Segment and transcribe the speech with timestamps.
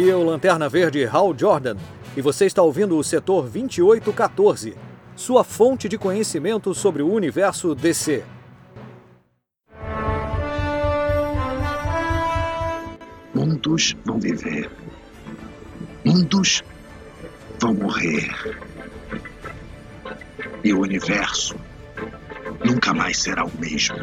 [0.00, 1.76] Aqui é o Lanterna Verde Hal Jordan
[2.16, 4.74] e você está ouvindo o setor 2814,
[5.14, 8.24] sua fonte de conhecimento sobre o universo DC.
[13.34, 14.70] Mundos vão viver.
[16.02, 16.62] Mundos
[17.60, 18.30] vão morrer.
[20.64, 21.56] E o universo
[22.64, 23.98] nunca mais será o mesmo.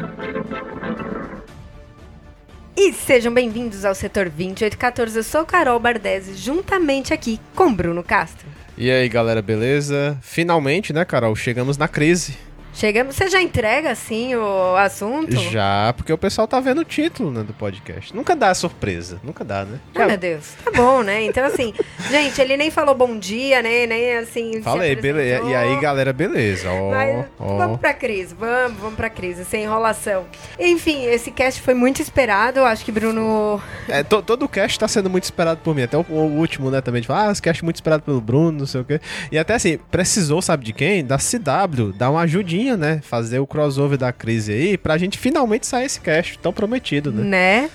[2.80, 5.16] E sejam bem-vindos ao setor 2814.
[5.16, 8.46] Eu sou Carol Bardesi, juntamente aqui com Bruno Castro.
[8.76, 10.16] E aí, galera, beleza?
[10.22, 11.34] Finalmente, né, Carol?
[11.34, 12.38] Chegamos na crise.
[12.78, 15.36] Chegamos, você já entrega assim o assunto?
[15.36, 18.14] Já, porque o pessoal tá vendo o título né, do podcast.
[18.14, 19.80] Nunca dá surpresa, nunca dá, né?
[19.96, 21.24] Ah, meu Deus, tá bom, né?
[21.24, 21.74] Então, assim,
[22.08, 23.84] gente, ele nem falou bom dia, né?
[23.84, 24.62] Nem assim.
[24.62, 25.44] Falei, beleza.
[25.44, 26.70] E aí, galera, beleza.
[26.70, 27.56] Ó, Mas, ó.
[27.58, 30.26] Vamos pra crise, vamos, vamos pra crise, sem enrolação.
[30.56, 33.60] Enfim, esse cast foi muito esperado, acho que Bruno.
[33.88, 35.82] É, to- todo o cast tá sendo muito esperado por mim.
[35.82, 37.00] Até o, o último, né, também.
[37.02, 39.00] Tipo, ah, esse cast muito esperado pelo Bruno, não sei o quê.
[39.32, 41.04] E até assim, precisou, sabe de quem?
[41.04, 43.00] Da CW, dar uma ajudinha, né?
[43.02, 47.22] Fazer o crossover da crise aí, pra gente finalmente sair esse cast tão prometido, né?
[47.24, 47.70] Né?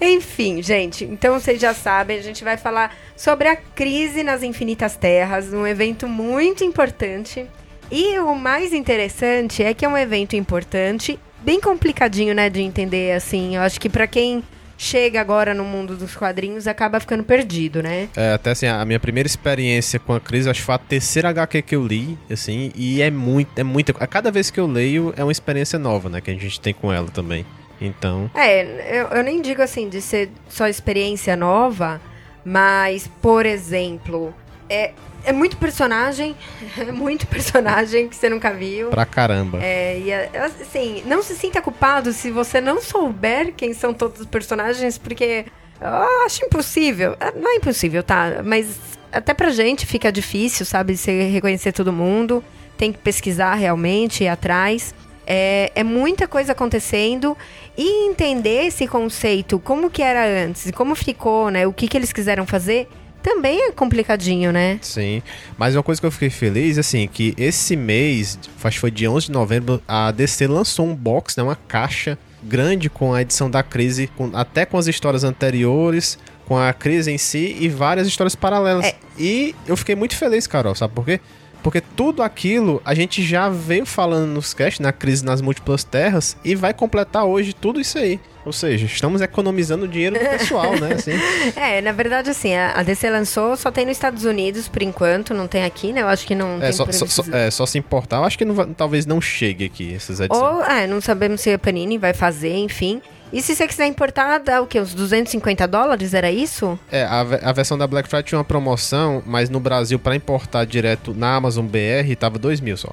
[0.00, 4.96] Enfim, gente, então vocês já sabem, a gente vai falar sobre a crise nas infinitas
[4.96, 7.46] terras, um evento muito importante.
[7.90, 13.12] E o mais interessante é que é um evento importante, bem complicadinho, né, de entender
[13.12, 13.56] assim.
[13.56, 14.42] Eu acho que pra quem
[14.76, 18.08] chega agora no mundo dos quadrinhos acaba ficando perdido, né?
[18.16, 21.28] É, até assim, a minha primeira experiência com a crise, acho que foi a terceira
[21.30, 23.94] HQ que eu li, assim, e é muito, é muita.
[23.98, 26.74] A cada vez que eu leio, é uma experiência nova, né, que a gente tem
[26.74, 27.44] com ela também.
[27.80, 32.00] Então, É, eu, eu nem digo assim de ser só experiência nova,
[32.44, 34.32] mas, por exemplo,
[34.70, 34.92] é,
[35.24, 36.36] é muito personagem,
[36.78, 38.90] é muito personagem que você nunca viu.
[38.90, 39.58] pra caramba.
[39.62, 40.30] É, e é,
[40.60, 45.46] assim, não se sinta culpado se você não souber quem são todos os personagens, porque
[45.80, 47.16] eu acho impossível.
[47.20, 48.42] É, Não é impossível, tá?
[48.44, 48.78] Mas
[49.12, 50.96] até pra gente fica difícil, sabe?
[50.96, 52.42] Você reconhecer todo mundo.
[52.76, 54.94] Tem que pesquisar realmente, ir atrás.
[55.26, 57.36] É, é muita coisa acontecendo
[57.78, 61.66] e entender esse conceito, como que era antes, e como ficou, né?
[61.66, 62.88] O que, que eles quiseram fazer,
[63.24, 64.78] também é complicadinho, né?
[64.82, 65.22] Sim,
[65.58, 69.10] mas uma coisa que eu fiquei feliz, assim, que esse mês, acho que foi dia
[69.10, 73.50] 11 de novembro, a DC lançou um box, né, uma caixa grande com a edição
[73.50, 78.06] da crise, com- até com as histórias anteriores, com a crise em si e várias
[78.06, 78.84] histórias paralelas.
[78.84, 78.94] É.
[79.18, 81.18] E eu fiquei muito feliz, Carol, sabe por quê?
[81.62, 86.36] Porque tudo aquilo a gente já veio falando nos cast, na crise nas múltiplas terras,
[86.44, 88.20] e vai completar hoje tudo isso aí.
[88.44, 90.92] Ou seja, estamos economizando dinheiro do pessoal, né?
[90.98, 91.12] Assim.
[91.56, 95.46] É, na verdade, assim, a DC lançou, só tem nos Estados Unidos por enquanto, não
[95.48, 96.02] tem aqui, né?
[96.02, 98.18] Eu acho que não É só, só, é, só se importar.
[98.18, 100.42] Eu acho que não vai- talvez não chegue aqui essas edições.
[100.56, 103.00] Ou, é, não sabemos se a Panini vai fazer, enfim.
[103.32, 104.78] E se você quiser importar, dá o quê?
[104.80, 106.78] Uns 250 dólares, era isso?
[106.92, 110.64] É, a, a versão da Black Friday tinha uma promoção, mas no Brasil, pra importar
[110.66, 112.90] direto na Amazon BR, tava 2 mil só.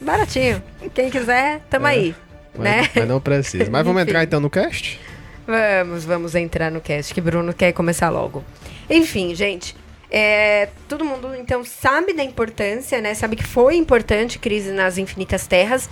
[0.00, 0.62] Baratinho.
[0.94, 1.90] Quem quiser, tamo É.
[1.90, 2.14] aí,
[2.56, 2.90] Mas, né?
[2.94, 3.70] mas não precisa.
[3.70, 5.00] Mas vamos entrar então no cast?
[5.46, 8.44] Vamos, vamos entrar no cast, que Bruno quer começar logo.
[8.88, 9.74] Enfim, gente,
[10.10, 13.14] é, todo mundo então sabe da importância, né?
[13.14, 15.88] Sabe que foi importante crise nas infinitas terras,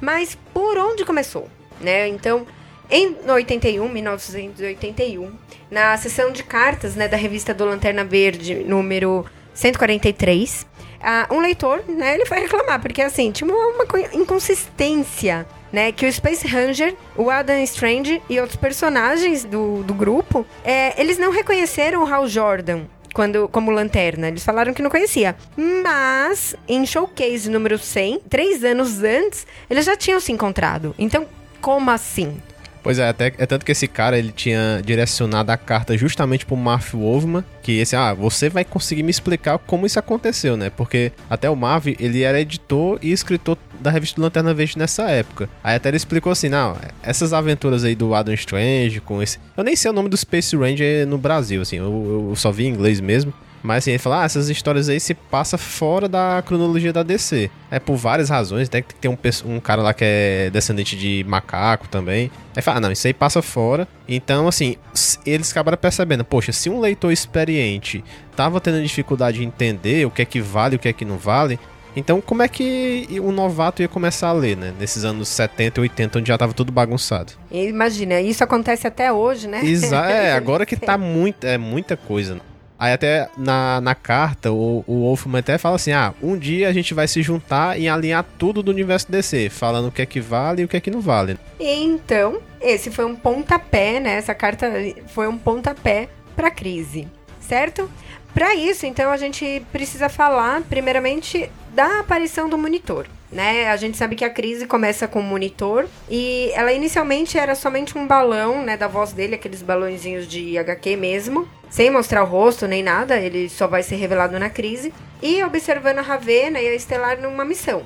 [0.00, 1.48] mas por onde começou,
[1.80, 2.08] né?
[2.08, 2.46] Então,
[2.90, 5.32] em 81, 1981,
[5.70, 10.66] na sessão de cartas, né, da revista do Lanterna Verde, número 143,
[11.00, 15.90] ah, um leitor, né, ele foi reclamar, porque assim, tinha uma, uma co- inconsistência, né,
[15.90, 21.18] que o Space Ranger, o Adam Strange e outros personagens do, do grupo, é, eles
[21.18, 24.28] não reconheceram o Hal Jordan quando, como lanterna.
[24.28, 25.34] Eles falaram que não conhecia.
[25.56, 30.94] Mas, em Showcase número 100, três anos antes, eles já tinham se encontrado.
[30.96, 31.26] Então,
[31.60, 32.40] como assim?
[32.84, 36.54] Pois é, até, é tanto que esse cara, ele tinha direcionado a carta justamente pro
[36.54, 40.68] Marv Wolfman, que esse, ah, você vai conseguir me explicar como isso aconteceu, né?
[40.68, 45.48] Porque até o Marv, ele era editor e escritor da revista Lanterna Verde nessa época.
[45.64, 49.38] Aí até ele explicou assim, não, essas aventuras aí do Adam Strange com esse...
[49.56, 52.66] Eu nem sei o nome do Space Ranger no Brasil, assim, eu, eu só vi
[52.66, 53.32] em inglês mesmo.
[53.64, 57.50] Mas assim, ele fala, ah, essas histórias aí se passa fora da cronologia da DC.
[57.70, 59.16] É por várias razões, tem que ter um,
[59.46, 62.30] um cara lá que é descendente de macaco também.
[62.54, 63.88] Aí fala, ah, não, isso aí passa fora.
[64.06, 64.76] Então, assim,
[65.24, 68.04] eles acabaram percebendo, poxa, se um leitor experiente
[68.36, 71.06] tava tendo dificuldade de entender o que é que vale e o que é que
[71.06, 71.58] não vale,
[71.96, 74.74] então como é que o novato ia começar a ler, né?
[74.78, 77.32] Nesses anos 70 e 80, onde já tava tudo bagunçado.
[77.50, 79.64] Imagina, isso acontece até hoje, né?
[79.64, 82.38] Exa é, agora que tá muito, é muita coisa.
[82.78, 86.72] Aí até na, na carta, o, o Wolfman até fala assim, ah, um dia a
[86.72, 90.20] gente vai se juntar e alinhar tudo do universo DC, falando o que é que
[90.20, 91.38] vale e o que é que não vale.
[91.58, 94.14] Então, esse foi um pontapé, né?
[94.16, 94.70] Essa carta
[95.08, 97.06] foi um pontapé pra crise.
[97.40, 97.90] certo?
[98.32, 103.06] Para isso, então, a gente precisa falar, primeiramente, da aparição do monitor.
[103.30, 103.68] Né?
[103.68, 107.98] A gente sabe que a crise começa com o monitor e ela inicialmente era somente
[107.98, 112.68] um balão, né, da voz dele, aqueles balãozinhos de HQ mesmo, sem mostrar o rosto
[112.68, 116.72] nem nada, ele só vai ser revelado na crise, e observando a Ravena e a
[116.74, 117.82] Estelar numa missão.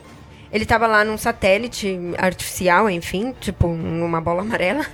[0.53, 4.85] Ele estava lá num satélite artificial, enfim, tipo numa bola amarela,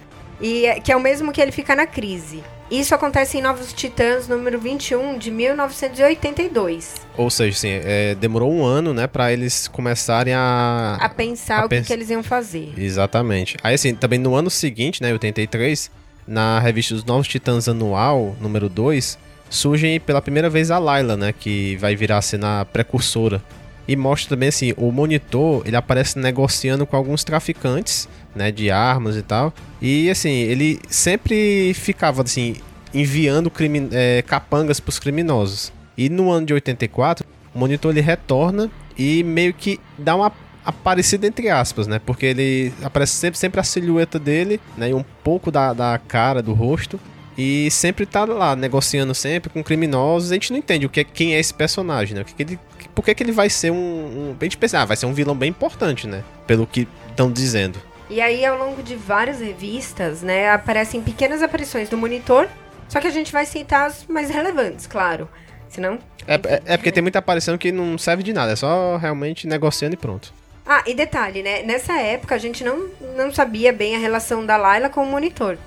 [0.40, 2.40] e é, que é o mesmo que ele fica na crise.
[2.70, 6.94] Isso acontece em Novos Titãs, número 21, de 1982.
[7.16, 10.98] Ou seja, assim, é, demorou um ano, né, pra eles começarem a...
[11.00, 12.72] A pensar A o que, pens- que eles iam fazer.
[12.76, 13.56] Exatamente.
[13.62, 15.90] Aí, assim, também no ano seguinte, né, 83,
[16.26, 19.18] na revista Os Novos Titãs Anual, número 2,
[19.50, 23.42] surge pela primeira vez a Layla, né, que vai virar assim na precursora.
[23.86, 29.14] E mostra também, assim, o monitor, ele aparece negociando com alguns traficantes, né, de armas
[29.14, 29.52] e tal.
[29.80, 32.56] E, assim, ele sempre ficava, assim,
[32.94, 35.70] enviando crimi é, capangas criminosos.
[35.98, 40.32] E no ano de 84, o monitor ele retorna e meio que dá uma
[40.64, 42.00] aparecida entre aspas, né?
[42.04, 44.90] Porque ele aparece sempre, sempre a silhueta dele, né?
[44.90, 46.98] E um pouco da, da cara, do rosto.
[47.36, 50.30] E sempre tá lá, negociando sempre com criminosos.
[50.30, 52.22] A gente não entende o que é, quem é esse personagem, né?
[52.22, 52.58] O que que ele,
[52.94, 54.36] por que, que ele vai ser um, um.
[54.40, 56.22] A gente pensa, ah, vai ser um vilão bem importante, né?
[56.46, 57.80] Pelo que estão dizendo.
[58.08, 62.48] E aí, ao longo de várias revistas, né, aparecem pequenas aparições do monitor,
[62.88, 65.28] só que a gente vai citar as mais relevantes, claro.
[65.68, 65.98] Senão.
[66.26, 69.46] É, é, é porque tem muita aparição que não serve de nada, é só realmente
[69.46, 70.32] negociando e pronto.
[70.66, 71.62] Ah, e detalhe, né?
[71.62, 75.58] Nessa época a gente não, não sabia bem a relação da Layla com o monitor.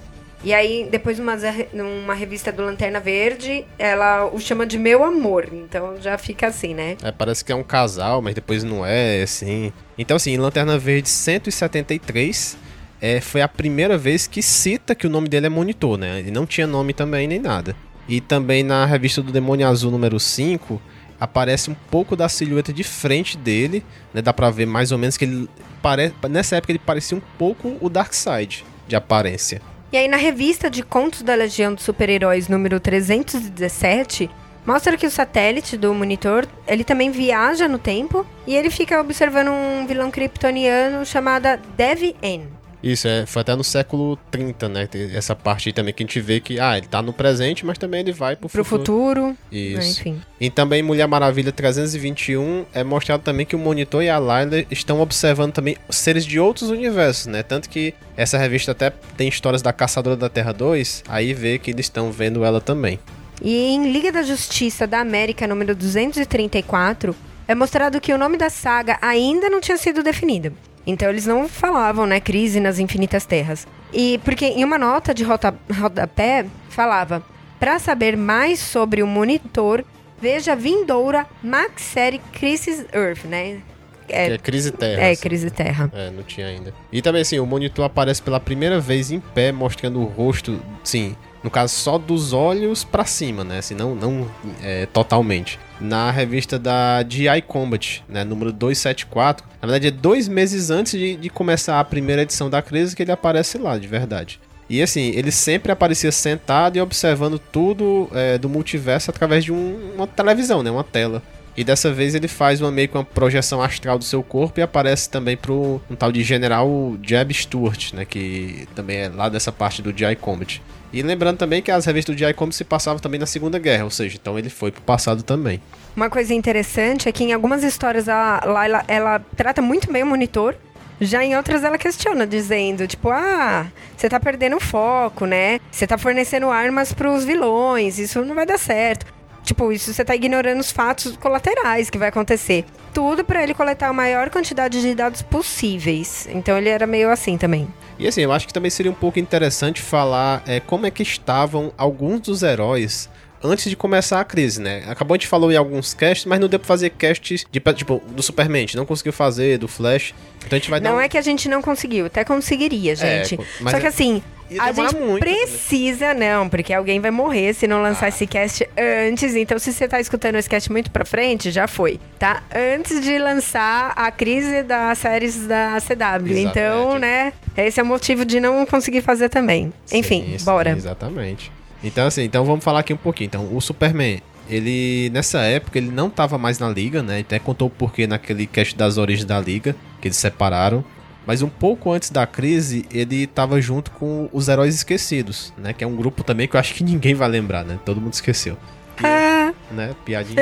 [0.44, 5.04] E aí, depois, numa, ze- numa revista do Lanterna Verde, ela o chama de meu
[5.04, 5.50] amor.
[5.52, 6.96] Então já fica assim, né?
[7.04, 9.74] É, parece que é um casal, mas depois não é, assim.
[9.98, 12.58] Então, assim, Lanterna Verde 173,
[13.02, 16.20] é, foi a primeira vez que cita que o nome dele é Monitor, né?
[16.20, 17.76] Ele não tinha nome também nem nada.
[18.08, 20.82] E também na revista do Demônio Azul número 5,
[21.20, 23.84] aparece um pouco da silhueta de frente dele,
[24.14, 24.22] né?
[24.22, 25.50] Dá pra ver mais ou menos que ele
[25.82, 26.14] pare...
[26.30, 29.62] nessa época ele parecia um pouco o Darkseid de aparência.
[29.92, 34.30] E aí, na revista de Contos da Legião dos Super-Heróis, número 317,
[34.66, 39.50] mostra que o satélite do monitor, ele também viaja no tempo e ele fica observando
[39.50, 42.57] um vilão kryptoniano chamado Dev N.
[42.82, 44.88] Isso, é, foi até no século 30, né?
[44.88, 47.66] Tem Essa parte aí também que a gente vê que, ah, ele tá no presente,
[47.66, 50.02] mas também ele vai pro, Pro futuro, né, Isso.
[50.02, 50.22] enfim.
[50.40, 55.02] E também Mulher Maravilha 321 é mostrado também que o Monitor e a Layla estão
[55.02, 57.42] observando também seres de outros universos, né?
[57.42, 61.72] Tanto que essa revista até tem histórias da Caçadora da Terra 2, aí vê que
[61.72, 63.00] eles estão vendo ela também.
[63.42, 67.16] E em Liga da Justiça da América, número 234,
[67.48, 70.54] é mostrado que o nome da saga ainda não tinha sido definido.
[70.88, 73.68] Então eles não falavam, né, crise nas infinitas terras.
[73.94, 77.22] E porque em uma nota de rota- rodapé falava:
[77.60, 79.84] para saber mais sobre o monitor,
[80.20, 83.60] veja vindoura Max Série Crisis Earth, né?
[84.08, 85.02] Que é É, Crise Terra.
[85.02, 85.22] é assim.
[85.22, 85.92] Crise Terra.
[85.94, 86.74] É, não tinha ainda.
[86.92, 91.14] E também, assim, o monitor aparece pela primeira vez em pé, mostrando o rosto, sim,
[91.44, 93.58] no caso, só dos olhos pra cima, né?
[93.60, 94.32] Assim, não, não
[94.64, 95.60] é, totalmente.
[95.80, 98.24] Na revista da GI Combat, né?
[98.24, 99.46] Número 274.
[99.62, 103.04] Na verdade, é dois meses antes de, de começar a primeira edição da crise que
[103.04, 104.40] ele aparece lá, de verdade.
[104.70, 109.92] E assim, ele sempre aparecia sentado e observando tudo é, do multiverso através de um-
[109.96, 110.70] uma televisão, né?
[110.72, 111.22] Uma tela.
[111.56, 114.64] E dessa vez ele faz uma meio que uma projeção astral do seu corpo e
[114.64, 116.68] aparece também pro um tal de General
[117.02, 118.04] Jeb Stewart, né?
[118.06, 120.16] Que também é lá dessa parte do G.I.
[120.18, 120.62] Combat.
[120.92, 122.34] E lembrando também que as revistas do G.I.
[122.34, 125.62] Combat se passavam também na Segunda Guerra, ou seja, então ele foi pro passado também.
[125.96, 130.06] Uma coisa interessante é que em algumas histórias a Layla ela trata muito bem o
[130.06, 130.56] monitor.
[131.00, 135.60] Já em outras ela questiona, dizendo, tipo, ah, você tá perdendo o foco, né?
[135.72, 139.06] Você tá fornecendo armas pros vilões, isso não vai dar certo.
[139.44, 142.66] Tipo, isso você tá ignorando os fatos colaterais que vai acontecer.
[142.94, 146.28] Tudo pra ele coletar a maior quantidade de dados possíveis.
[146.32, 147.68] Então ele era meio assim também.
[148.00, 151.02] E assim, eu acho que também seria um pouco interessante falar é, como é que
[151.02, 153.10] estavam alguns dos heróis
[153.50, 154.84] antes de começar a crise, né?
[154.88, 158.02] Acabou a gente falou em alguns casts, mas não deu pra fazer casts de, tipo,
[158.10, 160.14] do Superman, a gente não conseguiu fazer, do Flash.
[160.46, 161.02] Então a gente vai Não um...
[161.02, 163.38] é que a gente não conseguiu, até conseguiria, gente.
[163.60, 164.22] mas Só que é- assim,
[164.60, 165.46] a gente muito também.
[165.46, 167.90] precisa, não, porque alguém vai morrer se não Ah.
[167.90, 169.36] lançar esse cast antes.
[169.36, 172.44] Então, se você tá escutando esse cast muito pra frente, já foi, tá?
[172.56, 176.38] Antes de lançar a crise das séries da CW.
[176.40, 177.00] Então, Exatamente.
[177.02, 179.74] né, esse é o motivo de não conseguir fazer também.
[179.92, 180.70] Enfim, Sim, sim, bora.
[180.72, 181.52] exatamente.
[181.84, 183.28] Então, assim, então vamos falar aqui um pouquinho.
[183.28, 187.20] Então, o Superman, ele, nessa época, ele não tava mais na Liga, né?
[187.20, 190.84] Até contou o porquê naquele cast das origens da Liga, que eles separaram.
[191.26, 195.74] Mas um pouco antes da crise, ele tava junto com os Heróis Esquecidos, né?
[195.74, 197.78] Que é um grupo também que eu acho que ninguém vai lembrar, né?
[197.86, 198.58] Todo mundo esqueceu.
[199.04, 199.94] Ah, né?
[200.06, 200.42] Piadinha.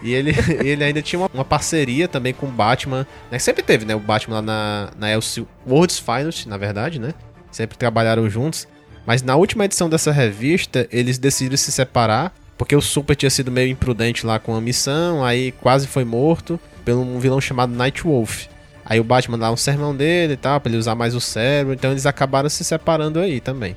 [0.00, 0.32] E ele,
[0.64, 3.38] ele ainda tinha uma, uma parceria também com o Batman, né?
[3.40, 3.96] Sempre teve, né?
[3.96, 7.12] O Batman lá na, na Elseworlds World's Finest, na verdade, né?
[7.50, 8.68] Sempre trabalharam juntos.
[9.06, 13.50] Mas na última edição dessa revista, eles decidiram se separar, porque o Super tinha sido
[13.50, 18.46] meio imprudente lá com a missão, aí quase foi morto pelo um vilão chamado Nightwolf.
[18.84, 21.74] Aí o Batman dá um sermão dele e tal, pra ele usar mais o cérebro,
[21.74, 23.76] então eles acabaram se separando aí também.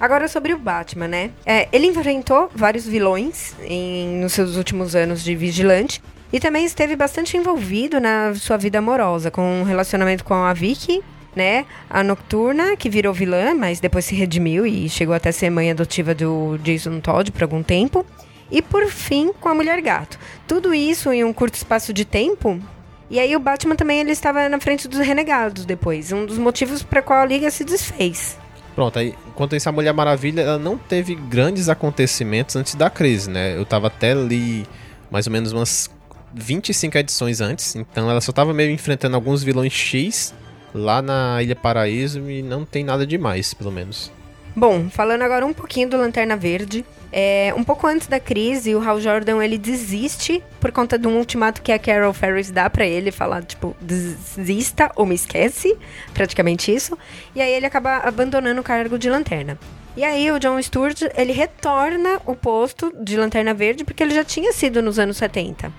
[0.00, 1.30] Agora sobre o Batman, né?
[1.44, 6.00] É, ele enfrentou vários vilões em, nos seus últimos anos de vigilante
[6.32, 11.02] e também esteve bastante envolvido na sua vida amorosa, com um relacionamento com a Vicky,
[11.38, 11.64] né?
[11.88, 16.12] A Nocturna, que virou vilã, mas depois se redimiu e chegou até ser mãe adotiva
[16.12, 18.04] do Jason Todd por algum tempo.
[18.50, 20.18] E por fim, com a Mulher Gato.
[20.48, 22.60] Tudo isso em um curto espaço de tempo.
[23.08, 26.82] E aí o Batman também ele estava na frente dos renegados depois, um dos motivos
[26.82, 28.36] para qual a liga se desfez.
[28.74, 33.30] Pronto, aí, enquanto isso, a Mulher Maravilha ela não teve grandes acontecimentos antes da crise,
[33.30, 33.56] né?
[33.56, 34.66] Eu tava até ali
[35.10, 35.90] mais ou menos umas
[36.34, 40.34] 25 edições antes, então ela só tava meio enfrentando alguns vilões X
[40.74, 44.10] lá na Ilha Paraíso e não tem nada demais, pelo menos.
[44.54, 46.84] Bom, falando agora um pouquinho do Lanterna Verde.
[47.10, 51.16] É, um pouco antes da crise, o Hal Jordan ele desiste por conta de um
[51.16, 55.74] ultimato que a Carol Ferris dá para ele, falar tipo desista ou me esquece,
[56.12, 56.98] praticamente isso.
[57.34, 59.58] E aí ele acaba abandonando o cargo de lanterna.
[59.96, 64.22] E aí o John Stewart ele retorna o posto de Lanterna Verde porque ele já
[64.22, 65.72] tinha sido nos anos 70,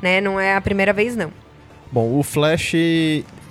[0.00, 0.20] né?
[0.20, 1.32] Não é a primeira vez não.
[1.90, 2.74] Bom, o Flash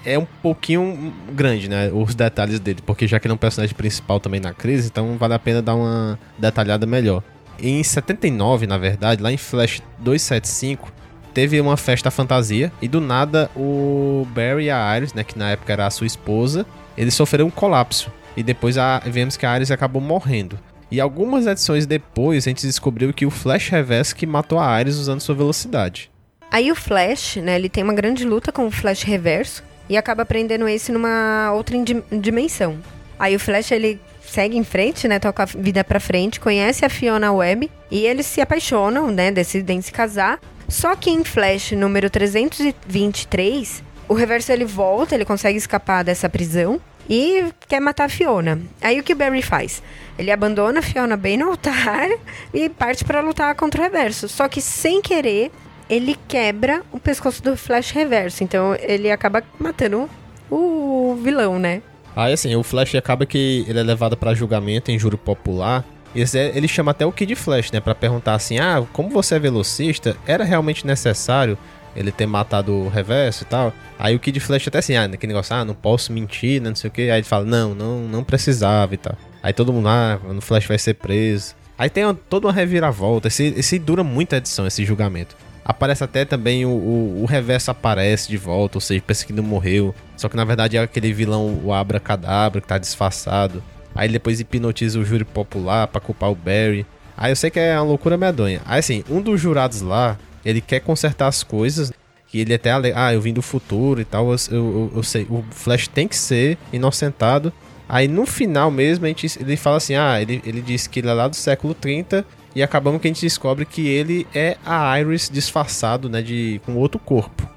[0.05, 1.89] é um pouquinho grande, né?
[1.91, 5.17] Os detalhes dele, porque já que ele é um personagem principal também na crise, então
[5.17, 7.23] vale a pena dar uma detalhada melhor.
[7.59, 10.91] Em 79, na verdade, lá em Flash 275,
[11.33, 15.51] teve uma festa fantasia e do nada o Barry e a Iris, né, que na
[15.51, 16.65] época era a sua esposa,
[16.97, 18.11] eles sofreram um colapso.
[18.37, 20.59] E depois a, vemos que a Iris acabou morrendo.
[20.91, 24.97] E algumas edições depois a gente descobriu que o Flash Reverso que matou a Iris
[24.97, 26.11] usando sua velocidade.
[26.51, 30.25] Aí o Flash, né, ele tem uma grande luta com o Flash Reverso, e acaba
[30.25, 31.75] prendendo esse numa outra
[32.11, 32.77] dimensão.
[33.17, 36.89] Aí o Flash ele segue em frente, né, toca a vida para frente, conhece a
[36.89, 40.39] Fiona Webb e eles se apaixonam, né, decidem se casar.
[40.67, 46.81] Só que em Flash número 323, o Reverso ele volta, ele consegue escapar dessa prisão
[47.09, 48.59] e quer matar a Fiona.
[48.81, 49.81] Aí o que o Barry faz?
[50.17, 52.09] Ele abandona a Fiona bem no altar
[52.53, 54.27] e parte para lutar contra o Reverso.
[54.27, 55.51] Só que sem querer,
[55.89, 58.43] ele quebra o pescoço do Flash reverso.
[58.43, 60.09] Então ele acaba matando
[60.49, 61.81] o vilão, né?
[62.15, 65.83] Aí assim, o Flash acaba que ele é levado para julgamento em júri popular.
[66.15, 67.81] Ele chama até o Kid Flash, né?
[67.81, 71.57] Pra perguntar assim: ah, como você é velocista, era realmente necessário
[71.93, 73.73] ele ter matado o reverso e tal?
[73.99, 76.75] Aí o Kid Flash até assim, ah, naquele negócio, ah, não posso mentir, né, não
[76.75, 77.01] sei o que.
[77.03, 79.17] Aí ele fala: não, não, não precisava e tal.
[79.43, 81.53] Aí todo mundo, ah, o Flash vai ser preso.
[81.77, 83.27] Aí tem toda uma reviravolta.
[83.27, 85.35] Esse, esse dura muita edição, esse julgamento.
[85.65, 89.43] Aparece até também o, o, o, reverso aparece de volta, ou seja, pensa que não
[89.43, 89.95] morreu.
[90.15, 93.63] Só que na verdade é aquele vilão, o Abra Cadabra, que tá disfarçado.
[93.95, 96.85] Aí depois hipnotiza o júri popular pra culpar o Barry.
[97.17, 98.61] Aí eu sei que é uma loucura medonha.
[98.63, 101.91] Aí assim, um dos jurados lá, ele quer consertar as coisas.
[102.31, 104.29] E ele até ah, eu vim do futuro e tal.
[104.31, 107.51] Eu, eu, eu sei, o Flash tem que ser inocentado.
[107.87, 111.13] Aí no final mesmo, gente, ele fala assim: ah, ele, ele disse que ele é
[111.13, 115.29] lá do século 30 e acabamos que a gente descobre que ele é a Iris
[115.29, 117.47] disfarçado, né, de com outro corpo.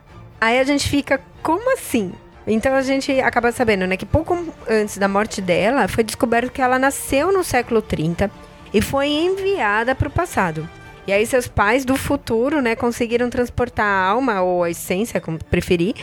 [0.41, 2.13] Aí a gente fica, como assim?
[2.47, 4.37] Então a gente acaba sabendo, né, que pouco
[4.69, 8.31] antes da morte dela, foi descoberto que ela nasceu no século 30
[8.75, 10.69] e foi enviada para o passado.
[11.07, 15.43] E aí seus pais do futuro, né, conseguiram transportar a alma ou a essência, como
[15.43, 15.95] preferir,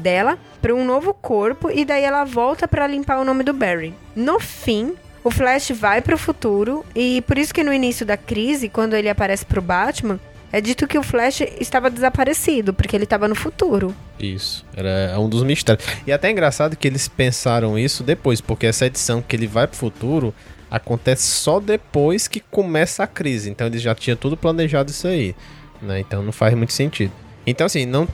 [0.00, 3.94] dela para um novo corpo e daí ela volta para limpar o nome do Barry.
[4.14, 4.94] No fim,
[5.26, 8.94] o Flash vai para o futuro e por isso que no início da crise, quando
[8.94, 10.20] ele aparece pro Batman,
[10.52, 13.92] é dito que o Flash estava desaparecido, porque ele estava no futuro.
[14.20, 15.84] Isso, era um dos mistérios.
[16.06, 19.66] E até é engraçado que eles pensaram isso depois, porque essa edição que ele vai
[19.66, 20.32] pro futuro
[20.70, 23.50] acontece só depois que começa a crise.
[23.50, 25.34] Então eles já tinham tudo planejado isso aí.
[25.82, 25.98] Né?
[25.98, 27.12] Então não faz muito sentido.
[27.44, 28.06] Então, assim, não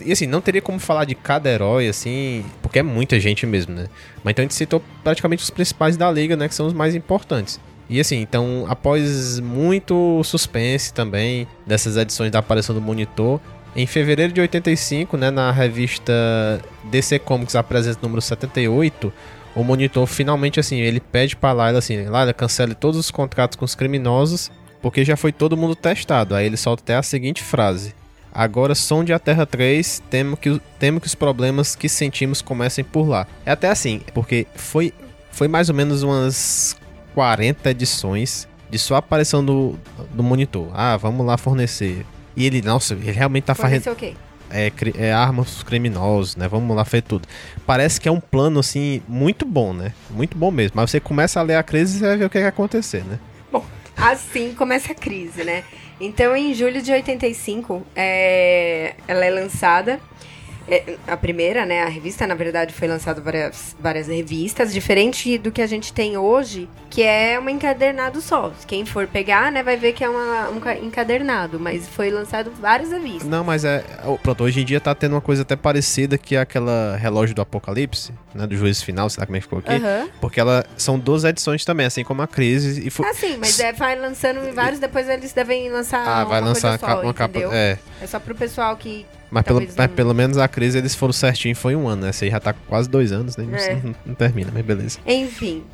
[0.00, 3.74] e assim, não teria como falar de cada herói, assim, porque é muita gente mesmo,
[3.74, 3.86] né?
[4.22, 6.48] Mas então a gente citou praticamente os principais da liga, né?
[6.48, 7.60] Que são os mais importantes.
[7.88, 13.40] E assim, então, após muito suspense também dessas edições da aparição do Monitor,
[13.76, 16.12] em fevereiro de 85, né, na revista
[16.84, 19.12] DC Comics apresenta número 78,
[19.54, 23.64] o Monitor finalmente assim, ele pede para Layla assim, Layla cancele todos os contratos com
[23.64, 24.50] os criminosos,
[24.80, 26.34] porque já foi todo mundo testado.
[26.34, 27.94] Aí ele solta até a seguinte frase:
[28.34, 33.08] Agora sonde a Terra 3, temo que, temo que os problemas que sentimos comecem por
[33.08, 33.28] lá.
[33.46, 34.92] É até assim, porque foi,
[35.30, 36.76] foi mais ou menos umas
[37.14, 39.78] 40 edições de só a aparição do,
[40.12, 40.68] do monitor.
[40.74, 42.04] Ah, vamos lá fornecer.
[42.36, 43.84] E ele, nossa, ele realmente tá fazendo.
[43.84, 44.16] Fornecer o quê?
[44.50, 46.48] É, é armas criminosos, né?
[46.48, 47.28] Vamos lá fazer tudo.
[47.64, 49.92] Parece que é um plano, assim, muito bom, né?
[50.10, 50.72] Muito bom mesmo.
[50.74, 53.04] Mas você começa a ler a crise e você vai ver o que vai acontecer,
[53.04, 53.18] né?
[53.50, 53.64] Bom,
[53.96, 55.64] assim começa a crise, né?
[56.00, 60.00] Então, em julho de 85, é, ela é lançada.
[60.68, 61.82] É, a primeira, né?
[61.82, 66.16] A revista, na verdade, foi lançada várias, várias revistas, diferente do que a gente tem
[66.16, 68.52] hoje, que é um encadernado só.
[68.66, 72.50] Quem for pegar, né, vai ver que é uma, um ca- encadernado, mas foi lançado
[72.60, 73.28] várias revistas.
[73.28, 73.84] Não, mas é.
[74.04, 77.34] ó, Pronto, hoje em dia tá tendo uma coisa até parecida que é aquela relógio
[77.34, 78.46] do apocalipse, né?
[78.46, 79.72] Do juízo final, sei lá como é que ficou aqui.
[79.74, 80.08] Aham.
[80.20, 82.86] Porque ela são duas edições também, assim como a crise.
[82.86, 83.06] E foi...
[83.06, 86.48] Ah, sim, mas é, vai lançando em vários, depois eles devem lançar Ah, vai uma
[86.48, 87.30] lançar só, uma capa.
[87.38, 87.52] entendeu?
[87.52, 87.78] É.
[88.00, 91.56] É só pro pessoal que Mas pelo, mas pelo menos a crise eles foram certinho,
[91.56, 92.08] foi um ano, né?
[92.10, 93.44] Essa aí já tá quase dois anos, né?
[93.44, 93.74] Não, É.
[93.82, 94.98] não- não termina, mas beleza.
[95.06, 95.64] Enfim,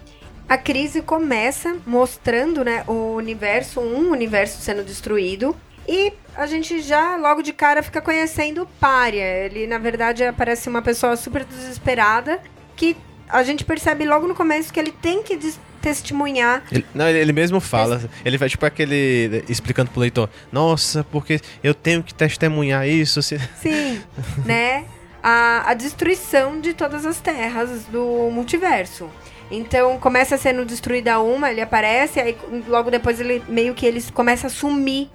[0.49, 5.55] a crise começa mostrando, né, o universo, um universo sendo destruído.
[5.89, 9.23] E a gente já logo de cara fica conhecendo o Pária.
[9.47, 12.39] Ele, na verdade, parece uma pessoa super desesperada
[12.77, 12.97] que
[13.29, 16.63] a gente percebe logo no começo que ele tem que des- testemunhar.
[16.71, 18.03] Ele- não, ele, mesmo fala.
[18.25, 19.45] Ele vai tipo aquele.
[19.49, 23.23] explicando pro leitor: Nossa, porque eu tenho que testemunhar isso.
[23.23, 23.39] Se...
[23.57, 24.03] Sim,
[24.45, 24.85] né?
[25.23, 29.11] A, a destruição de todas as terras do multiverso.
[29.51, 32.37] Então começa sendo destruída uma, ele aparece, aí
[32.69, 35.11] logo depois ele meio que ele começa a sumir.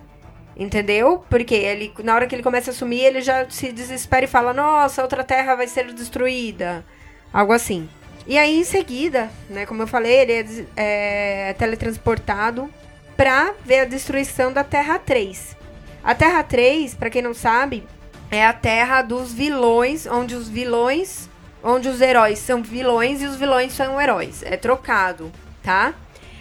[0.57, 1.25] Entendeu?
[1.29, 4.53] Porque ele, na hora que ele começa a sumir, ele já se desespera e fala:
[4.53, 6.85] Nossa, outra terra vai ser destruída.
[7.33, 7.89] Algo assim.
[8.27, 12.69] E aí, em seguida, né, como eu falei, ele é, des- é teletransportado
[13.15, 15.55] pra ver a destruição da Terra 3.
[16.03, 17.83] A Terra 3, pra quem não sabe,
[18.31, 21.29] é a terra dos vilões, onde os vilões,
[21.63, 24.41] onde os heróis são vilões e os vilões são heróis.
[24.43, 25.31] É trocado,
[25.63, 25.93] tá?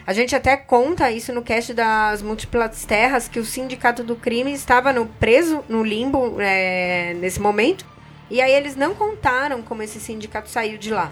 [0.06, 4.52] A gente até conta isso no cast das múltiplas terras, que o sindicato do crime
[4.52, 7.86] estava no preso no limbo é, nesse momento.
[8.30, 11.10] E aí eles não contaram como esse sindicato saiu de lá.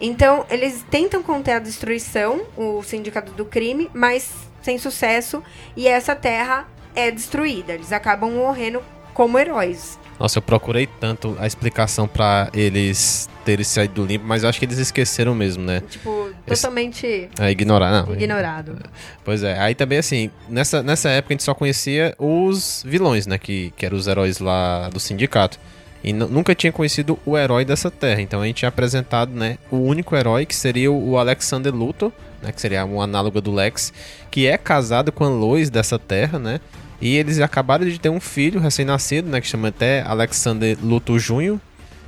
[0.00, 4.30] Então, eles tentam conter a destruição, o sindicato do crime, mas
[4.62, 5.42] sem sucesso.
[5.76, 7.72] E essa terra é destruída.
[7.74, 9.98] Eles acabam morrendo como heróis.
[10.18, 14.60] Nossa, eu procurei tanto a explicação pra eles terem saído do limbo, mas eu acho
[14.60, 15.82] que eles esqueceram mesmo, né?
[15.90, 18.14] Tipo, totalmente É, ignorar, não.
[18.14, 18.78] ignorado.
[19.24, 23.38] Pois é, aí também assim, nessa, nessa época a gente só conhecia os vilões, né?
[23.38, 25.58] Que, que eram os heróis lá do sindicato.
[26.04, 28.20] E nu- nunca tinha conhecido o herói dessa terra.
[28.20, 29.56] Então a gente tinha apresentado, né?
[29.70, 32.12] O único herói que seria o Alexander Luthor,
[32.42, 32.52] né?
[32.52, 33.92] Que seria um análogo do Lex,
[34.30, 36.60] que é casado com a Lois dessa terra, né?
[37.00, 39.40] E eles acabaram de ter um filho recém-nascido, né?
[39.40, 41.58] Que chama até Alexander Luthor Jr.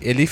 [0.01, 0.29] Ele,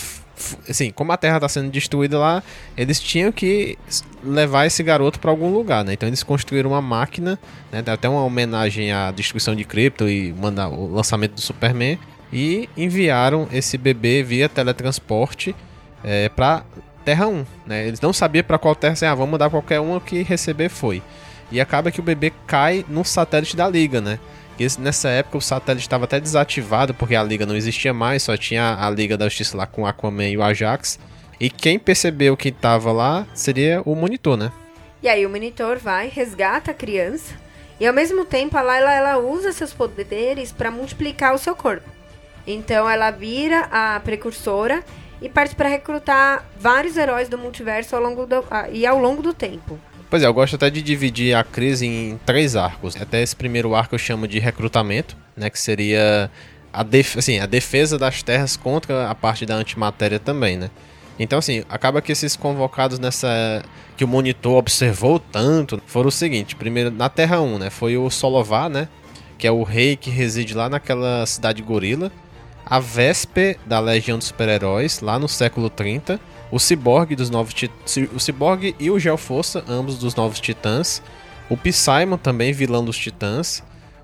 [0.69, 2.43] assim, como a Terra tá sendo destruída lá,
[2.77, 3.79] eles tinham que
[4.23, 5.95] levar esse garoto para algum lugar, né?
[5.95, 7.39] Então eles construíram uma máquina,
[7.73, 7.83] né?
[7.87, 11.99] Até uma homenagem à destruição de Krypton e manda o lançamento do Superman
[12.33, 15.55] e enviaram esse bebê via teletransporte
[16.03, 16.65] é, para
[17.05, 17.87] Terra 1, né?
[17.87, 21.03] Eles não sabiam para qual terra, assim, ah, vamos mandar qualquer uma que receber foi.
[21.53, 24.19] E acaba que o bebê cai no satélite da Liga, né?
[24.79, 28.77] Nessa época o satélite estava até desativado porque a Liga não existia mais, só tinha
[28.81, 30.99] a Liga da Justiça lá com Aquaman e o Ajax.
[31.39, 34.51] E quem percebeu que tava lá seria o monitor, né?
[35.03, 37.35] E aí o monitor vai, resgata a criança.
[37.79, 41.94] E ao mesmo tempo a Layla ela usa seus poderes para multiplicar o seu corpo.
[42.47, 44.85] Então ela vira a precursora
[45.21, 49.23] e parte para recrutar vários heróis do multiverso ao longo do, ah, e ao longo
[49.23, 49.79] do tempo.
[50.11, 52.95] Pois é, eu gosto até de dividir a crise em três arcos.
[53.01, 55.51] Até esse primeiro arco eu chamo de recrutamento, né?
[55.51, 56.31] Que seria
[56.73, 60.71] a, def assim, a defesa das terras contra a parte da antimatéria também, né?
[61.19, 63.63] Então, assim, acaba que esses convocados nessa.
[63.97, 67.71] que o monitor observou tanto foram o seguinte: primeiro, na Terra 1, né?
[67.71, 68.89] Foi o Solovar, né?
[69.39, 72.11] Que é o rei que reside lá naquela cidade gorila.
[72.67, 76.19] A Vesper da Legião dos Super-Heróis, lá no século 30.
[76.51, 77.55] O Cyborg dos Novos.
[78.15, 81.03] O Cyborg e o Geoforça, ambos dos Novos Titãs.
[81.51, 83.63] O Psylon também, vilão dos Titãs.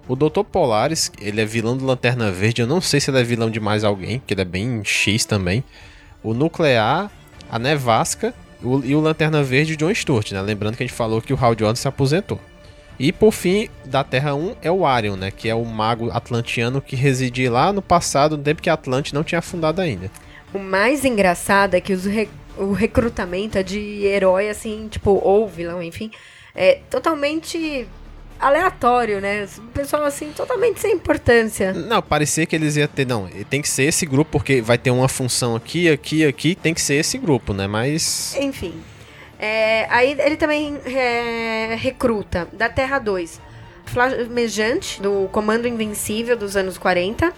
[0.09, 0.43] O Dr.
[0.43, 2.61] Polaris, ele é vilão do Lanterna Verde.
[2.63, 5.25] Eu não sei se ele é vilão de mais alguém, que ele é bem X
[5.25, 5.63] também.
[6.23, 7.11] O Nuclear,
[7.51, 10.43] a Nevasca o- e o Lanterna Verde, John Stewart, né?
[10.43, 12.39] Lembrando que a gente falou que o Hal Jordan se aposentou.
[13.03, 15.31] E por fim, da Terra 1 é o Arion, né?
[15.31, 19.15] Que é o mago atlantiano que residia lá no passado, no tempo que a Atlante
[19.15, 20.11] não tinha afundado ainda.
[20.53, 25.49] O mais engraçado é que os re- o recrutamento é de herói, assim, tipo, ou
[25.49, 26.11] vilão, enfim,
[26.55, 27.89] é totalmente
[28.39, 29.47] aleatório, né?
[29.59, 31.73] O pessoal, assim, totalmente sem importância.
[31.73, 33.07] Não, parecia que eles iam ter.
[33.07, 36.75] Não, tem que ser esse grupo, porque vai ter uma função aqui, aqui, aqui, tem
[36.75, 37.67] que ser esse grupo, né?
[37.67, 38.35] Mas.
[38.37, 38.75] Enfim.
[39.43, 43.41] É, aí ele também é, recruta da Terra 2
[43.87, 47.33] Flamejante, do Comando Invencível dos anos 40,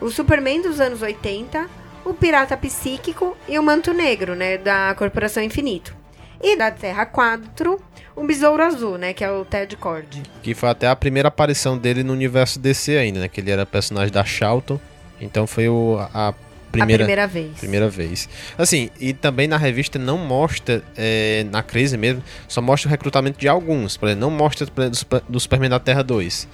[0.00, 1.70] o Superman dos anos 80,
[2.04, 5.94] o Pirata Psíquico e o Manto Negro, né, da Corporação Infinito.
[6.42, 7.80] E da Terra 4,
[8.14, 10.22] o Besouro Azul, né, que é o Ted Cord.
[10.42, 13.64] Que foi até a primeira aparição dele no universo DC ainda, né, que ele era
[13.64, 14.80] personagem da Charlton.
[15.20, 16.34] Então foi o, a
[16.78, 17.58] primeira, a primeira vez.
[17.58, 18.28] Primeira vez.
[18.56, 23.38] Assim, e também na revista não mostra, é, na crise mesmo, só mostra o recrutamento
[23.38, 23.96] de alguns.
[23.96, 26.48] Por exemplo, não mostra do, do Superman da Terra 2.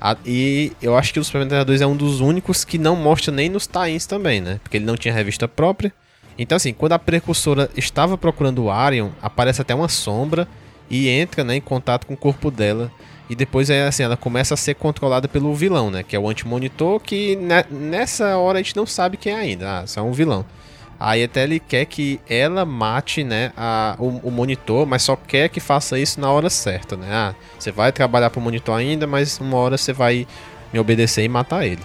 [0.00, 2.78] A, e eu acho que o Superman da Terra 2 é um dos únicos que
[2.78, 4.60] não mostra nem nos tains também, né?
[4.62, 5.92] Porque ele não tinha revista própria.
[6.38, 10.46] Então, assim, quando a precursora estava procurando o Arion, aparece até uma sombra
[10.88, 12.90] e entra né, em contato com o corpo dela.
[13.28, 16.02] E depois é assim, ela começa a ser controlada pelo vilão, né?
[16.02, 19.80] Que é o anti-monitor, que ne nessa hora a gente não sabe quem é ainda.
[19.80, 20.44] Ah, só é um vilão.
[21.00, 25.48] Aí até ele quer que ela mate, né, a, o, o, monitor, mas só quer
[25.48, 27.06] que faça isso na hora certa, né?
[27.08, 30.26] Ah, você vai trabalhar pro monitor ainda, mas uma hora você vai
[30.72, 31.82] me obedecer e matar ele.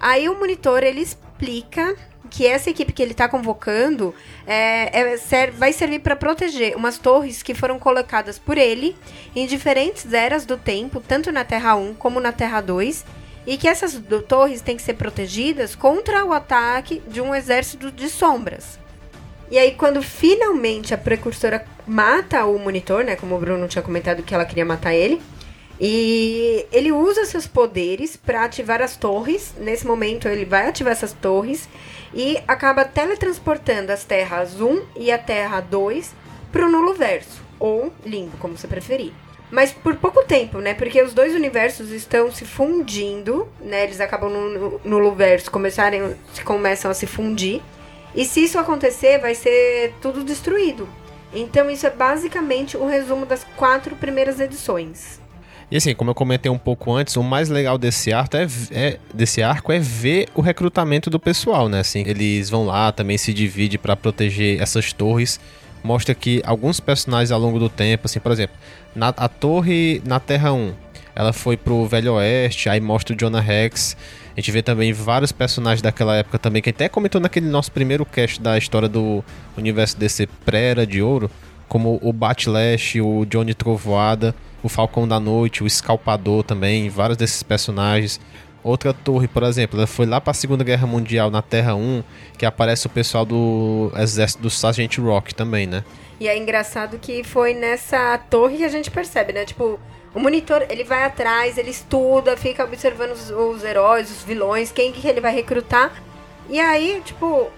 [0.00, 1.94] Aí o monitor, ele explica
[2.30, 4.14] que essa equipe que ele está convocando
[4.46, 8.96] é, é, ser, vai servir para proteger umas torres que foram colocadas por ele
[9.34, 13.04] em diferentes eras do tempo, tanto na Terra 1 como na Terra 2,
[13.46, 17.90] e que essas do, torres têm que ser protegidas contra o ataque de um exército
[17.90, 18.78] de sombras.
[19.50, 23.16] E aí, quando finalmente a precursora mata o monitor, né?
[23.16, 25.20] Como o Bruno tinha comentado que ela queria matar ele,
[25.80, 29.54] e ele usa seus poderes para ativar as torres.
[29.58, 31.68] Nesse momento, ele vai ativar essas torres
[32.12, 36.14] e acaba teletransportando as terras 1 e a Terra 2
[36.50, 39.12] para o nulo verso, ou limbo, como você preferir.
[39.50, 40.74] Mas por pouco tempo, né?
[40.74, 43.84] Porque os dois universos estão se fundindo, né?
[43.84, 47.60] Eles acabam no nulo verso, começarem, começam a se fundir.
[48.14, 50.88] E se isso acontecer, vai ser tudo destruído.
[51.32, 55.19] Então isso é basicamente o resumo das quatro primeiras edições.
[55.70, 58.98] E assim, como eu comentei um pouco antes, o mais legal desse arco é, é,
[59.14, 61.80] desse arco é ver o recrutamento do pessoal, né?
[61.80, 65.38] Assim, eles vão lá, também se divide para proteger essas torres.
[65.82, 68.56] Mostra que alguns personagens ao longo do tempo, assim, por exemplo,
[68.94, 70.74] na, a torre na Terra 1,
[71.14, 73.96] ela foi pro Velho Oeste, aí mostra o Jonah Rex.
[74.36, 78.04] A gente vê também vários personagens daquela época também, que até comentou naquele nosso primeiro
[78.04, 79.24] cast da história do
[79.56, 81.30] universo DC pré-era de ouro,
[81.70, 87.42] como o Batlash, o Johnny Trovoada o Falcão da Noite, o Escalpador também, vários desses
[87.42, 88.20] personagens.
[88.62, 92.02] Outra torre, por exemplo, ela foi lá para a Segunda Guerra Mundial na Terra 1,
[92.36, 95.82] que aparece o pessoal do exército do Sargent Rock também, né?
[96.18, 99.46] E é engraçado que foi nessa torre que a gente percebe, né?
[99.46, 99.80] Tipo,
[100.14, 104.92] o monitor, ele vai atrás, ele estuda, fica observando os, os heróis, os vilões, quem
[104.92, 105.90] que ele vai recrutar.
[106.50, 107.50] E aí, tipo,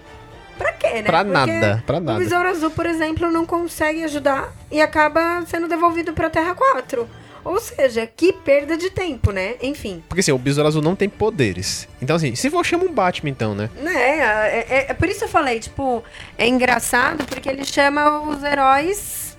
[0.57, 1.03] Pra quê, né?
[1.03, 2.19] Pra Porque nada, pra nada.
[2.19, 7.07] O Besouro Azul, por exemplo, não consegue ajudar e acaba sendo devolvido pra Terra 4.
[7.45, 9.55] Ou seja, que perda de tempo, né?
[9.61, 10.01] Enfim.
[10.07, 11.87] Porque assim, o Besouro Azul não tem poderes.
[12.01, 13.69] Então, assim, se for, chama um Batman, então, né?
[13.85, 16.01] É, é, é, é por isso que eu falei, tipo,
[16.37, 19.32] é engraçado porque ele chama os heróis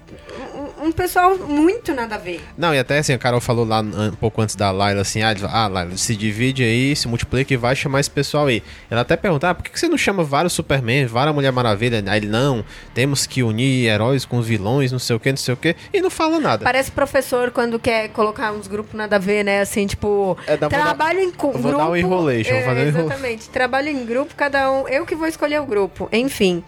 [0.83, 2.43] um pessoal muito nada a ver.
[2.57, 5.35] Não, e até assim, a Carol falou lá um pouco antes da Laila assim, ah,
[5.51, 8.63] ah Laila, se divide aí, se multiplica e vai chamar esse pessoal aí.
[8.91, 12.03] Ela até perguntou, ah, por que você não chama vários Superman, várias Mulher Maravilha?
[12.07, 15.55] Aí ele, não, temos que unir heróis com vilões, não sei o que, não sei
[15.55, 16.65] o que, e não fala nada.
[16.65, 21.21] Parece professor quando quer colocar uns grupos nada a ver, né, assim, tipo, é, trabalho
[21.21, 21.59] em grupo.
[21.59, 25.15] Vou dar um enrolation, é, fazer um Exatamente, trabalho em grupo, cada um, eu que
[25.15, 26.63] vou escolher o grupo, enfim.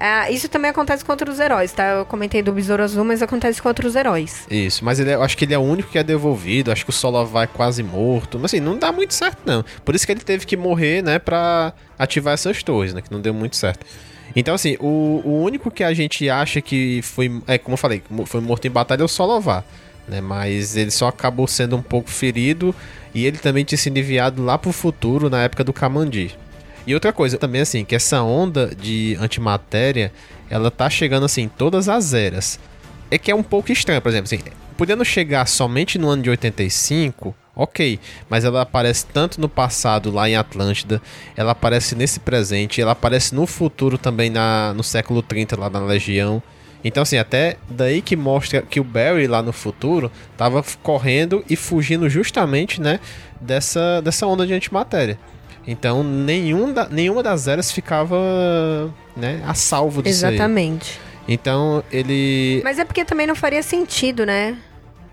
[0.00, 1.84] É, isso também acontece com outros heróis, tá?
[1.84, 4.46] Eu comentei do Besouro Azul, mas acontece com outros heróis.
[4.50, 6.72] Isso, mas ele é, eu acho que ele é o único que é devolvido.
[6.72, 8.38] Acho que o Solo vai quase morto.
[8.38, 9.62] Mas assim, não dá muito certo, não.
[9.84, 11.18] Por isso que ele teve que morrer, né?
[11.18, 13.02] Pra ativar essas torres, né?
[13.02, 13.84] Que não deu muito certo.
[14.34, 17.30] Então, assim, o, o único que a gente acha que foi.
[17.46, 19.62] É, como eu falei, foi morto em batalha é o Solovar.
[20.08, 22.74] Né, mas ele só acabou sendo um pouco ferido
[23.14, 26.36] e ele também tinha sido enviado lá pro futuro na época do Kamandi.
[26.86, 30.12] E outra coisa também, assim, que essa onda de antimatéria,
[30.48, 32.58] ela tá chegando, assim, em todas as eras.
[33.10, 34.40] É que é um pouco estranho, por exemplo, assim,
[34.76, 40.28] podendo chegar somente no ano de 85, ok, mas ela aparece tanto no passado, lá
[40.28, 41.02] em Atlântida,
[41.36, 45.80] ela aparece nesse presente, ela aparece no futuro também, na, no século 30, lá na
[45.80, 46.42] Legião.
[46.82, 51.56] Então, assim, até daí que mostra que o Barry lá no futuro tava correndo e
[51.56, 53.00] fugindo justamente, né,
[53.38, 55.18] dessa, dessa onda de antimatéria.
[55.66, 60.98] Então, nenhum da, nenhuma das eras ficava né, a salvo disso Exatamente.
[61.28, 61.34] Aí.
[61.34, 62.60] Então, ele...
[62.64, 64.56] Mas é porque também não faria sentido, né?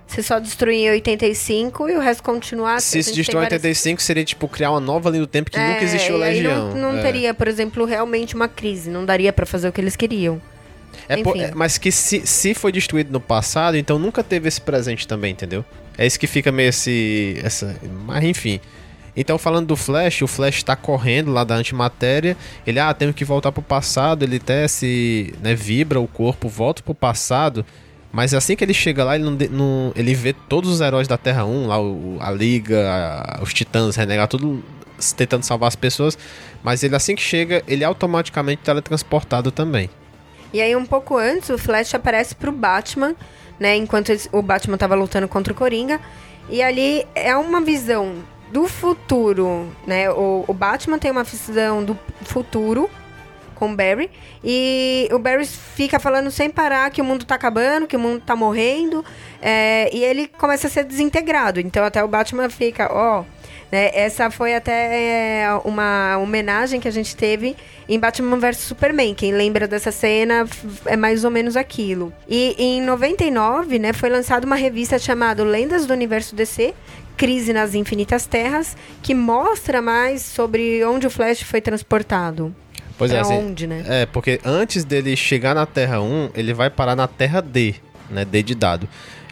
[0.07, 2.79] Você só destruir em 85 e o resto continuar.
[2.79, 4.03] Se se destruir em 85 várias...
[4.03, 6.69] seria tipo criar uma nova linha do tempo que é, nunca existiu Legião.
[6.69, 7.01] Não, não é.
[7.01, 8.89] teria, por exemplo, realmente uma crise.
[8.89, 10.41] Não daria para fazer o que eles queriam.
[11.09, 14.61] É por- é- mas que se, se foi destruído no passado, então nunca teve esse
[14.61, 15.63] presente também, entendeu?
[15.97, 17.39] É isso que fica meio esse.
[17.43, 18.61] Essa, mas enfim.
[19.19, 22.37] Então, falando do Flash, o Flash tá correndo lá da antimatéria.
[22.67, 24.21] Ele, ah, temos que voltar pro passado.
[24.23, 25.33] Ele até se.
[25.41, 27.65] Né, vibra o corpo, volta pro passado.
[28.11, 31.17] Mas assim que ele chega lá, ele, não, não- ele vê todos os heróis da
[31.17, 34.63] Terra 1, lá o- a Liga, a- os Titãs, Renegar, tudo
[35.15, 36.17] tentando salvar as pessoas.
[36.63, 39.89] Mas ele assim que chega, ele é automaticamente teletransportado também.
[40.53, 43.13] E aí, um pouco antes, o Flash aparece pro Batman,
[43.59, 43.75] né?
[43.75, 45.99] Enquanto o Batman tava lutando contra o Coringa.
[46.49, 48.15] E ali é uma visão
[48.51, 50.09] do futuro, né?
[50.09, 52.89] O, o Batman tem uma visão do futuro
[53.57, 54.09] com o Barry.
[54.43, 58.21] E o Barry fica falando sem parar que o mundo tá acabando, que o mundo
[58.25, 59.03] tá morrendo.
[59.41, 61.59] é, e ele começa a ser desintegrado.
[61.59, 63.23] Então até o Batman fica, ó.
[63.71, 67.55] né, essa foi até é, uma homenagem que a gente teve
[67.89, 69.13] em Batman vs Superman.
[69.13, 70.47] Quem lembra dessa cena
[70.85, 72.13] é mais ou menos aquilo.
[72.27, 76.73] E em 99, né, foi lançada uma revista chamada Lendas do Universo DC.
[77.17, 82.55] Crise nas Infinitas Terras, que mostra mais sobre onde o Flash foi transportado.
[82.97, 83.83] Pois é, Pra assim, onde, né?
[83.87, 87.75] É, porque antes dele chegar na Terra 1, ele vai parar na Terra D,
[88.09, 88.23] né?
[88.23, 88.87] D de dado.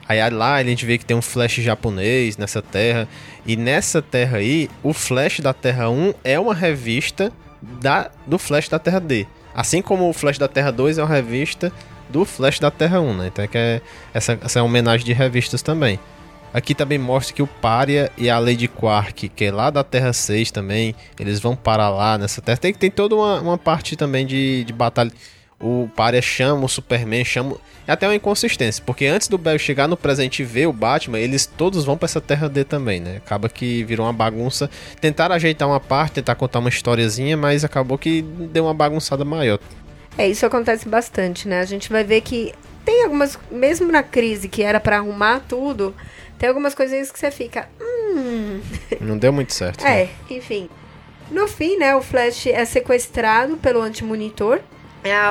[0.08, 3.08] Aí lá a gente vê que tem um Flash japonês nessa terra.
[3.46, 8.70] E nessa terra aí, o Flash da Terra 1 é uma revista da, do Flash
[8.70, 9.26] da Terra D.
[9.54, 11.72] Assim como o Flash da Terra 2 é uma revista
[12.10, 13.28] do Flash da Terra 1, né?
[13.28, 13.82] Então é que é
[14.14, 16.00] essa, essa é uma homenagem de revistas também.
[16.56, 20.14] Aqui também mostra que o Pária e a Lady Quark, que é lá da Terra
[20.14, 22.58] 6 também, eles vão parar lá nessa Terra.
[22.58, 25.12] Tem, tem toda uma, uma parte também de, de batalha.
[25.60, 27.58] O Pária chama o Superman, chama.
[27.86, 31.20] É até uma inconsistência, porque antes do Barry chegar no presente e ver o Batman,
[31.20, 33.18] eles todos vão pra essa Terra D também, né?
[33.18, 34.70] Acaba que virou uma bagunça.
[35.02, 39.60] Tentaram ajeitar uma parte, tentar contar uma historiazinha, mas acabou que deu uma bagunçada maior.
[40.18, 41.60] É, isso acontece bastante, né?
[41.60, 42.54] A gente vai ver que
[42.86, 45.94] tem algumas, mesmo na crise que era pra arrumar tudo,
[46.38, 48.62] tem algumas coisinhas que você fica, hum,
[49.02, 49.84] Não deu muito certo.
[49.84, 50.04] né?
[50.04, 50.70] é, enfim.
[51.32, 54.60] No fim, né, o Flash é sequestrado pelo antimonitor.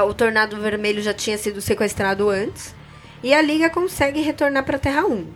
[0.09, 2.75] O Tornado Vermelho já tinha sido sequestrado antes.
[3.23, 5.27] E a Liga consegue retornar pra Terra 1.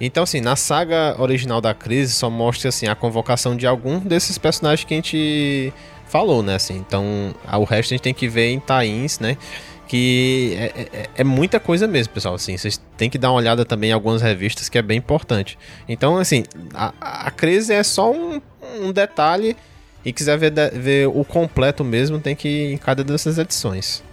[0.00, 4.36] Então, assim, na saga original da crise só mostra assim a convocação de algum desses
[4.36, 5.72] personagens que a gente
[6.08, 6.56] falou, né?
[6.56, 9.38] Assim, então, o resto a gente tem que ver em Tains, né?
[9.86, 12.34] Que é, é- é muita coisa mesmo, pessoal.
[12.34, 15.56] Assim, vocês têm que dar uma olhada também em algumas revistas que é bem importante.
[15.88, 16.44] Então, assim,
[16.74, 18.40] a, a crise é só um,
[18.80, 19.56] um detalhe.
[20.04, 24.04] E quiser ver, ver o completo mesmo, tem que ir em cada dessas edições.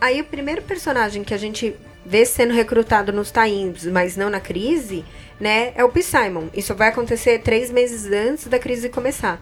[0.00, 4.40] Aí o primeiro personagem que a gente vê sendo recrutado nos Times, mas não na
[4.40, 5.04] crise,
[5.38, 6.48] né, é o P-Simon.
[6.52, 9.40] Isso vai acontecer três meses antes da crise começar.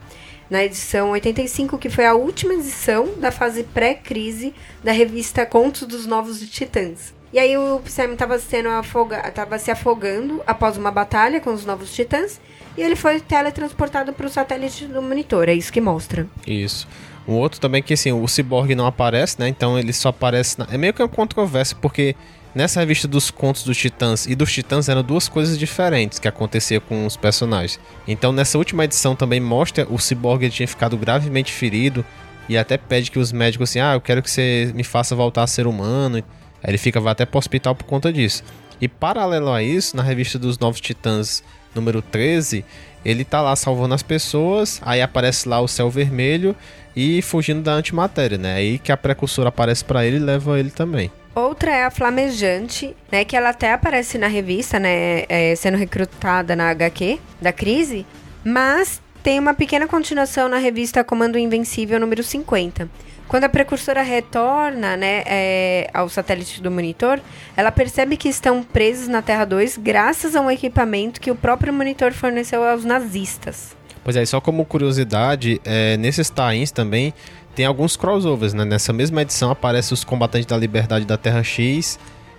[0.49, 6.07] Na edição 85, que foi a última edição da fase pré-crise da revista Contos dos
[6.07, 7.13] Novos Titãs.
[7.33, 9.23] E aí o P-Simon estava sendo afoga
[9.59, 12.41] se afogando após uma batalha com os Novos Titãs.
[12.77, 15.49] E ele foi teletransportado para o satélite do monitor.
[15.49, 16.27] É isso que mostra.
[16.47, 16.87] Isso.
[17.27, 19.49] Um outro também que assim, o Cyborg não aparece, né?
[19.49, 20.59] Então ele só aparece.
[20.59, 20.69] Na...
[20.71, 22.15] É meio que uma controvérsia, porque
[22.57, 26.81] nessa revista dos contos dos Titãs e dos Titãs eram duas coisas diferentes que acontecia
[26.81, 27.79] com os personagens.
[28.09, 32.03] Então nessa última edição também mostra o Cyborg tinha ficado gravemente ferido
[32.49, 35.42] e até pede que os médicos assim, ah, eu quero que você me faça voltar
[35.42, 36.16] a ser humano.
[36.16, 38.42] Aí ele fica vai até pro hospital por conta disso.
[38.81, 42.64] E paralelo a isso, na revista dos Novos Titãs número 13,
[43.05, 46.57] ele tá lá salvando as pessoas, aí aparece lá o céu vermelho
[46.97, 48.55] e fugindo da antimatéria, né?
[48.55, 51.11] Aí que a precursora aparece pra ele e leva ele também.
[51.37, 53.22] Outra é a Flamejante, né?
[53.22, 55.25] Que ela até aparece na revista, né?
[55.29, 58.07] é, sendo recrutada na HQ da crise.
[58.42, 62.88] Mas tem uma pequena continuação na revista Comando Invencível número 50.
[63.29, 67.20] Quando a precursora retorna, né, é, ao satélite do monitor,
[67.55, 71.70] ela percebe que estão presos na Terra 2 graças a um equipamento que o próprio
[71.70, 73.76] monitor forneceu aos nazistas.
[74.07, 77.12] Pois é, só como curiosidade, é, nesses tie também
[77.57, 78.64] tem alguns crossovers, né?
[78.64, 81.99] Nessa mesma edição aparece os combatentes da liberdade da Terra X.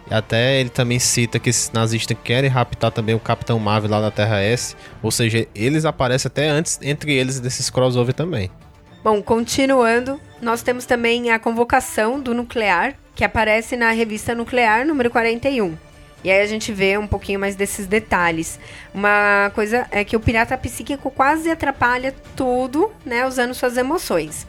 [0.09, 3.99] E até ele também cita que esses nazistas querem raptar também o Capitão Marvel lá
[3.99, 4.77] da Terra S.
[5.03, 8.49] Ou seja, eles aparecem até antes entre eles desses crossover também.
[9.03, 15.09] Bom, continuando, nós temos também a convocação do nuclear, que aparece na revista Nuclear número
[15.09, 15.77] 41.
[16.23, 18.59] E aí a gente vê um pouquinho mais desses detalhes.
[18.93, 24.47] Uma coisa é que o pirata psíquico quase atrapalha tudo, né, usando suas emoções.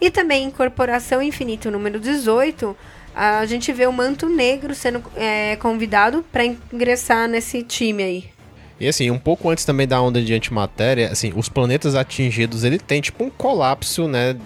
[0.00, 2.76] E também em Corporação Infinito número 18,
[3.14, 8.24] a gente vê o Manto Negro sendo é, convidado para ingressar nesse time aí.
[8.78, 12.78] E assim, um pouco antes também da onda de antimatéria, assim, os planetas atingidos, ele
[12.78, 14.36] tem tipo um colapso, né,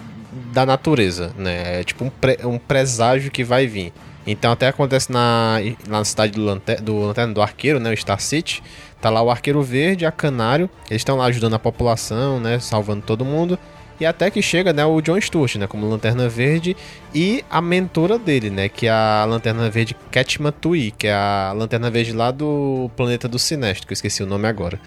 [0.51, 1.81] da natureza, né?
[1.81, 3.93] É tipo um, pre- um presságio que vai vir.
[4.25, 5.57] Então até acontece na,
[5.87, 7.91] na cidade do, Lanter, do Lanterna do Arqueiro, né?
[7.91, 8.63] O Star City.
[9.01, 10.69] Tá lá o Arqueiro Verde, a Canário.
[10.89, 12.59] Eles estão lá ajudando a população, né?
[12.59, 13.59] Salvando todo mundo.
[13.99, 16.75] E até que chega, né, o John Stewart, né, como Lanterna Verde
[17.13, 21.53] e a mentora dele, né, que é a Lanterna Verde Ketma Tui, que é a
[21.55, 24.79] Lanterna Verde lá do planeta do Sinestro, que eu esqueci o nome agora.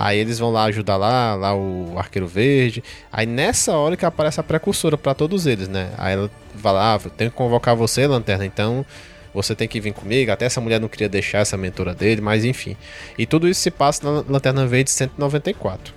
[0.00, 2.82] Aí eles vão lá ajudar lá, lá o Arqueiro Verde.
[3.12, 5.90] Aí nessa hora que aparece a precursora para todos eles, né?
[5.98, 8.86] Aí ela vai lá, ah, tenho que convocar você, Lanterna, então
[9.34, 10.32] você tem que vir comigo.
[10.32, 12.78] Até essa mulher não queria deixar essa mentora dele, mas enfim.
[13.18, 15.92] E tudo isso se passa na Lanterna Verde 194.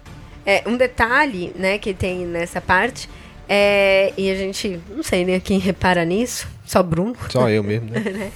[0.45, 3.09] É, um detalhe, né, que tem nessa parte
[3.47, 7.15] é, e a gente, não sei nem né, quem repara nisso, só Bruno.
[7.29, 7.99] Só eu mesmo, né?
[8.11, 8.31] né?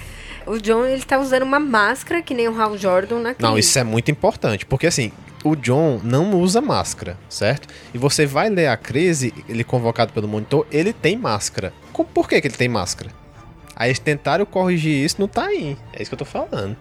[0.46, 3.46] o John, ele tá usando uma máscara que nem o Hal Jordan naquele.
[3.46, 5.12] Não, isso é muito importante, porque assim,
[5.44, 7.68] o John não usa máscara, certo?
[7.94, 11.72] E você vai ler a crise, ele convocado pelo monitor, ele tem máscara.
[11.92, 13.10] Por que, que ele tem máscara?
[13.74, 15.76] Aí eles tentaram corrigir isso, não tá aí.
[15.92, 16.76] É isso que eu tô falando.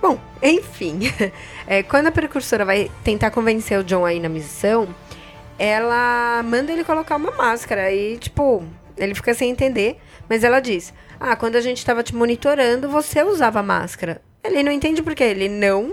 [0.00, 1.00] Bom, enfim.
[1.64, 4.88] É, quando a precursora vai tentar convencer o John aí na missão,
[5.58, 7.90] ela manda ele colocar uma máscara.
[7.92, 8.64] E, tipo,
[8.96, 9.96] ele fica sem entender.
[10.28, 14.20] Mas ela diz: Ah, quando a gente tava te monitorando, você usava máscara.
[14.42, 15.24] Ele não entende por quê.
[15.24, 15.92] Ele não.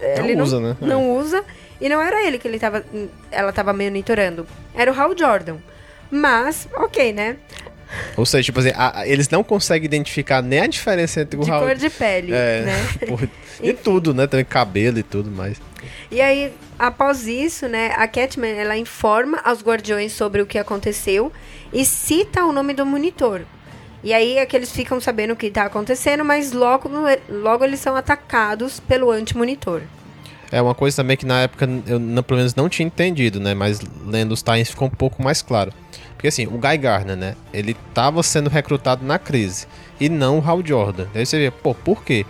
[0.00, 0.76] Ele não usa, né?
[0.80, 1.20] Não é.
[1.20, 1.44] usa.
[1.80, 2.84] E não era ele que ele tava,
[3.30, 4.46] ela tava monitorando.
[4.74, 5.56] Era o Hal Jordan.
[6.10, 7.36] Mas, ok, né?
[8.16, 11.44] Ou seja, tipo assim, a, a, eles não conseguem identificar nem a diferença entre o
[11.44, 11.60] de Hal...
[11.60, 12.88] cor de pele, é, né?
[13.06, 13.28] Por,
[13.62, 14.26] e tudo, né?
[14.26, 15.60] Também cabelo e tudo mais.
[16.10, 21.32] E aí, após isso, né, a Catman, ela informa aos guardiões sobre o que aconteceu
[21.72, 23.42] e cita o nome do monitor.
[24.06, 26.88] E aí é que eles ficam sabendo o que está acontecendo, mas logo,
[27.28, 29.82] logo eles são atacados pelo anti-monitor.
[30.52, 33.52] É uma coisa também que na época eu pelo menos não tinha entendido, né?
[33.52, 35.72] Mas lendo os Times ficou um pouco mais claro.
[36.12, 37.34] Porque assim, o Guy Gardner, né?
[37.52, 39.66] Ele estava sendo recrutado na crise
[39.98, 41.08] e não o Hal Jordan.
[41.12, 42.24] Aí você vê, pô, por quê?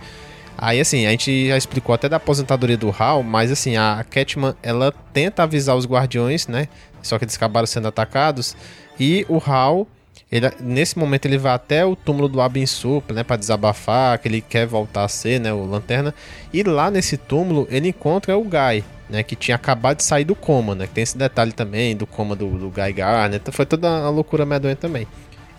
[0.57, 4.55] Aí assim, a gente já explicou até da aposentadoria do Hal, mas assim, a Catman,
[4.63, 6.69] ela tenta avisar os guardiões, né?
[7.03, 8.57] Só que eles acabaram sendo atacados.
[8.99, 9.87] E o Hal,
[10.31, 14.41] ele, nesse momento ele vai até o túmulo do Abinsu, né, para desabafar, que ele
[14.41, 16.13] quer voltar a ser, né, o Lanterna.
[16.53, 20.35] E lá nesse túmulo ele encontra o Guy, né, que tinha acabado de sair do
[20.35, 20.87] coma, né?
[20.93, 24.45] Tem esse detalhe também do coma do, do Guy Garner, então foi toda uma loucura
[24.45, 25.07] medonha também.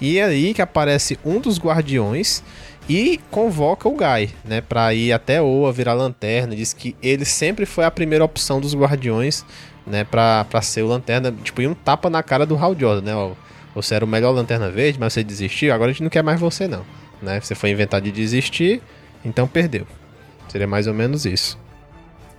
[0.00, 2.42] E é aí que aparece um dos guardiões
[2.86, 6.54] e convoca o Guy, né, para ir até Oa virar lanterna.
[6.54, 9.46] Diz que ele sempre foi a primeira opção dos guardiões,
[9.86, 13.14] né, para ser o lanterna, tipo, e um tapa na cara do Hal Jordan, né,
[13.14, 13.32] ó,
[13.82, 16.40] você era o melhor lanterna verde, mas você desistiu, agora a gente não quer mais
[16.40, 16.84] você não,
[17.22, 17.40] né?
[17.40, 18.82] Você foi inventar de desistir,
[19.24, 19.86] então perdeu.
[20.48, 21.58] Seria mais ou menos isso.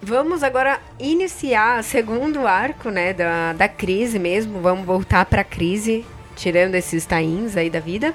[0.02, 4.62] Vamos agora iniciar o segundo arco, né, da, da crise mesmo.
[4.62, 8.14] Vamos voltar para a crise, tirando esses tains aí da vida.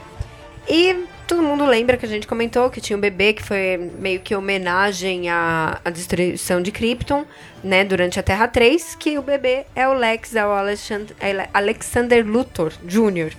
[0.69, 4.21] E todo mundo lembra que a gente comentou que tinha um bebê que foi meio
[4.21, 7.25] que homenagem à, à destruição de Krypton,
[7.63, 11.49] né, durante a Terra 3, que o bebê é o Lex, é o Alexander, é
[11.53, 13.35] Alexander Luthor Jr.,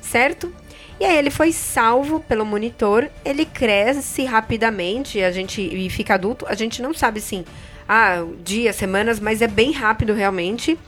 [0.00, 0.52] certo?
[0.98, 6.44] E aí ele foi salvo pelo monitor, ele cresce rapidamente, a gente e fica adulto,
[6.46, 7.44] a gente não sabe sim
[7.88, 10.78] ah, dias, semanas, mas é bem rápido realmente.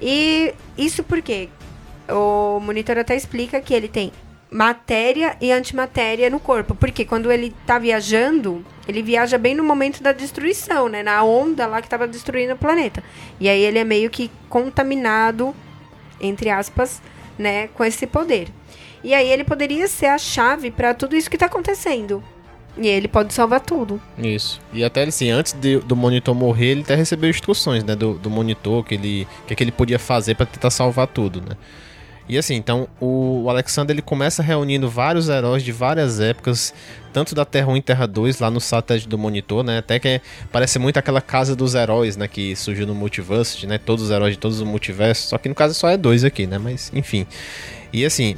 [0.00, 1.48] E isso porque
[2.08, 4.12] o monitor até explica que ele tem
[4.50, 6.74] matéria e antimatéria no corpo.
[6.74, 11.02] Porque quando ele tá viajando, ele viaja bem no momento da destruição, né?
[11.02, 13.02] Na onda lá que estava destruindo o planeta.
[13.38, 15.54] E aí ele é meio que contaminado,
[16.20, 17.02] entre aspas,
[17.38, 18.48] né, com esse poder.
[19.02, 22.22] E aí ele poderia ser a chave para tudo isso que está acontecendo.
[22.76, 24.00] E ele pode salvar tudo.
[24.16, 24.60] Isso.
[24.72, 27.96] E até assim, antes de, do monitor morrer, ele até recebeu instruções, né?
[27.96, 29.26] Do, do monitor que ele.
[29.46, 31.56] que, é que ele podia fazer para tentar salvar tudo, né?
[32.28, 36.74] E assim, então o Alexander ele começa reunindo vários heróis de várias épocas,
[37.12, 39.78] tanto da Terra 1 e Terra 2, lá no satélite do Monitor, né?
[39.78, 40.20] Até que
[40.52, 42.28] parece muito aquela casa dos heróis, né?
[42.28, 43.78] Que surgiu no Multiverse, né?
[43.78, 45.30] Todos os heróis de todos os multiversos.
[45.30, 46.58] Só que no caso só é dois aqui, né?
[46.58, 47.26] Mas enfim.
[47.92, 48.36] E assim,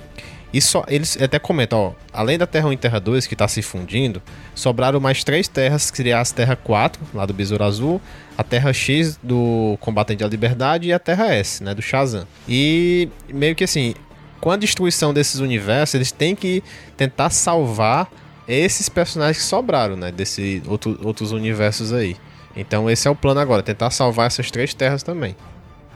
[0.52, 3.46] e só, eles até comentam, ó, além da Terra 1 e Terra 2 que está
[3.46, 4.20] se fundindo,
[4.54, 8.00] sobraram mais três terras, que seria a Terra 4, lá do Besouro Azul,
[8.36, 12.26] a Terra X do Combatente da Liberdade e a Terra S, né, do Shazam.
[12.48, 13.94] E meio que assim,
[14.40, 16.64] com a destruição desses universos, eles têm que
[16.96, 18.10] tentar salvar
[18.48, 22.16] esses personagens que sobraram, né, desses outro, outros universos aí.
[22.56, 25.36] Então esse é o plano agora, tentar salvar essas três terras também.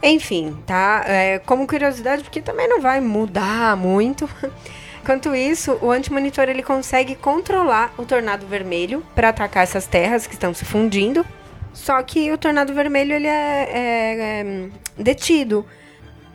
[0.07, 1.03] Enfim, tá?
[1.07, 4.29] É, como curiosidade, porque também não vai mudar muito.
[5.03, 10.35] Enquanto isso, o antimonitor ele consegue controlar o tornado vermelho para atacar essas terras que
[10.35, 11.25] estão se fundindo.
[11.73, 14.69] Só que o tornado vermelho ele é, é, é
[15.03, 15.65] detido.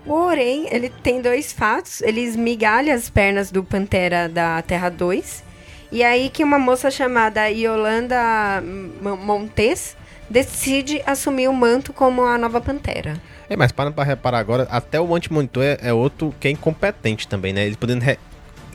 [0.03, 2.01] Porém, ele tem dois fatos.
[2.01, 5.43] Ele esmigalha as pernas do Pantera da Terra 2
[5.91, 8.63] E aí que uma moça chamada Yolanda
[8.99, 9.95] Montes
[10.28, 13.28] decide assumir o manto como a nova Pantera.
[13.50, 17.28] É, mas para pra reparar agora, até o anti-monitor é, é outro que é incompetente
[17.28, 17.66] também, né?
[17.66, 18.20] Ele podendo re-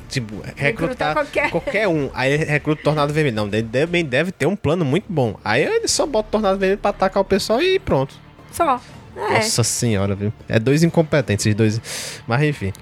[0.08, 1.88] tipo, recrutar qualquer- qualquer.
[1.88, 2.10] um.
[2.12, 3.36] Aí ele recruta o Tornado Vermelho.
[3.36, 5.36] Não, ele também deve ter um plano muito bom.
[5.44, 8.14] Aí ele só bota o Tornado Vermelho pra atacar o pessoal e pronto.
[8.50, 8.80] Só.
[9.16, 9.34] É.
[9.34, 10.32] Nossa senhora, viu?
[10.48, 12.22] É dois incompetentes, esses dois.
[12.26, 12.72] Mas enfim.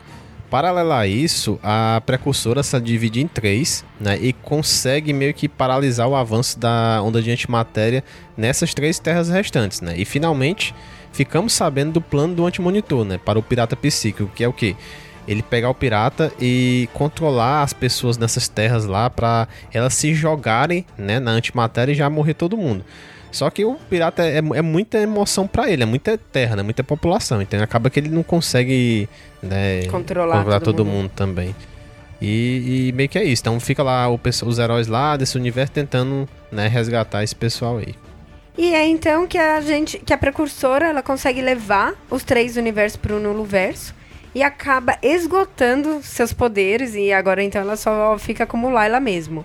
[0.49, 4.19] Paralela a isso, a precursora se divide em três, né?
[4.21, 8.05] E consegue meio que paralisar o avanço da onda de antimatéria
[8.37, 9.95] nessas três terras restantes, né?
[9.97, 10.75] E finalmente
[11.13, 13.19] ficamos sabendo do plano do antimonitor, né?
[13.19, 14.75] Para o pirata psíquico, que é o quê?
[15.27, 20.85] Ele pegar o pirata e controlar as pessoas nessas terras lá para elas se jogarem,
[20.99, 22.85] né, na antimatéria e já morrer todo mundo.
[23.31, 26.63] Só que o pirata é, é muita emoção pra ele, é muita terra, né?
[26.63, 27.41] Muita população.
[27.41, 29.09] Então acaba que ele não consegue
[29.43, 29.85] né,
[30.43, 30.95] Controlar todo todo mundo.
[30.95, 31.55] mundo também.
[32.21, 33.43] E, e meio que é isso.
[33.43, 37.95] Então fica lá o os heróis lá desse universo tentando né, resgatar esse pessoal aí.
[38.57, 42.97] E é então que a gente, que a precursora, ela consegue levar os três universos
[42.97, 43.95] para o nulo verso
[44.35, 49.45] e acaba esgotando seus poderes e agora então ela só fica como Layla mesmo.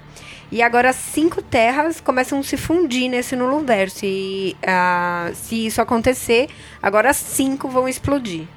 [0.49, 5.65] E agora as cinco terras começam a se fundir nesse nulo verso e ah, se
[5.65, 6.47] isso acontecer,
[6.81, 8.47] agora as cinco vão explodir.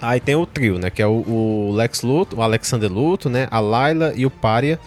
[0.00, 0.90] Aí tem o trio, né?
[0.90, 3.48] Que é o, o Lex Luthor, o Alexander Luthor, né?
[3.50, 4.78] A Layla e o Pária.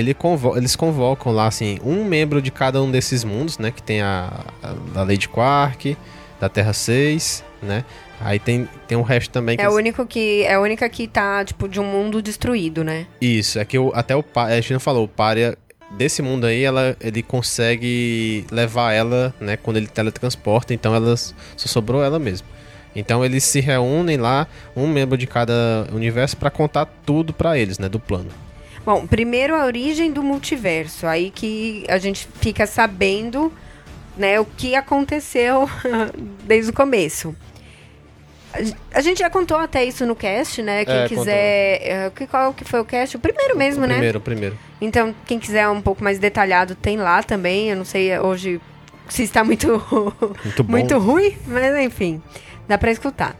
[0.00, 3.70] Ele convo- eles convocam lá, assim, um membro de cada um desses mundos, né?
[3.70, 5.96] Que tem a, a, a Lady Quark,
[6.40, 7.84] da Terra 6, né?
[8.22, 11.06] Aí tem, tem o resto também que É o único que é a única que
[11.08, 13.06] tá tipo de um mundo destruído, né?
[13.20, 15.56] Isso, é que o, até o Pária, a gente não falou, o Pária
[15.92, 21.32] desse mundo aí, ela, ele consegue levar ela, né, quando ele teletransporta, então ela só
[21.56, 22.46] sobrou ela mesmo.
[22.94, 24.46] Então eles se reúnem lá,
[24.76, 28.28] um membro de cada universo pra contar tudo pra eles, né, do plano.
[28.84, 33.52] Bom, primeiro a origem do multiverso, aí que a gente fica sabendo,
[34.16, 35.68] né, o que aconteceu
[36.44, 37.34] desde o começo.
[38.52, 40.84] A gen- A gente já contou até isso no cast, né?
[40.84, 41.80] Quem É, quiser.
[41.82, 43.16] eh, que- Qual que foi o cast?
[43.16, 43.94] O primeiro mesmo, o né?
[43.94, 44.58] primeiro, o primeiro.
[44.80, 47.70] Então, quem quiser um pouco mais detalhado, tem lá também.
[47.70, 48.60] Eu não sei hoje
[49.08, 49.68] se está muito,
[50.42, 52.20] Muito muito ruim, mas enfim,
[52.66, 53.36] dá pra escutar.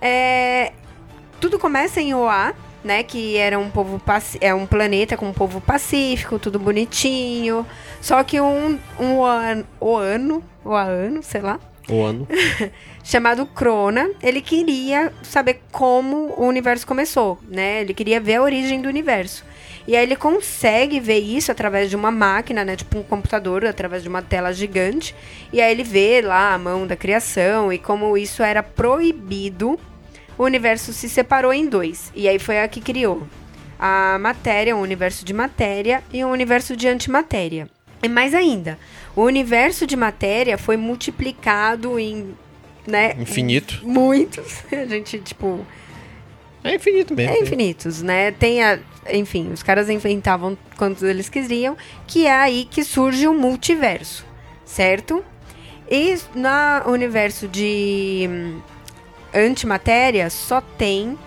[0.00, 0.72] É,
[1.40, 2.54] tudo começa em Oa,
[2.88, 3.02] né?
[3.02, 4.00] Que era um povo
[4.40, 7.64] é um planeta com um povo pacífico, tudo bonitinho.
[8.00, 12.26] Só que um, um Oan- Oano, Oano, sei lá, O ano.
[13.04, 17.82] chamado Crona, ele queria saber como o universo começou, né?
[17.82, 19.44] Ele queria ver a origem do universo.
[19.86, 22.76] E aí ele consegue ver isso através de uma máquina, né?
[22.76, 25.14] Tipo um computador, através de uma tela gigante.
[25.52, 29.78] E aí ele vê lá a mão da criação e como isso era proibido,
[30.38, 32.10] o universo se separou em dois.
[32.14, 33.26] E aí foi a que criou
[33.78, 37.68] a matéria, um universo de matéria e um universo de antimatéria.
[38.02, 38.78] E mais ainda,
[39.14, 42.34] o universo de matéria foi multiplicado em,
[42.86, 43.80] né, Infinito.
[43.82, 44.62] muitos.
[44.72, 45.66] A gente, tipo,
[46.62, 47.34] É infinito mesmo.
[47.34, 48.30] é infinitos, né?
[48.32, 48.78] Tem a,
[49.12, 51.76] enfim, os caras inventavam quantos eles queriam,
[52.06, 54.24] que é aí que surge o multiverso,
[54.64, 55.24] certo?
[55.90, 58.60] E no universo de hum,
[59.34, 61.18] antimatéria só tem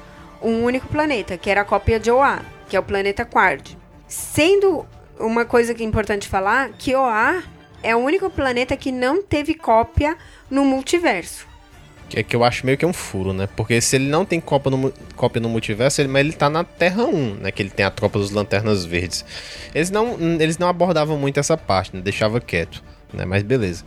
[0.42, 3.78] um único planeta, que era a cópia de Oa, que é o planeta Quard.
[4.08, 4.86] Sendo
[5.20, 7.44] uma coisa que é importante falar, que Oa
[7.84, 10.18] é o único planeta que não teve cópia
[10.50, 11.48] no multiverso.
[12.14, 13.48] É que eu acho meio que é um furo, né?
[13.56, 16.62] Porque se ele não tem cópia no, cópia no multiverso, ele, mas ele tá na
[16.64, 17.52] Terra 1, né?
[17.52, 19.24] Que ele tem a tropa dos Lanternas Verdes.
[19.74, 22.02] Eles não, eles não abordavam muito essa parte, né?
[22.02, 22.84] Deixava quieto,
[23.14, 23.24] né?
[23.24, 23.86] Mas beleza.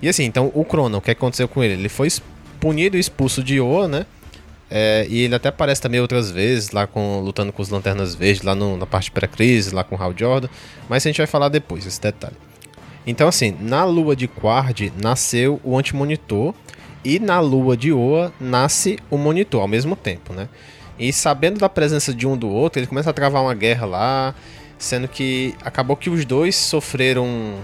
[0.00, 1.74] E assim, então o Crono, o que aconteceu com ele?
[1.74, 2.22] Ele foi es-
[2.60, 4.06] punido e expulso de Oa, né?
[4.70, 8.42] É, e ele até aparece também outras vezes, lá com lutando com os Lanternas Verdes,
[8.42, 10.48] lá no- na parte pré-crise, lá com Hal Jordan.
[10.88, 12.36] Mas a gente vai falar depois, esse detalhe.
[13.06, 16.52] Então, assim, na lua de Quard nasceu o antimonitor
[17.02, 20.48] e na lua de Oa nasce o monitor ao mesmo tempo, né?
[20.98, 24.34] E sabendo da presença de um do outro, ele começa a travar uma guerra lá,
[24.76, 27.54] sendo que acabou que os dois sofreram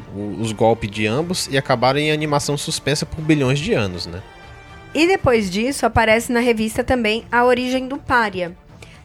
[0.40, 4.22] os golpes de ambos e acabaram em animação suspensa por bilhões de anos, né?
[4.95, 8.57] E depois disso aparece na revista também a origem do pária,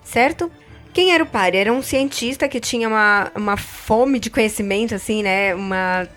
[0.04, 0.52] certo?
[0.94, 1.60] Quem era o pária?
[1.60, 5.54] Era um cientista que tinha uma, uma fome de conhecimento, assim, né?
[5.56, 6.08] Uma.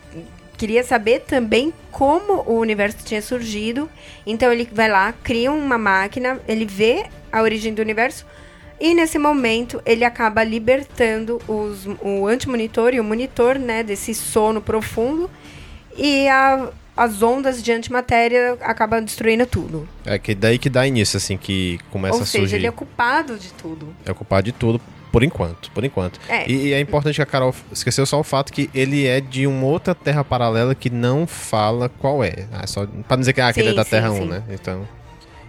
[0.58, 3.88] Queria saber também como o universo tinha surgido.
[4.26, 8.24] Então ele vai lá, cria uma máquina, ele vê a origem do universo.
[8.80, 13.82] E nesse momento ele acaba libertando os, o antimonitor e o monitor, né?
[13.82, 15.30] Desse sono profundo.
[15.96, 19.88] E a- as ondas de antimatéria acabam destruindo tudo.
[20.05, 22.57] É que daí que dá início, assim, que começa Ou a seja, surgir.
[22.57, 23.95] ele é culpado de tudo.
[24.05, 24.80] É culpado de tudo.
[25.11, 26.18] Por enquanto, por enquanto.
[26.26, 26.51] É.
[26.51, 29.47] E, e é importante que a Carol esqueceu só o fato que ele é de
[29.47, 32.47] uma outra terra paralela que não fala qual é.
[32.51, 34.26] Ah, só pra não dizer que ah, aquele é da sim, Terra 1, sim.
[34.26, 34.43] né?
[34.49, 34.88] Então.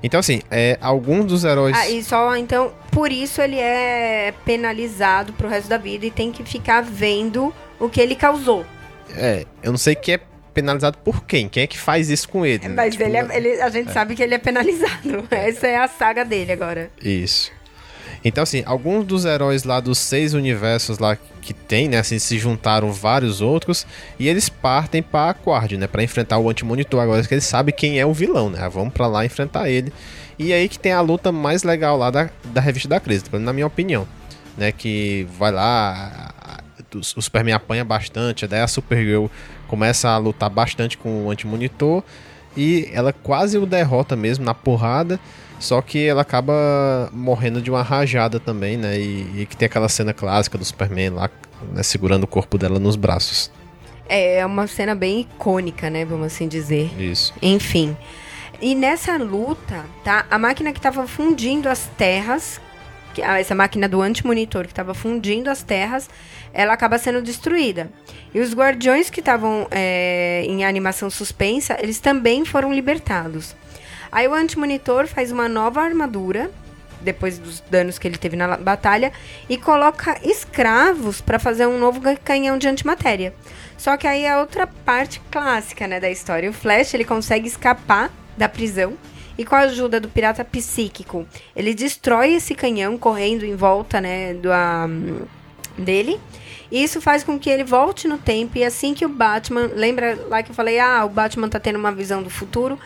[0.04, 1.78] Então, assim, é, alguns dos heróis.
[1.78, 6.30] Ah, e só, então, por isso ele é penalizado pro resto da vida e tem
[6.30, 8.66] que ficar vendo o que ele causou.
[9.16, 10.20] É, eu não sei que é
[10.54, 11.50] penalizado por quem.
[11.50, 12.68] Quem é que faz isso com ele?
[12.68, 12.74] né?
[12.76, 15.26] Mas Tipo, ele, é- ele- a gente sabe que ele é penalizado.
[15.32, 16.90] Essa é a saga dele agora.
[17.02, 17.52] Isso.
[18.26, 22.40] Então, assim, alguns dos heróis lá dos seis universos lá que tem, né, assim, se
[22.40, 23.86] juntaram vários outros
[24.18, 28.00] e eles partem pra Aquard, né, pra enfrentar o Antimonitor agora que eles sabem quem
[28.00, 29.92] é o vilão, né, vamos pra lá enfrentar ele.
[30.40, 33.52] E aí que tem a luta mais legal lá da, da revista da crise, na
[33.52, 34.08] minha opinião,
[34.58, 36.54] né, que vai lá,
[36.96, 39.26] o Superman apanha bastante, daí a Supergirl
[39.74, 42.04] começa a lutar bastante com o Antimonitor
[42.56, 45.20] e ela quase o derrota mesmo na porrada.
[45.60, 49.00] Só que ela acaba morrendo de uma rajada também, né?
[49.00, 51.28] E, e que tem aquela cena clássica do Superman lá,
[51.72, 53.50] né, segurando o corpo dela nos braços.
[54.08, 56.06] É uma cena bem icônica, né?
[56.06, 56.92] Vamos assim dizer.
[57.02, 57.34] Isso.
[57.42, 57.98] Enfim.
[58.62, 60.28] E nessa luta, tá?
[60.30, 62.62] A máquina que tava fundindo as terras,
[63.22, 66.10] essa máquina do antimonitor que tava fundindo as terras,
[66.54, 67.90] ela acaba sendo destruída.
[68.34, 73.56] E os guardiões que estavam é, em animação suspensa, eles também foram libertados.
[74.12, 76.52] Aí o antimonitor faz uma nova armadura,
[77.02, 79.12] depois dos danos que ele teve na batalha,
[79.50, 83.34] e coloca escravos para fazer um novo canhão de antimatéria.
[83.78, 86.50] Só que aí é outra parte clássica, né, da história.
[86.50, 88.94] O Flash, ele consegue escapar da prisão
[89.38, 94.34] e com a ajuda do pirata psíquico, ele destrói esse canhão correndo em volta, né,
[94.34, 94.88] do ah,
[95.78, 96.20] dele.
[96.72, 100.18] E isso faz com que ele volte no tempo e assim que o Batman, lembra
[100.28, 102.80] lá que eu falei, ah, o Batman tá tendo uma visão do futuro,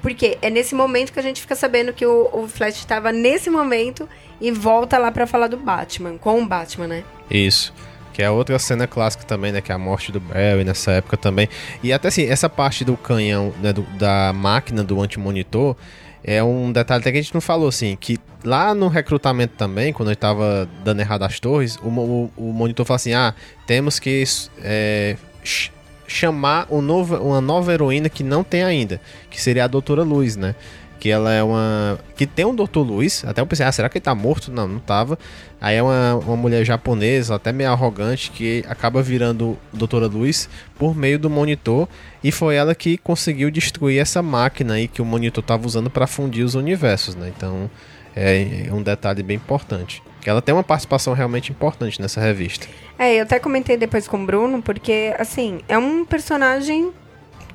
[0.00, 3.50] porque é nesse momento que a gente fica sabendo que o, o Flash estava nesse
[3.50, 4.08] momento
[4.40, 7.04] e volta lá pra falar do Batman, com o Batman, né?
[7.30, 7.74] Isso.
[8.16, 9.60] Que é outra cena clássica também, né?
[9.60, 11.50] Que é a morte do Barry nessa época também.
[11.82, 15.76] E até assim, essa parte do canhão, né, do- da máquina do antimonitor,
[16.24, 19.92] é um detalhe até que a gente não falou, assim, que lá no recrutamento também,
[19.92, 23.34] quando ele tava dando errado as torres, o, o, o monitor fala assim, ah,
[23.66, 24.24] temos que
[24.62, 25.70] é, ch-
[26.08, 28.98] chamar um novo, uma nova heroína que não tem ainda,
[29.28, 30.54] que seria a Doutora Luz, né?
[30.98, 31.98] Que ela é uma.
[32.16, 33.24] Que tem um Doutor Luz.
[33.26, 34.50] Até eu pensei, ah, será que ele tá morto?
[34.50, 35.18] Não, não tava.
[35.60, 40.96] Aí é uma, uma mulher japonesa, até meio arrogante, que acaba virando Doutora Luz por
[40.96, 41.88] meio do monitor.
[42.22, 46.06] E foi ela que conseguiu destruir essa máquina aí que o monitor tava usando para
[46.06, 47.32] fundir os universos, né?
[47.36, 47.70] Então
[48.16, 50.02] é, é um detalhe bem importante.
[50.22, 52.66] Que ela tem uma participação realmente importante nessa revista.
[52.98, 56.90] É, eu até comentei depois com o Bruno, porque, assim, é um personagem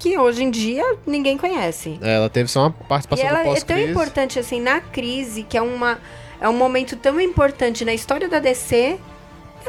[0.02, 2.00] que hoje em dia ninguém conhece.
[2.02, 5.56] Ela teve só uma E participação ela no é tão importante, assim, na crise, que
[5.56, 6.00] é, uma,
[6.42, 8.98] é um momento tão importante na história da DC,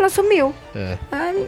[0.00, 0.54] ela sumiu.
[0.74, 0.98] É.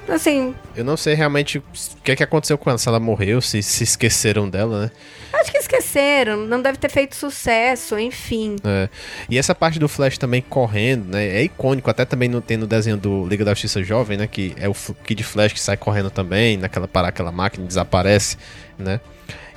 [0.09, 1.65] Assim, Eu não sei realmente o
[2.03, 4.91] que, é que aconteceu com ela, se ela morreu, se se esqueceram dela, né?
[5.33, 8.57] acho que esqueceram, não deve ter feito sucesso, enfim.
[8.65, 8.89] É.
[9.29, 11.27] E essa parte do Flash também correndo, né?
[11.27, 14.27] É icônico, até também no, tem no desenho do Liga da Justiça Jovem, né?
[14.27, 18.37] Que é o Kid Flash que sai correndo também, naquela parar aquela máquina desaparece,
[18.79, 19.01] né?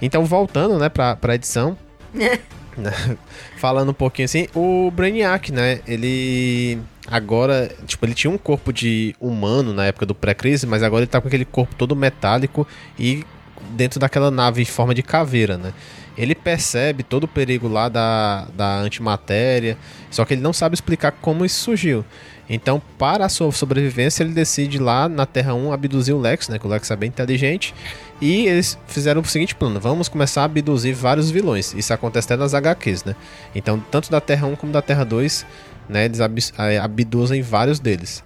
[0.01, 1.77] Então, voltando, né, pra, pra edição.
[3.57, 5.82] Falando um pouquinho assim, o Brainiac, né?
[5.88, 6.80] Ele.
[7.09, 11.09] Agora, tipo, ele tinha um corpo de humano na época do pré-crise, mas agora ele
[11.09, 12.67] tá com aquele corpo todo metálico
[12.99, 13.23] e
[13.71, 15.73] dentro daquela nave em forma de caveira, né?
[16.17, 19.78] Ele percebe todo o perigo lá da, da antimatéria,
[20.09, 22.03] só que ele não sabe explicar como isso surgiu.
[22.49, 26.57] Então, para a sua sobrevivência, ele decide lá na Terra 1 abduzir o Lex, né?
[26.57, 27.75] Que o Lex é bem inteligente.
[28.20, 31.74] E eles fizeram o seguinte plano: vamos começar a abduzir vários vilões.
[31.74, 33.15] Isso acontece até nas HQs, né?
[33.53, 35.45] Então, tanto da Terra 1 como da Terra 2,
[35.88, 36.05] né?
[36.05, 36.20] Eles
[36.57, 38.24] eh, abduzem vários deles.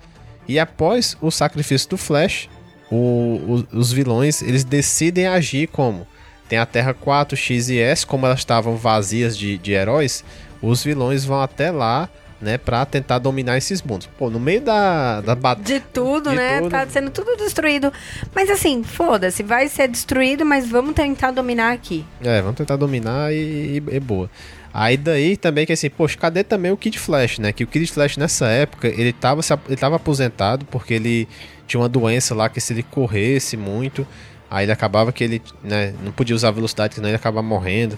[0.48, 2.50] E após o sacrifício do Flash,
[2.90, 6.08] o- o- os vilões eles decidem agir como
[6.50, 10.24] tem a Terra 4, X e S, como elas estavam vazias de, de heróis,
[10.62, 12.10] os vilões vão até lá,
[12.42, 14.10] né, pra tentar dominar esses mundos.
[14.18, 15.64] Pô, no meio da, da batalha.
[15.64, 16.60] De tudo, De né?
[16.60, 16.72] tudo.
[16.72, 17.94] Tá sendo tudo destruído.
[18.34, 22.04] Mas assim, foda-se, vai ser destruído, mas vamos tentar dominar aqui.
[22.24, 24.30] É, vamos tentar dominar e, e, e boa.
[24.74, 27.52] Aí daí também que assim, poxa, cadê também o Kid Flash, né?
[27.52, 31.28] Que o Kid Flash nessa época, ele tava, ele tava aposentado porque ele
[31.68, 34.08] tinha uma doença lá que se ele corresse muito,
[34.50, 37.98] aí ele acabava que ele, né, não podia usar velocidade, senão ele acabava morrendo.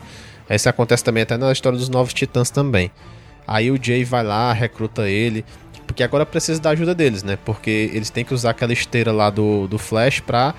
[0.49, 2.91] Isso acontece também até na história dos Novos Titãs também.
[3.47, 5.43] Aí o Jay vai lá, recruta ele,
[5.85, 7.37] porque agora precisa da ajuda deles, né?
[7.43, 10.53] Porque eles têm que usar aquela esteira lá do, do Flash pra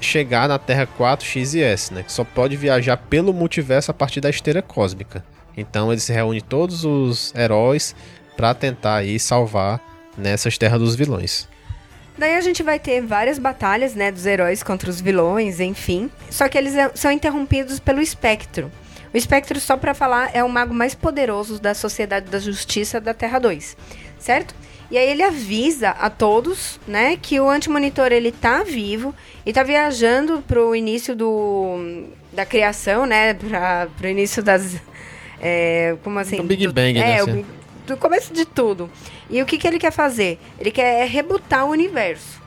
[0.00, 2.02] chegar na Terra 4, X e S, né?
[2.02, 5.24] Que só pode viajar pelo multiverso a partir da esteira cósmica.
[5.56, 7.94] Então eles reúnem todos os heróis
[8.36, 9.80] pra tentar aí salvar
[10.16, 11.48] nessas terras dos vilões.
[12.16, 16.10] Daí a gente vai ter várias batalhas, né, dos heróis contra os vilões, enfim.
[16.30, 18.70] Só que eles é- são interrompidos pelo Espectro.
[19.18, 23.12] O Espectro, só pra falar, é o mago mais poderoso da Sociedade da Justiça da
[23.12, 23.76] Terra 2,
[24.16, 24.54] certo?
[24.92, 29.12] E aí ele avisa a todos, né, que o Antimonitor ele tá vivo
[29.44, 34.76] e tá viajando pro início do da criação, né, para pro início das
[35.40, 36.36] é, como assim?
[36.36, 37.44] Do Big do- Bang, né, É, o assim.
[37.88, 38.88] Do começo de tudo.
[39.28, 40.38] E o que, que ele quer fazer?
[40.60, 42.40] Ele quer rebutar o universo.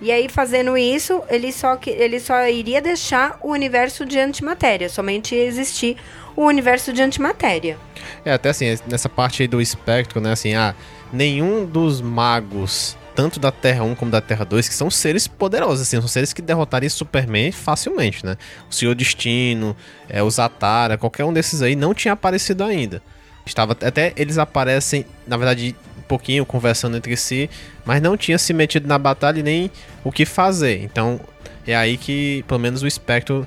[0.00, 4.88] E aí, fazendo isso, ele só, ele só iria deixar o universo de antimatéria.
[4.88, 5.96] Somente existir
[6.36, 7.78] o universo de antimatéria.
[8.24, 10.74] É, até assim, nessa parte aí do espectro, né, assim, ah,
[11.10, 15.80] nenhum dos magos, tanto da Terra 1 como da Terra 2, que são seres poderosos,
[15.80, 18.36] assim, são seres que derrotariam Superman facilmente, né?
[18.70, 19.74] O Senhor Destino,
[20.08, 23.02] é, o Zatara, qualquer um desses aí não tinha aparecido ainda.
[23.46, 25.74] Estava até eles aparecem, na verdade,
[26.06, 27.48] pouquinho conversando entre si,
[27.84, 29.70] mas não tinha se metido na batalha e nem
[30.04, 30.82] o que fazer.
[30.82, 31.20] Então,
[31.66, 33.46] é aí que pelo menos o espectro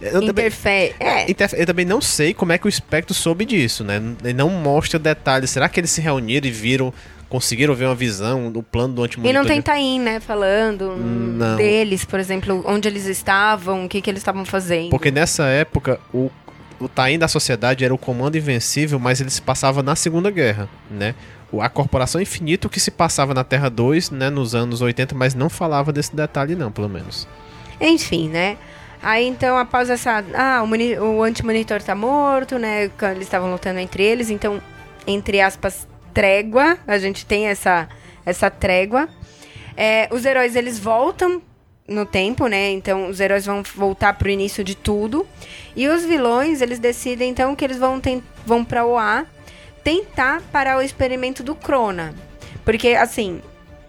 [0.00, 0.50] eu também-.
[1.00, 4.00] É, Interfe- Eu também não sei como é que o Spectre soube disso, né?
[4.22, 5.50] Ele não mostra detalhes.
[5.50, 6.94] Será que eles se reuniram e viram,
[7.28, 9.42] conseguiram ver uma visão do plano do e antimonitor?
[9.42, 10.20] não tem Tain, né?
[10.20, 11.56] Falando Não.
[11.56, 14.90] deles, por exemplo, onde eles estavam, o que, que eles estavam fazendo.
[14.90, 16.30] Porque nessa época, o,
[16.78, 20.68] o Tain da sociedade era o comando invencível, mas ele se passava na Segunda Guerra,
[20.88, 21.16] né?
[21.52, 25.48] A Corporação Infinito que se passava na Terra 2, né, nos anos 80, mas não
[25.48, 27.26] falava desse detalhe não, pelo menos.
[27.80, 28.58] Enfim, né?
[29.02, 30.24] Aí então, após essa.
[30.34, 32.90] Ah, o, o antimonitor tá morto, né?
[33.02, 34.60] Eles estavam lutando entre eles, então,
[35.06, 36.76] entre aspas, trégua.
[36.86, 37.88] A gente tem essa,
[38.26, 39.08] essa trégua.
[39.76, 41.40] É, os heróis eles voltam
[41.86, 42.70] no tempo, né?
[42.70, 45.26] Então os heróis vão voltar pro início de tudo.
[45.76, 48.02] E os vilões, eles decidem então que eles vão,
[48.44, 49.24] vão pra OA
[49.88, 52.12] tentar parar o experimento do Crona.
[52.62, 53.40] Porque, assim,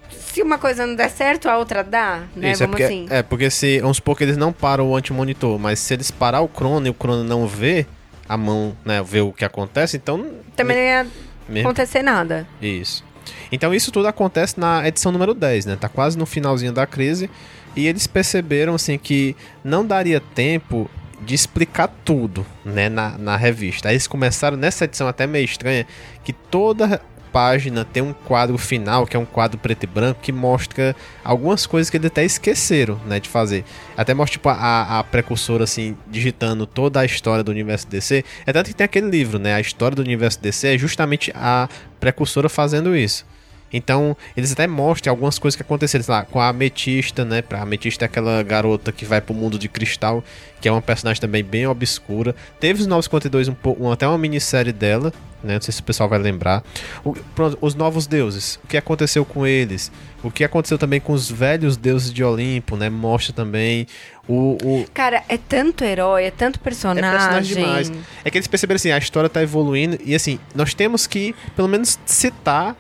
[0.09, 2.51] se uma coisa não der certo, a outra dá, né?
[2.51, 3.07] Isso, é Vamos porque, assim.
[3.09, 6.39] é porque se, vamos supor que eles não param o antimonitor, mas se eles parar
[6.39, 7.85] o crono e o crono não vê
[8.29, 10.25] a mão, né, ver o que acontece, então...
[10.55, 11.07] Também não ia
[11.49, 12.47] mesmo- acontecer nada.
[12.61, 13.03] Isso.
[13.51, 15.75] Então isso tudo acontece na edição número 10, né?
[15.75, 17.29] Tá quase no finalzinho da crise.
[17.75, 20.89] E eles perceberam, assim, que não daria tempo
[21.25, 23.89] de explicar tudo, né, na, na revista.
[23.89, 25.85] Aí eles começaram, nessa edição até meio estranha,
[26.23, 27.01] que toda
[27.31, 31.65] página tem um quadro final, que é um quadro preto e branco, que mostra algumas
[31.65, 33.63] coisas que eles até esqueceram, né, de fazer.
[33.95, 38.23] Até mostra, tipo, a, a precursora, assim, digitando toda a história do universo DC.
[38.45, 41.69] É tanto que tem aquele livro, né, a história do universo DC é justamente a
[41.99, 43.25] precursora fazendo isso.
[43.71, 47.43] Então, eles até mostram algumas coisas que aconteceram, sei lá, com a Ametista, né?
[47.51, 50.23] A Ametista é aquela garota que vai pro mundo de cristal,
[50.59, 52.35] que é uma personagem também bem obscura.
[52.59, 55.13] Teve os 952, um, um, até uma minissérie dela,
[55.43, 55.53] né?
[55.55, 56.63] Não sei se o pessoal vai lembrar.
[57.03, 59.91] O- pronto, os novos deuses, o que aconteceu com eles?
[60.23, 62.89] O que aconteceu também com os velhos deuses de Olimpo, né?
[62.89, 63.87] Mostra também
[64.27, 67.09] o- o, Cara, é tanto herói, é tanto é personagem.
[67.09, 67.91] personagem demais.
[68.25, 71.67] É que eles perceberam assim, a história tá evoluindo e assim, nós temos que pelo
[71.69, 72.75] menos citar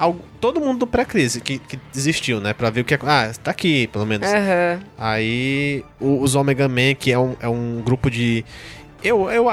[0.00, 2.52] algo- todo mundo do pré-crise que, que existiu, né?
[2.52, 2.98] Pra ver o que é.
[3.02, 4.26] Ah, tá aqui, pelo menos.
[4.26, 4.80] Aham.
[4.98, 8.44] Aí o- os Omega Man, que é um, é um grupo de.
[9.02, 9.46] Eu, eu,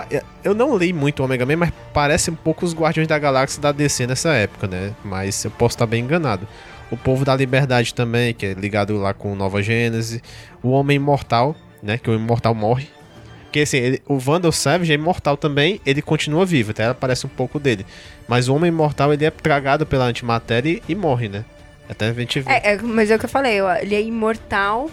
[0.43, 3.61] eu não li muito o Omega Man, mas parece um pouco os Guardiões da Galáxia
[3.61, 4.93] da DC nessa época, né?
[5.05, 6.47] Mas eu posso estar bem enganado.
[6.91, 10.21] O Povo da Liberdade também, que é ligado lá com Nova Gênese.
[10.63, 11.97] O Homem Imortal, né?
[11.97, 12.87] Que o Imortal morre.
[13.47, 17.29] Porque assim, ele- o Vandal Savage é imortal também, ele continua vivo, até aparece um
[17.29, 17.85] pouco dele.
[18.27, 21.45] Mas o Homem Imortal, ele é tragado pela antimatéria e, e morre, né?
[21.89, 22.51] Até a gente vê.
[22.51, 24.91] É, é, mas é o que eu falei, ó, ele é imortal.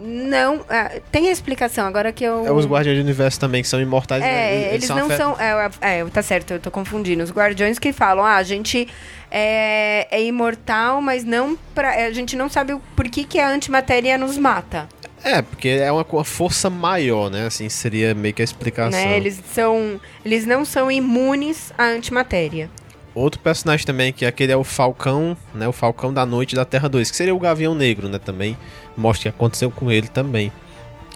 [0.00, 0.60] Não.
[0.68, 2.46] é, tem a explicação, agora que eu.
[2.46, 4.20] É os Guardiões do Universo também, que são imortais.
[4.22, 4.54] né?
[4.68, 5.36] É, eles, não afe- são.
[5.40, 7.24] É, é, tá certo, eu tô confundindo.
[7.24, 8.86] Os guardiões que falam, ah, a gente
[9.30, 12.06] é, é imortal, mas não pra.
[12.06, 14.88] A gente não sabe o porquê que a antimatéria nos mata.
[15.24, 17.46] É, porque é uma, força maior, né?
[17.46, 19.00] Assim, seria meio que a explicação.
[19.00, 19.16] Né?
[19.16, 20.00] Eles são.
[20.24, 22.70] Eles não são imunes à antimatéria.
[23.14, 25.66] Outro personagem também, que aquele é o Falcão, né?
[25.66, 28.18] O Falcão da Noite da Terra 2, que seria o Gavião Negro, né?
[28.18, 28.56] Também
[28.96, 30.52] mostra o que aconteceu com ele também.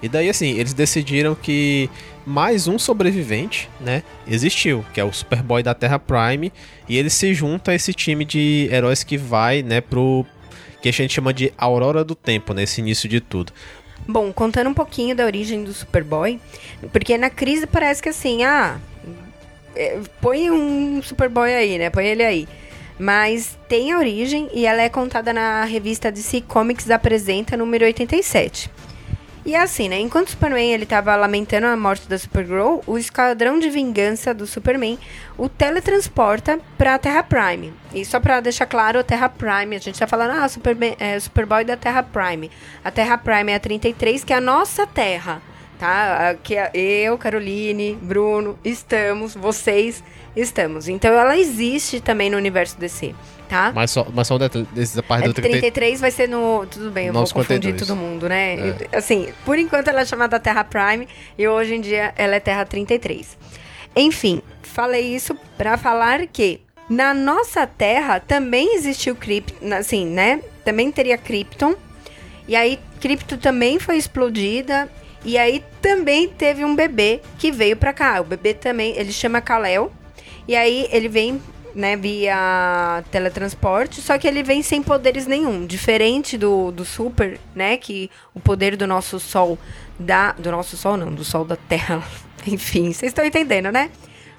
[0.02, 1.88] E daí, assim, eles decidiram que
[2.26, 4.02] mais um sobrevivente, né?
[4.26, 6.52] Existiu, que é o Superboy da Terra Prime.
[6.88, 9.80] E ele se junta a esse time de heróis que vai, né?
[9.80, 10.26] Pro.
[10.80, 13.52] Que a gente chama de Aurora do Tempo, nesse início de tudo.
[14.06, 16.40] Bom, contando um pouquinho da origem do Superboy,
[16.92, 18.78] porque na crise parece que assim, ah,
[19.76, 21.90] é, põe um Superboy aí, né?
[21.90, 22.48] Põe ele aí.
[22.98, 28.70] Mas tem a origem e ela é contada na revista DC Comics Apresenta número 87.
[29.44, 29.98] E é assim, né?
[29.98, 34.46] Enquanto o Superman ele tava lamentando a morte da Supergirl, o esquadrão de vingança do
[34.46, 34.98] Superman
[35.36, 37.72] o teletransporta pra Terra Prime.
[37.92, 41.18] E só pra deixar claro, a Terra Prime, a gente tá falando, ah, Superman, é,
[41.18, 42.50] Superboy da Terra Prime.
[42.84, 45.42] A Terra Prime é a 33, que é a nossa Terra,
[45.76, 46.36] tá?
[46.40, 50.04] Que é eu, Caroline, Bruno, estamos, vocês
[50.34, 50.88] estamos.
[50.88, 53.14] Então ela existe também no universo DC
[53.52, 53.70] tá?
[53.74, 55.60] Mas só, mas só um detalhe, essa parte É, do 33.
[55.60, 56.66] 33 vai ser no.
[56.66, 57.86] Tudo bem, eu vou Nosso confundir 52.
[57.86, 58.54] todo mundo, né?
[58.90, 58.96] É.
[58.96, 61.06] Assim, por enquanto ela é chamada Terra Prime
[61.36, 63.36] e hoje em dia ela é Terra 33.
[63.94, 70.40] Enfim, falei isso pra falar que na nossa Terra também existiu Krypton, assim, né?
[70.64, 71.74] Também teria Krypton.
[72.48, 74.88] E aí, Krypton também foi explodida.
[75.24, 78.20] E aí também teve um bebê que veio pra cá.
[78.20, 79.92] O bebê também, ele chama Kal-El.
[80.46, 81.40] E aí ele vem,
[81.74, 85.66] né, via teletransporte, só que ele vem sem poderes nenhum.
[85.66, 89.58] Diferente do, do Super, né, que o poder do nosso Sol
[89.98, 90.32] dá...
[90.32, 92.02] Do nosso Sol não, do Sol da Terra.
[92.46, 93.90] Enfim, vocês estão entendendo, né?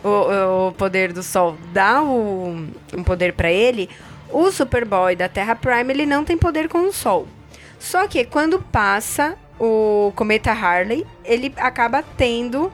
[0.04, 3.90] O, o poder do Sol dá o, um poder pra ele.
[4.30, 7.28] O Superboy da Terra Prime, ele não tem poder com o Sol.
[7.80, 12.72] Só que quando passa o cometa Harley, ele acaba tendo,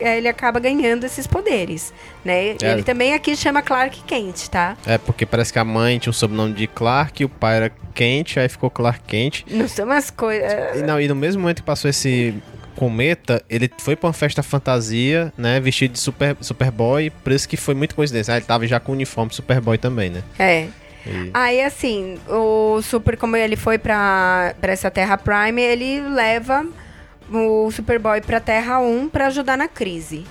[0.00, 1.92] ele acaba ganhando esses poderes,
[2.24, 2.50] né?
[2.62, 2.72] É.
[2.72, 4.76] Ele também aqui chama Clark Kent, tá?
[4.86, 8.36] É, porque parece que a mãe tinha o sobrenome de Clark, o pai era Kent,
[8.38, 9.44] aí ficou Clark Kent.
[9.50, 10.78] Não são umas coisas.
[10.78, 12.34] E, não, e no mesmo momento que passou esse
[12.76, 17.56] cometa, ele foi pra uma festa fantasia, né, vestido de super, Superboy, por isso que
[17.56, 18.32] foi muito coincidência.
[18.34, 20.22] Ah, ele tava já com o uniforme Superboy também, né?
[20.38, 20.68] É.
[21.06, 26.64] E- Aí, assim, o Super, como ele foi pra, pra essa Terra Prime, ele leva
[27.30, 30.24] o Superboy pra Terra 1 pra ajudar na crise.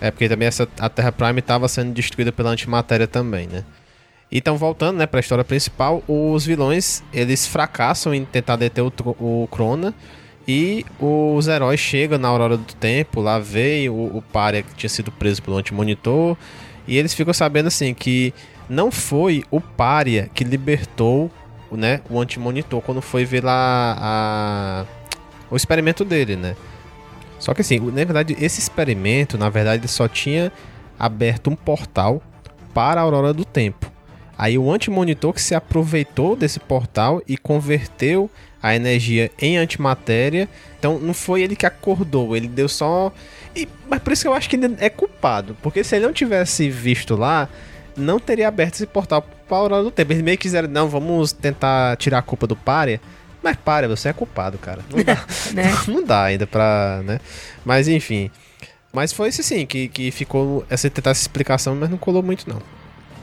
[0.00, 3.64] É, porque também essa, a Terra Prime estava sendo destruída pela antimatéria também, né?
[4.30, 9.48] Então, voltando, né, pra história principal, os vilões, eles fracassam em tentar deter o, o
[9.50, 9.94] Crona
[10.46, 14.90] e os heróis chegam na Aurora do Tempo, lá veio o, o Pária que tinha
[14.90, 16.36] sido preso pelo Antimonitor,
[16.86, 18.32] e eles ficam sabendo, assim, que
[18.68, 21.30] não foi o Pária que libertou,
[21.72, 24.84] né, o Antimonitor quando foi ver lá a,
[25.50, 26.56] o experimento dele, né?
[27.38, 30.52] Só que assim, na verdade, esse experimento, na verdade, só tinha
[30.98, 32.22] aberto um portal
[32.74, 33.90] para a Aurora do Tempo.
[34.36, 38.30] Aí o antimonitor que se aproveitou desse portal e converteu
[38.62, 40.48] a energia em antimatéria.
[40.78, 43.12] Então não foi ele que acordou, ele deu só.
[43.54, 45.56] E, mas por isso que eu acho que ele é culpado.
[45.62, 47.48] Porque se ele não tivesse visto lá,
[47.96, 50.12] não teria aberto esse portal para a Aurora do Tempo.
[50.12, 53.00] Eles meio que quiseram, não, vamos tentar tirar a culpa do Pária.
[53.42, 54.82] Mas Pária, você é culpado, cara.
[54.90, 55.24] Não dá.
[55.54, 55.64] Né?
[55.88, 57.20] não dá ainda pra, né?
[57.64, 58.30] Mas enfim.
[58.92, 62.48] Mas foi isso sim, que, que ficou essa tentar essa explicação, mas não colou muito
[62.48, 62.60] não.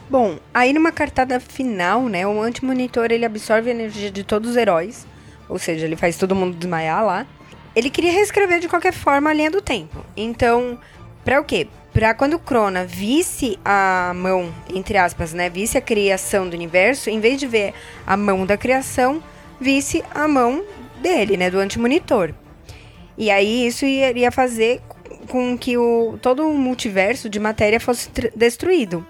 [0.08, 4.56] Bom, aí numa cartada final, né, o antimonitor ele absorve a energia de todos os
[4.56, 5.04] heróis,
[5.48, 7.26] ou seja, ele faz todo mundo desmaiar lá.
[7.74, 10.04] Ele queria reescrever de qualquer forma a linha do tempo.
[10.16, 10.78] Então,
[11.24, 11.66] pra o quê?
[11.92, 17.10] Pra quando o Crona visse a mão, entre aspas, né, visse a criação do universo,
[17.10, 17.74] em vez de ver
[18.06, 19.22] a mão da criação,
[19.60, 20.64] visse a mão
[21.00, 22.32] dele, né, do antimonitor.
[23.16, 24.80] E aí isso iria fazer
[25.28, 29.04] com que o, todo o multiverso de matéria fosse tr- destruído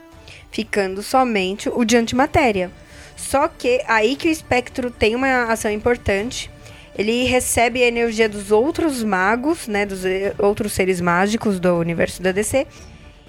[0.56, 2.70] ficando somente o de antimatéria.
[3.14, 6.50] Só que aí que o espectro tem uma ação importante.
[6.96, 12.22] Ele recebe a energia dos outros magos, né, dos eh, outros seres mágicos do universo
[12.22, 12.66] da DC.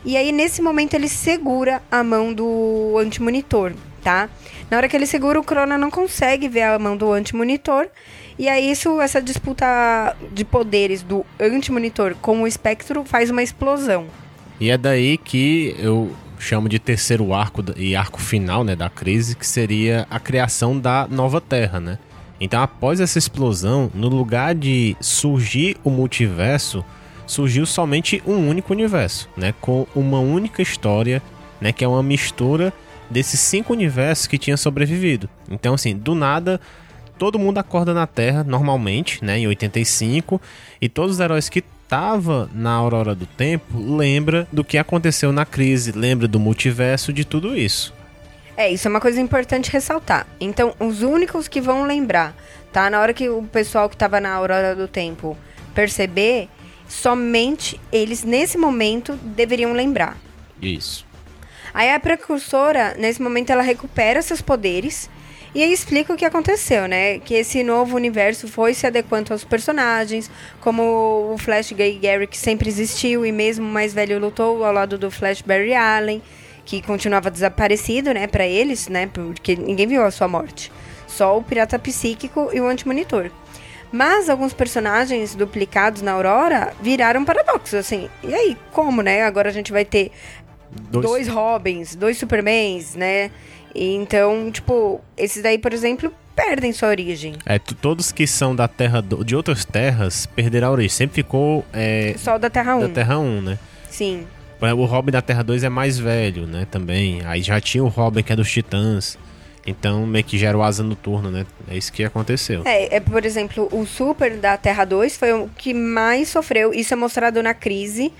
[0.06, 3.74] E aí nesse momento ele segura a mão do antimonitor,
[4.04, 4.30] tá?
[4.70, 7.88] Na hora que ele segura o Crona não consegue ver a mão do antimonitor.
[8.38, 14.06] E aí isso essa disputa de poderes do antimonitor com o espectro faz uma explosão.
[14.60, 19.36] E é daí que eu chamo de terceiro arco e arco final, né, da crise,
[19.36, 21.98] que seria a criação da nova Terra, né?
[22.40, 26.86] Então, após essa explosão, no lugar de surgir o multiverso,
[27.26, 31.22] surgiu somente um único universo, né, com uma única história,
[31.60, 32.72] né, que é uma mistura
[33.10, 35.30] desses cinco universos que tinha sobrevivido.
[35.50, 36.60] Então, assim, do nada,
[37.18, 40.42] todo mundo acorda na Terra normalmente, né, em 85,
[40.82, 45.46] e todos os heróis que tava na Aurora do Tempo lembra do que aconteceu na
[45.46, 47.94] crise, lembra do multiverso, de tudo isso.
[48.58, 50.26] É, isso é uma coisa importante ressaltar.
[50.40, 52.36] Então, os únicos que vão lembrar,
[52.74, 52.90] tá?
[52.90, 55.38] Na hora que o pessoal que tava na Aurora do Tempo
[55.76, 56.50] perceber,
[56.88, 60.18] somente eles, nesse momento, deveriam lembrar.
[60.60, 61.06] Isso.
[61.78, 65.08] Aí a precursora, nesse momento, ela recupera seus poderes
[65.54, 67.20] e aí explica o que aconteceu, né?
[67.20, 70.28] Que esse novo universo foi se adequando aos personagens,
[70.60, 70.82] como
[71.32, 75.12] o Flash Gay Garrick sempre existiu e mesmo o mais velho lutou ao lado do
[75.12, 76.20] Flash Barry Allen,
[76.66, 79.08] que continuava desaparecido, né, para eles, né?
[79.14, 80.72] Porque ninguém viu a sua morte.
[81.06, 83.30] Só o pirata psíquico e o antimonitor.
[83.92, 88.10] Mas alguns personagens duplicados na Aurora viraram paradoxos, assim.
[88.24, 89.22] E aí, como, né?
[89.22, 90.12] Agora a gente vai ter
[90.90, 93.32] dois, dois Robins, dois Supermans, né?
[93.74, 97.34] E então, tipo, esses daí, por exemplo, perdem sua origem.
[97.46, 100.90] É, todos que são da Terra do, de outras terras perderam a origem.
[100.90, 101.66] Sempre ficou.
[101.74, 102.80] É, Só da Terra 1.
[102.82, 103.60] Da Terra 1, né?
[103.90, 104.26] Sim.
[104.60, 106.66] O Robin da Terra 2 é mais velho, né?
[106.70, 107.22] Também.
[107.26, 109.18] Aí já tinha o Robin que é dos Titãs.
[109.66, 111.46] Então meio que gera o asa noturno, né?
[111.68, 112.62] É isso que aconteceu.
[112.66, 116.74] É, é, por exemplo, o Super da Terra 2 foi o que mais sofreu.
[116.74, 118.12] Isso é mostrado na crise,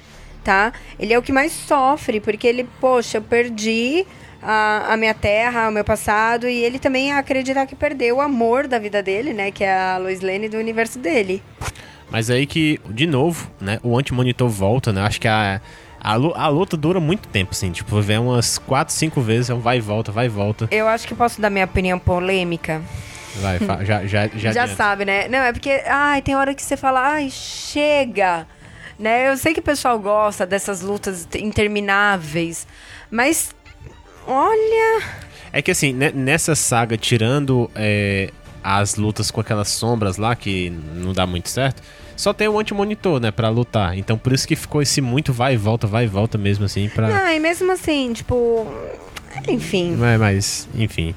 [0.48, 0.72] tá?
[0.98, 4.08] Ele é o que mais sofre, porque ele, poxa, eu perdi
[4.42, 8.66] a, a minha terra, o meu passado, e ele também acredita que perdeu o amor
[8.66, 9.52] da vida dele, né?
[9.52, 11.44] Que é a Lois Lane do universo dele.
[12.10, 13.78] Mas aí que, de novo, né?
[13.84, 15.02] O anti-monitor volta, né?
[15.02, 15.60] Acho que a
[16.00, 17.70] a, a luta dura muito tempo, assim.
[17.70, 20.70] Tipo, vem umas 4, 5 vezes, é um vai e volta, vai e volta.
[20.72, 22.82] Eu acho que posso dar minha opinião polêmica.
[23.42, 24.52] Vai, já, já, já.
[24.54, 25.28] Já sabe, né?
[25.28, 28.48] Não, é porque, ai, tem hora que você fala, ai, chega.
[29.00, 29.30] Né?
[29.30, 32.68] Eu sei que o pessoal gosta dessas lutas intermináveis,
[33.12, 33.54] mas
[34.26, 35.04] olha.
[35.52, 38.32] É que assim, nessa saga, tirando é,
[38.64, 41.82] as lutas com aquelas sombras lá, que não dá muito certo,
[42.16, 43.98] só tem o anti-monitor, né, pra lutar.
[43.98, 46.90] Então por isso que ficou esse muito vai e volta, vai e volta mesmo assim
[46.90, 47.08] pra.
[47.08, 48.66] Não, e mesmo assim, tipo.
[49.48, 49.96] Enfim.
[49.96, 51.16] Mas, mas enfim.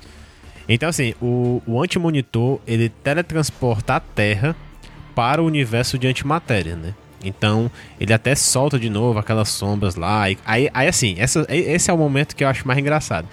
[0.68, 4.54] Então, assim, o, o anti-monitor ele teletransporta a Terra
[5.16, 6.94] para o universo de antimatéria, né?
[7.22, 10.30] Então, ele até solta de novo aquelas sombras lá.
[10.30, 13.28] E, aí, aí, assim, essa, esse é o momento que eu acho mais engraçado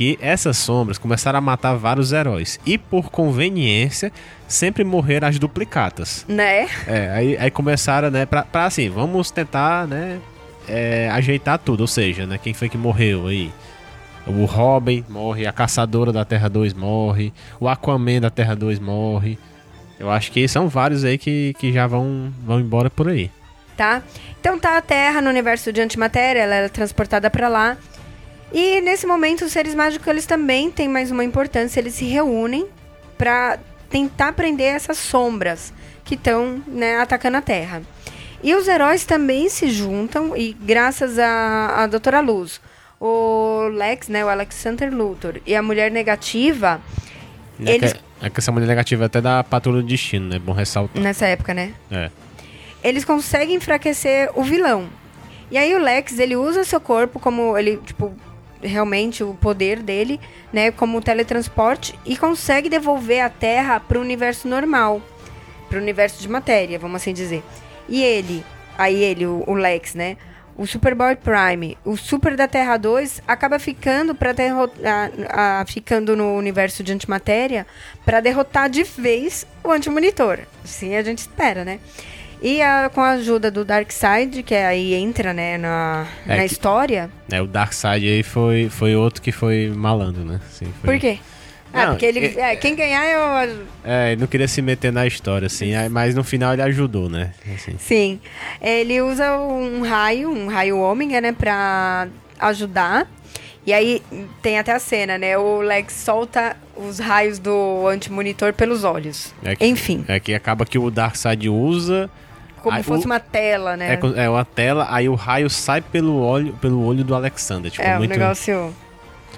[0.00, 2.58] que essas sombras começaram a matar vários heróis.
[2.64, 4.10] E por conveniência,
[4.48, 6.24] sempre morreram as duplicatas.
[6.26, 6.68] Né?
[6.86, 10.18] É, aí, aí começaram, né, pra, pra assim, vamos tentar, né,
[10.66, 11.82] é, ajeitar tudo.
[11.82, 13.52] Ou seja, né, quem foi que morreu aí?
[14.26, 19.38] O Robin morre, a Caçadora da Terra 2 morre, o Aquaman da Terra 2 morre.
[20.00, 23.30] Eu acho que são vários aí que, que já vão, vão embora por aí.
[23.76, 24.02] Tá?
[24.40, 27.76] Então tá a Terra no universo de antimatéria, ela é transportada para lá.
[28.50, 32.66] E nesse momento os seres mágicos eles também têm mais uma importância, eles se reúnem
[33.18, 33.58] para
[33.90, 35.70] tentar prender essas sombras
[36.02, 37.82] que estão né, atacando a Terra.
[38.42, 42.58] E os heróis também se juntam e graças a, a Doutora Luz,
[42.98, 46.80] o Lex, né, o Alexander Luthor e a Mulher Negativa,
[47.62, 47.94] é eles...
[48.22, 50.38] É que essa Mulher Negativa é até da Patrulha do Destino, né?
[50.38, 51.02] Bom ressaltar.
[51.02, 51.72] Nessa época, né?
[51.90, 52.10] É.
[52.82, 54.88] Eles conseguem enfraquecer o vilão.
[55.50, 58.14] E aí o Lex, ele usa seu corpo como ele, tipo,
[58.62, 60.20] realmente o poder dele,
[60.52, 65.02] né, como teletransporte e consegue devolver a Terra para o universo normal,
[65.68, 67.42] para o universo de matéria, vamos assim dizer.
[67.88, 68.44] E ele,
[68.78, 70.16] aí ele, o, o Lex, né,
[70.60, 74.34] o Superboy Prime, o Super da Terra 2 acaba ficando para
[75.66, 77.66] ficando no universo de antimatéria
[78.04, 80.40] para derrotar de vez o Antimonitor.
[80.62, 81.80] Assim a gente espera, né?
[82.42, 86.52] E a, com a ajuda do Darkseid, que aí entra, né, na, é na que,
[86.52, 87.10] história.
[87.32, 90.40] É, o Darkseid aí foi, foi outro que foi malandro, né?
[90.46, 90.90] Assim, foi...
[90.90, 91.18] Por quê?
[91.72, 92.38] Ah, não, porque ele.
[92.38, 93.66] É, quem ganhar eu.
[93.84, 97.32] É, ele não queria se meter na história, assim, mas no final ele ajudou, né?
[97.54, 97.76] Assim.
[97.78, 98.20] Sim.
[98.60, 102.08] Ele usa um raio, um raio ômega, né, pra
[102.38, 103.08] ajudar.
[103.66, 104.02] E aí
[104.42, 105.36] tem até a cena, né?
[105.36, 109.34] O Lex solta os raios do anti-monitor pelos olhos.
[109.44, 110.04] É que, Enfim.
[110.08, 112.10] É que acaba que o Darkseid usa
[112.62, 113.98] como aí, fosse o, uma tela, né?
[114.16, 117.70] É, é uma tela, aí o raio sai pelo olho, pelo olho do Alexander.
[117.70, 118.10] Tipo, é, muito...
[118.10, 118.74] um negócio...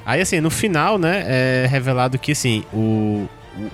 [0.05, 3.28] Aí, assim, no final, né, é revelado que, assim, o,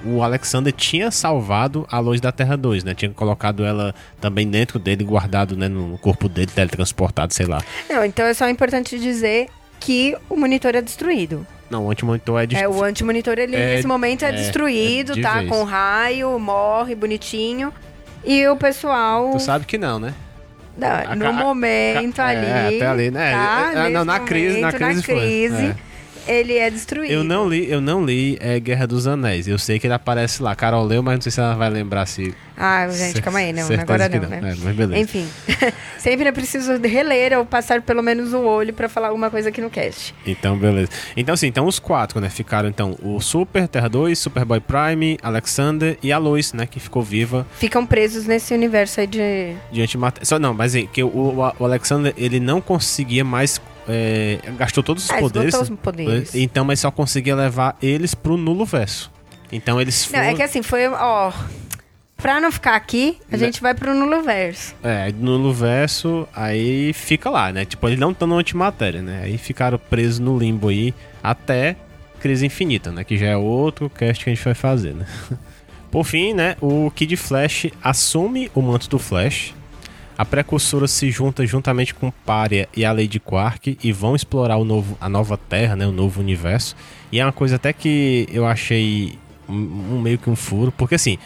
[0.04, 2.94] o Alexander tinha salvado a luz da Terra 2, né?
[2.94, 7.62] Tinha colocado ela também dentro dele, guardado né, no corpo dele, teletransportado, sei lá.
[7.88, 9.48] Não, então é só importante dizer
[9.80, 11.46] que o monitor é destruído.
[11.70, 12.74] Não, o antimonitor é destruído.
[12.74, 15.38] É, o antimonitor, ele, é, nesse momento, é, é destruído, é de tá?
[15.38, 15.48] Vez.
[15.48, 17.72] Com raio, morre, bonitinho.
[18.24, 19.30] E o pessoal.
[19.32, 20.14] Tu sabe que não, né?
[20.76, 22.46] Não, no a, momento a, ali.
[22.46, 23.32] É, até ali, né?
[23.32, 23.72] Tá?
[23.74, 25.74] É, não, na crise, na crise, na crise
[26.28, 27.12] ele é destruído.
[27.12, 29.48] Eu não li, eu não li é, Guerra dos Anéis.
[29.48, 30.54] Eu sei que ele aparece lá.
[30.54, 32.34] Carol leu, mas não sei se ela vai lembrar se.
[32.56, 33.66] Ah, gente, calma aí, não.
[33.80, 34.38] Agora não, não, né?
[34.38, 34.98] É, mas beleza.
[34.98, 35.26] Enfim.
[35.98, 39.60] Sempre é preciso reler ou passar pelo menos o olho para falar alguma coisa aqui
[39.60, 40.14] no cast.
[40.26, 40.90] Então, beleza.
[41.16, 42.28] Então, assim, então os quatro, né?
[42.28, 46.66] Ficaram então o Super, Terra 2, Superboy Prime, Alexander e a Lois, né?
[46.66, 47.46] Que ficou viva.
[47.58, 49.54] Ficam presos nesse universo aí de.
[49.72, 50.24] De antimatéria.
[50.24, 55.11] Só não, mas que o, o Alexander ele não conseguia mais é, gastou todos os
[55.11, 55.55] ah, poderes.
[55.55, 56.34] Os poderes.
[56.34, 59.11] Então, mas só conseguia levar eles pro nulo verso.
[59.51, 60.22] Então eles foram...
[60.22, 61.32] Não, é que assim, foi, ó...
[62.16, 63.47] Pra não ficar aqui, a né?
[63.47, 64.74] gente vai pro nulo verso.
[64.82, 67.64] É, nulo verso, aí fica lá, né?
[67.64, 69.20] Tipo, eles não estão na antimatéria, né?
[69.22, 71.76] Aí ficaram presos no limbo aí até
[72.18, 73.05] Crise Infinita, né?
[73.05, 75.07] Que já é outro cast que a gente vai fazer, né?
[75.93, 79.55] Por fim, né, o Kid Flash assume o manto do Flash.
[80.18, 84.64] A precursora se junta juntamente com Pária e a Lady Quark e vão explorar o
[84.64, 86.74] novo, a nova Terra, né, o novo universo.
[87.12, 89.16] E é uma coisa até que eu achei
[89.48, 91.18] um, um meio que um furo, porque assim,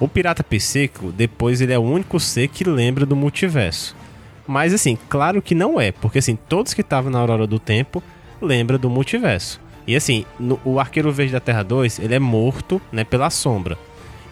[0.00, 3.94] o Pirata Psíquico, depois ele é o único ser que lembra do multiverso.
[4.46, 8.02] Mas assim, claro que não é, porque assim, todos que estavam na Aurora do Tempo
[8.40, 9.60] lembram do multiverso.
[9.86, 13.76] E assim, no, o Arqueiro Verde da Terra 2, ele é morto, né, pela sombra.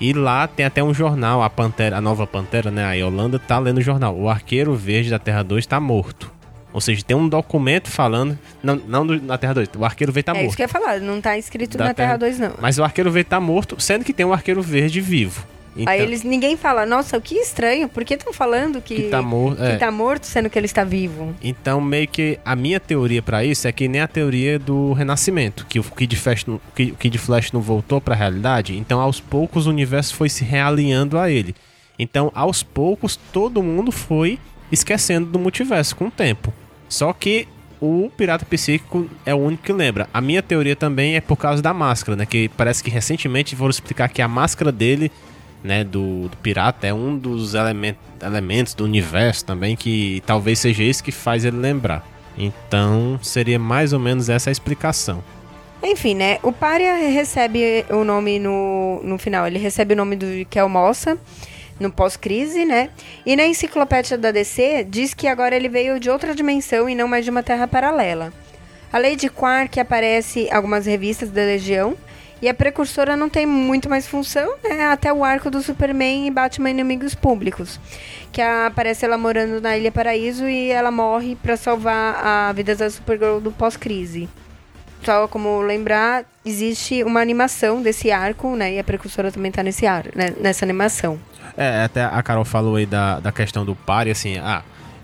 [0.00, 3.58] E lá tem até um jornal, a Pantera, a nova Pantera, né, a Yolanda tá
[3.58, 4.16] lendo o jornal.
[4.18, 6.32] O Arqueiro Verde da Terra 2 tá morto.
[6.72, 8.38] Ou seja, tem um documento falando.
[8.62, 10.46] Não, não do, na Terra 2, o arqueiro verde tá é morto.
[10.48, 12.52] isso que eu ia falar, não tá escrito Da na Terra Terra- 2, não.
[12.60, 15.44] Mas o arqueiro verde tá morto, sendo que tem um arqueiro verde vivo.
[15.76, 19.58] Então, Aí eles ninguém fala, nossa, que estranho, por que estão falando que, tá morto.
[19.58, 19.76] que É.
[19.76, 21.32] tá morto sendo que ele está vivo?
[21.42, 25.64] Então, meio que a minha teoria pra isso é que nem a teoria do Renascimento,
[25.68, 29.70] que o Kid Flash, o Kid Flash não voltou pra realidade, então aos poucos o
[29.70, 31.54] universo foi se realinhando a ele.
[31.98, 34.38] Então, aos poucos, todo mundo foi
[34.72, 36.52] esquecendo do multiverso com o tempo.
[36.88, 37.46] Só que
[37.80, 40.08] o Pirata Psíquico é o único que lembra.
[40.12, 42.26] A minha teoria também é por causa da máscara, né?
[42.26, 45.10] Que parece que recentemente foram explicar que a máscara dele,
[45.62, 50.82] né, do, do pirata, é um dos elemen- elementos do universo também que talvez seja
[50.82, 52.06] isso que faz ele lembrar.
[52.36, 55.22] Então, seria mais ou menos essa a explicação.
[55.82, 56.38] Enfim, né?
[56.42, 59.46] O Pária recebe o nome no, no final.
[59.46, 61.18] Ele recebe o nome do Kel Mossa
[61.78, 62.90] no pós-crise, né?
[63.24, 67.08] E na enciclopédia da DC diz que agora ele veio de outra dimensão e não
[67.08, 68.32] mais de uma terra paralela.
[68.92, 71.96] A Lady Quark aparece em algumas revistas da Legião
[72.42, 74.86] e a precursora não tem muito mais função, né?
[74.86, 77.78] Até o arco do Superman e Batman Inimigos Públicos.
[78.32, 82.88] Que aparece ela morando na Ilha Paraíso e ela morre pra salvar a vida da
[82.88, 84.28] Supergirl do pós-crise.
[85.02, 88.74] Só como lembrar, existe uma animação desse arco, né?
[88.74, 91.18] E a precursora também tá nesse ar, né, nessa animação.
[91.56, 94.62] É, até a Carol falou aí da, da questão do pare, assim, ah,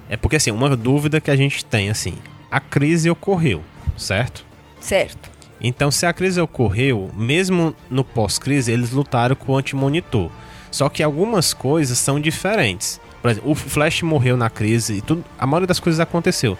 [0.08, 2.14] é porque assim, uma dúvida que a gente tem, assim,
[2.50, 3.62] a crise ocorreu,
[3.96, 4.44] certo?
[4.80, 5.35] Certo.
[5.60, 10.30] Então, se a crise ocorreu, mesmo no pós-crise, eles lutaram com o antimonitor.
[10.70, 13.00] Só que algumas coisas são diferentes.
[13.22, 16.58] Por exemplo, o Flash morreu na crise e tudo, a maioria das coisas aconteceu.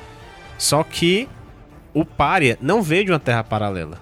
[0.59, 1.29] Só que
[1.93, 4.01] o Pária não veio de uma terra paralela.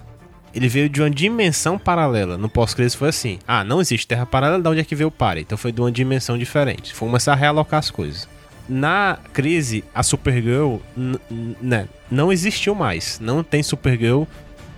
[0.53, 2.37] Ele veio de uma dimensão paralela.
[2.37, 5.11] No pós-crise foi assim: ah, não existe terra paralela, de onde é que veio o
[5.11, 5.41] Pária?
[5.41, 6.93] Então foi de uma dimensão diferente.
[6.93, 8.27] Foi começar a realocar as coisas.
[8.67, 10.77] Na crise, a Supergirl
[11.61, 13.19] né, não existiu mais.
[13.19, 14.23] Não tem Supergirl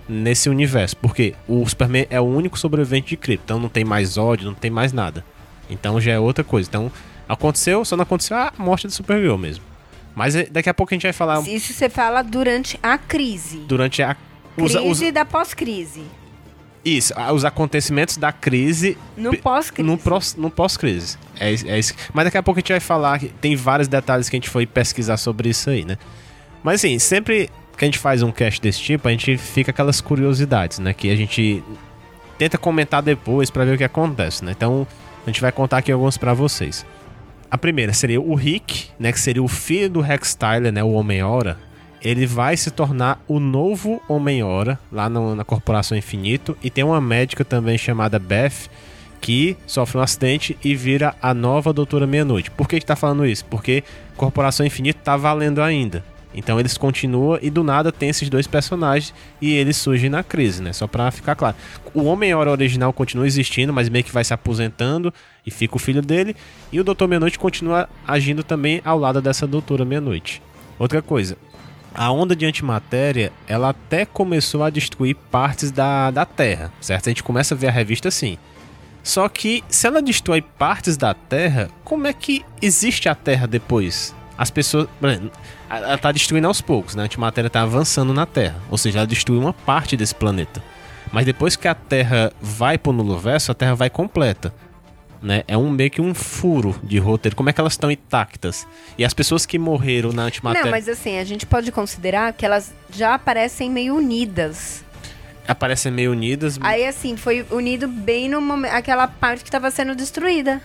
[0.08, 0.96] nesse universo.
[0.96, 3.44] Porque o Superman é o único sobrevivente de Krypton.
[3.44, 5.24] Então não tem mais ódio, não tem mais nada.
[5.70, 6.68] Então já é outra coisa.
[6.68, 6.90] Então
[7.28, 9.64] aconteceu, só não aconteceu a morte da Supergirl mesmo.
[10.14, 13.58] Mas eh, daqui a pouco a gente vai falar Isso você fala durante a crise.
[13.68, 14.16] durante a.
[14.56, 16.02] os- Crise os- da pós-crise.
[16.84, 19.86] isso, os acontecimentos da crise No pós-crise.
[19.88, 19.98] no,
[20.42, 21.18] no pós-crise.
[21.38, 21.92] É, é isso.
[22.12, 24.66] Mas daqui a pouco a gente vai falar, tem vários detalhes que a gente foi
[24.66, 25.98] pesquisar sobre isso aí, né?
[26.64, 30.00] Mas assim, sempre que a gente faz um cast desse tipo, a gente fica aquelas
[30.00, 30.92] curiosidades, né?
[30.92, 31.62] Que a gente
[32.36, 34.52] tenta comentar depois pra ver o que acontece, né?
[34.56, 34.86] Então,
[35.26, 36.84] a gente vai contar aqui alguns pra vocês.
[37.50, 39.10] A primeira seria o Rick, né?
[39.12, 40.82] Que seria o filho do Rex Tyler, né?
[40.84, 41.56] O Homem-Hora.
[42.02, 46.56] Ele vai se tornar o novo Homem-Hora lá no- na Corporação Infinito.
[46.62, 48.68] E tem uma médica também chamada Beth
[49.20, 52.50] que sofre um acidente e vira a nova Doutora Meia-Noite.
[52.52, 53.44] Por que que tá falando isso?
[53.46, 53.82] Porque
[54.16, 56.04] Corporação Infinito tá valendo ainda.
[56.34, 60.62] Então eles continuam e do nada tem esses dois personagens e eles surgem na crise,
[60.62, 60.72] né?
[60.72, 61.56] Só pra ficar claro.
[61.94, 65.12] O Homem-Hora original continua existindo, mas meio que vai se aposentando
[65.46, 66.36] e fica o filho dele.
[66.70, 70.42] E o Doutor Meia-Noite continua agindo também ao lado dessa Doutora Meia-Noite.
[70.78, 71.36] Outra coisa,
[71.94, 77.08] a onda de antimatéria, ela até começou a destruir partes da, da Terra, certo?
[77.08, 78.38] A gente começa a ver a revista assim.
[79.02, 84.14] Só que se ela destrói partes da Terra, como é que existe a Terra depois?
[84.36, 84.86] As pessoas.
[85.70, 87.02] Ela tá destruindo aos poucos, né?
[87.02, 88.56] A antimatéria tá avançando na Terra.
[88.70, 90.62] Ou seja, ela destruiu uma parte desse planeta.
[91.12, 94.52] Mas depois que a Terra vai pro nuloverso, a Terra vai completa.
[95.20, 95.42] Né?
[95.48, 97.34] É um meio que um furo de roteiro.
[97.34, 98.66] Como é que elas estão intactas?
[98.96, 100.66] E as pessoas que morreram na antimatéria.
[100.66, 104.84] Não, mas assim, a gente pode considerar que elas já aparecem meio unidas.
[105.46, 106.58] aparecem meio unidas.
[106.60, 108.72] Aí, assim, foi unido bem no momento.
[108.72, 110.62] aquela parte que estava sendo destruída.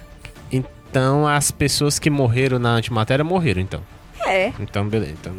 [0.52, 3.82] Então as pessoas que morreram na antimatéria morreram, então.
[4.26, 4.52] É.
[4.60, 5.14] Então, beleza.
[5.20, 5.34] Então,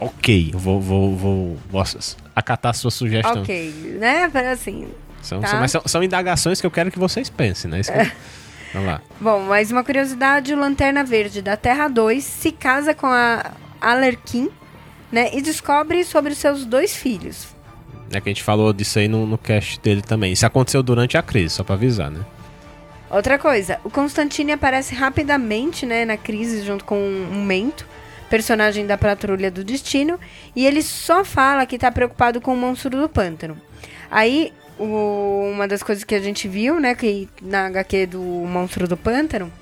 [0.00, 1.84] ok, vou, vou, vou, vou
[2.34, 3.42] acatar a sua sugestão.
[3.42, 4.30] Ok, né?
[4.52, 4.88] Assim.
[5.22, 5.48] São, Tá.
[5.48, 7.80] são, mas são, são indagações que eu quero que vocês pensem, né?
[7.80, 8.06] Isso eu-
[8.74, 9.00] Vamos lá.
[9.20, 14.50] Bom, mais uma curiosidade: o Lanterna Verde da Terra 2 se casa com a Alerquim,
[15.10, 15.30] né?
[15.34, 17.48] E descobre sobre os seus dois filhos.
[18.12, 20.32] É que a gente falou disso aí no, no cast dele também.
[20.32, 22.20] Isso aconteceu durante a crise, só pra avisar, né?
[23.10, 27.86] Outra coisa, o Constantine aparece rapidamente, né, na crise junto com um Mento,
[28.28, 30.18] personagem da Patrulha do Destino,
[30.56, 33.56] e ele só fala que tá preocupado com o monstro do pântano.
[34.10, 38.88] Aí, o- uma das coisas que a gente viu, né, que na HQ do Monstro
[38.88, 39.52] do Pântano,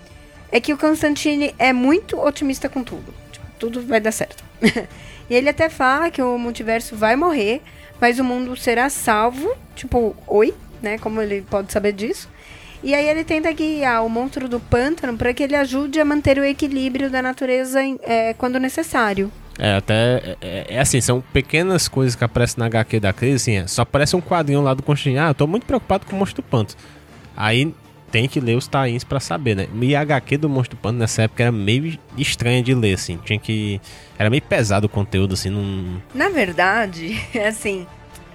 [0.51, 3.13] é que o Constantine é muito otimista com tudo.
[3.31, 4.43] Tipo, tudo vai dar certo.
[5.29, 7.61] e ele até fala que o multiverso vai morrer,
[8.01, 9.55] mas o mundo será salvo.
[9.77, 10.97] Tipo, oi, né?
[10.99, 12.29] Como ele pode saber disso?
[12.85, 16.39] E aí ele tenta guiar o monstro do pântano para que ele ajude a manter
[16.39, 19.33] o equilíbrio da natureza é, quando necessário.
[19.59, 20.37] É, até.
[20.39, 23.83] É, é assim, são pequenas coisas que aparecem na HQ da crise, assim, é, só
[23.83, 25.19] aparece um quadrinho lá do Constantine.
[25.19, 26.77] Ah, eu tô muito preocupado com o Monstro do Panto.
[27.35, 27.75] Aí
[28.11, 29.67] tem que ler os tains pra saber, né?
[29.81, 33.19] E a HQ do Monstro do Panto nessa época era meio estranha de ler, assim.
[33.25, 33.81] Tinha que.
[34.19, 36.03] Era meio pesado o conteúdo, assim, não.
[36.15, 37.19] Na verdade,
[37.49, 37.87] assim,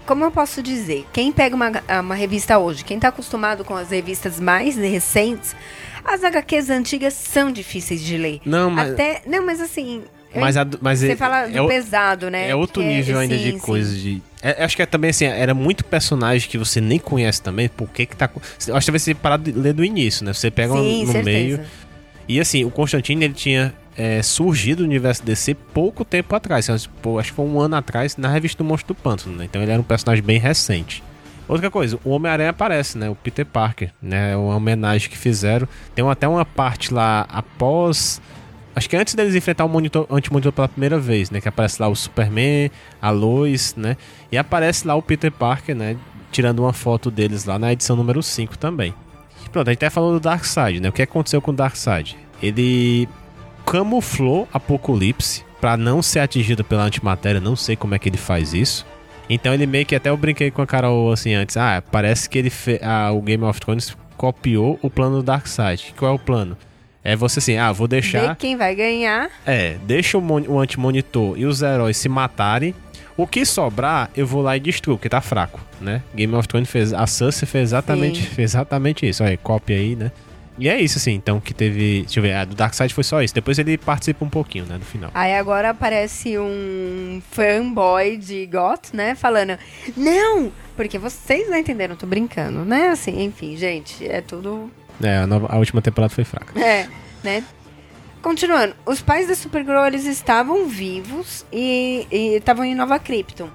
[0.09, 1.05] como eu posso dizer?
[1.13, 5.55] Quem pega uma, uma revista hoje, quem tá acostumado com as revistas mais recentes,
[6.03, 8.41] as HQs antigas são difíceis de ler.
[8.43, 8.93] Não, mas.
[8.93, 9.21] Até.
[9.27, 10.01] Não, mas assim.
[10.33, 12.49] eu Mas, a, mas Você é, fala do é, pesado, né?
[12.49, 14.19] é outro Porque, nível ainda sim, de coisas de.
[14.41, 17.69] é- acho que é também assim, era muito personagem que você nem conhece também.
[17.69, 18.27] Por que que tá.
[18.73, 20.33] acho que vai ser parado de ler do início, né?
[20.33, 21.23] Você pega um- Sim, no certeza.
[21.23, 21.59] meio.
[22.27, 26.69] E assim, o Constantine ele tinha é, surgido no universo DC pouco tempo atrás.
[26.69, 29.43] acho que foi um ano atrás na revista do Monstro do Pântano, né?
[29.43, 31.03] Então ele era um personagem bem recente.
[31.49, 33.09] Outra coisa, o Homem-Aranha aparece, né?
[33.09, 34.31] O Peter Parker, né?
[34.31, 35.67] É uma homenagem que fizeram.
[35.93, 38.21] Tem até uma parte lá após.
[38.73, 41.41] Acho que antes deles enfrentar o monitor, anti-monitor pela primeira vez, né?
[41.41, 42.71] Que aparece lá o Superman,
[43.01, 43.97] a Lois, né?
[44.31, 45.97] E aparece lá o Peter Parker, né?
[46.31, 48.93] Tirando uma foto deles lá na edição número 5 também.
[49.51, 50.87] Pronto, a gente até falou do Darkseid, né?
[50.87, 52.15] O que aconteceu com o Darkseid?
[52.41, 53.09] Ele
[53.69, 58.53] camuflou Apocalipse pra não ser atingido pela antimatéria, não sei como é que ele faz
[58.53, 58.85] isso.
[59.29, 62.37] Então ele meio que até eu brinquei com a Carol assim antes, ah, parece que
[62.37, 62.79] ele fe...
[62.81, 65.93] ah, o Game of Thrones copiou o plano do Darkseid.
[65.97, 66.57] Qual é o plano?
[67.03, 69.29] É você assim, ah, vou deixar Ver quem vai ganhar.
[69.45, 72.73] é, deixa o, mon- o anti-monitor e os heróis se matarem.
[73.15, 76.01] O que sobrar, eu vou lá e destruo, porque tá fraco, né?
[76.15, 76.93] Game of Thrones fez.
[76.93, 78.27] A Cersei fez exatamente, Sim.
[78.29, 79.21] fez exatamente isso.
[79.23, 80.09] Olha, cópia aí, né?
[80.59, 82.01] E é isso, assim, então, que teve.
[82.01, 83.33] Deixa eu ver, a do Darkseid foi só isso.
[83.33, 85.09] Depois ele participa um pouquinho, né, no final.
[85.13, 89.15] Aí agora aparece um fanboy de GOT, né?
[89.15, 89.57] Falando,
[89.95, 90.51] não!
[90.75, 92.89] Porque vocês não entenderam, tô brincando, né?
[92.89, 94.69] Assim, enfim, gente, é tudo
[95.01, 96.59] É, a, nova- a última temporada foi fraca.
[96.59, 96.87] É,
[97.23, 97.43] né?
[98.21, 103.49] Continuando, os pais da Supergirl eles estavam vivos e e estavam em Nova Krypton.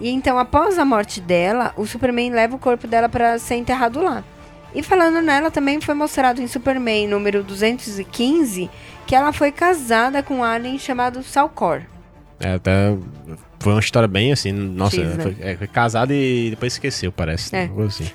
[0.00, 4.00] E então, após a morte dela, o Superman leva o corpo dela para ser enterrado
[4.00, 4.22] lá.
[4.74, 8.68] E falando nela, também foi mostrado em Superman número 215
[9.06, 11.82] que ela foi casada com um alien chamado Salcor.
[12.40, 12.96] É, até.
[13.60, 15.22] Foi uma história bem assim, nossa, X, né?
[15.22, 17.54] foi, é, foi casado e depois esqueceu, parece.
[17.54, 17.66] É.
[17.68, 17.84] né?
[17.86, 18.10] Assim.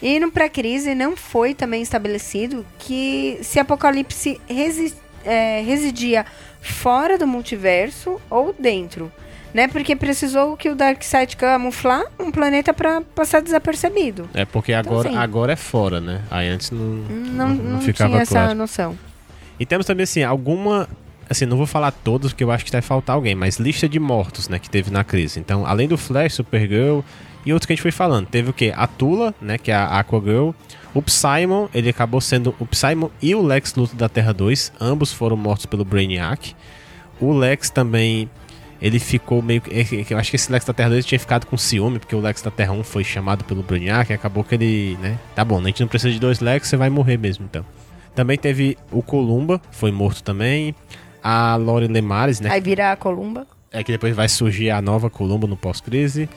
[0.00, 4.94] E no pré-crise não foi também estabelecido que se Apocalipse resi-
[5.24, 6.24] é, residia
[6.60, 9.12] fora do multiverso ou dentro.
[9.54, 9.68] Né?
[9.68, 14.28] Porque precisou que o Darkseid camuflar um planeta para passar desapercebido.
[14.34, 16.22] É porque agora, assim- agora é fora, né?
[16.30, 18.54] Aí antes não, Não, não, não, ficava tinha essa claro.
[18.56, 18.98] noção.
[19.60, 20.88] E temos também, assim, alguma.
[21.30, 23.98] Assim, não vou falar todos, porque eu acho que vai faltar alguém, mas lista de
[24.00, 25.38] mortos, né, que teve na crise.
[25.40, 27.00] Então, além do Flash, Supergirl
[27.46, 28.72] e outros que a gente foi falando, teve o quê?
[28.76, 30.50] A Tula, né, que é a Aquagirl.
[30.92, 32.54] O Psymon, ele acabou sendo.
[32.58, 36.54] O Psymon e o Lex Luthor da Terra 2, ambos foram mortos pelo Brainiac.
[37.20, 38.28] O Lex também.
[38.84, 39.72] Ele ficou meio que.
[39.74, 42.14] é que- Eu acho que esse Lex da Terra 2 tinha ficado com ciúme, porque
[42.14, 44.98] o Lex da Terra 1 foi chamado pelo Brainiac e acabou que ele.
[45.00, 45.18] né?
[45.34, 47.64] Tá bom, a gente não precisa de dois Lex, você vai morrer mesmo então.
[48.14, 50.74] Também teve o Columba, foi morto também.
[51.22, 52.50] A Lori Lemares, né?
[52.50, 53.46] Aí vira a Columba.
[53.72, 56.28] É que depois vai surgir a nova Columba no pós-crise.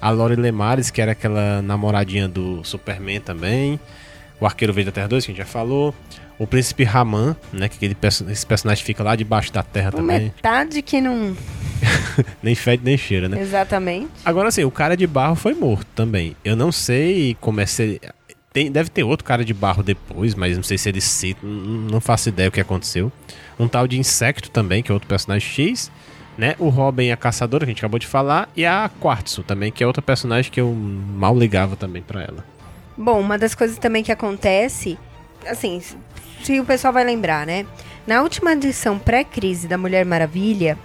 [0.00, 3.78] A Lori Lemares, que era aquela namoradinha do Superman também.
[4.40, 5.94] O Arqueiro Verde da Terra 2, que a gente já falou.
[6.38, 7.68] O Príncipe Raman, né?
[7.68, 7.96] Que aquele
[8.32, 10.20] esse personagem fica lá debaixo da terra Por também.
[10.34, 11.36] metade que não.
[12.42, 13.40] Nem fede nem cheira, né?
[13.40, 14.10] Exatamente.
[14.24, 16.36] Agora assim, o cara de barro foi morto também.
[16.44, 18.00] Eu não sei como é se.
[18.52, 21.40] Tem, deve ter outro cara de barro depois, mas não sei se ele cita.
[21.44, 23.12] Não faço ideia o que aconteceu.
[23.58, 25.90] Um tal de Insecto também, que é outro personagem X.
[26.36, 26.54] Né?
[26.58, 28.48] O Robin, a caçadora, que a gente acabou de falar.
[28.56, 32.44] E a Quartzo também, que é outra personagem que eu mal ligava também pra ela.
[32.96, 34.98] Bom, uma das coisas também que acontece,
[35.46, 35.80] assim,
[36.42, 37.66] se o pessoal vai lembrar, né?
[38.06, 40.78] Na última edição pré-crise da Mulher Maravilha,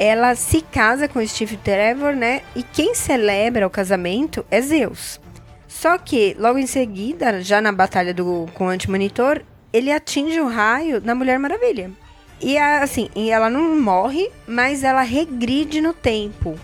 [0.00, 2.40] ela se casa com Steve Trevor, né?
[2.56, 5.20] E quem celebra o casamento é Zeus.
[5.68, 10.48] Só que, logo em seguida, já na batalha do, com o Antimonitor, ele atinge o
[10.48, 11.90] raio na Mulher Maravilha.
[12.40, 16.58] E assim, ela não morre, mas ela regride no tempo.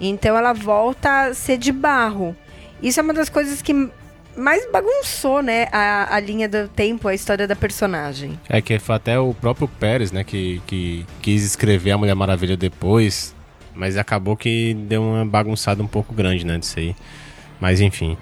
[0.00, 2.34] Então ela volta a ser de barro.
[2.82, 3.90] Isso é uma das coisas que
[4.38, 8.38] mais bagunçou, né, a, a linha do tempo, a história da personagem.
[8.48, 12.56] É que foi até o próprio Pérez, né, que, que quis escrever a Mulher Maravilha
[12.56, 13.34] depois,
[13.74, 16.94] mas acabou que deu uma bagunçada um pouco grande, né, disso aí.
[17.60, 18.16] Mas enfim.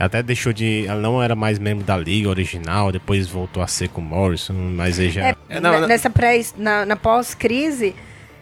[0.00, 0.84] Até deixou de.
[0.88, 4.52] Ela não era mais membro da liga original, depois voltou a ser com o Morrison,
[4.54, 5.28] mas aí já.
[5.28, 7.94] É, É, não, não- Nessa pré, na, na pós-crise,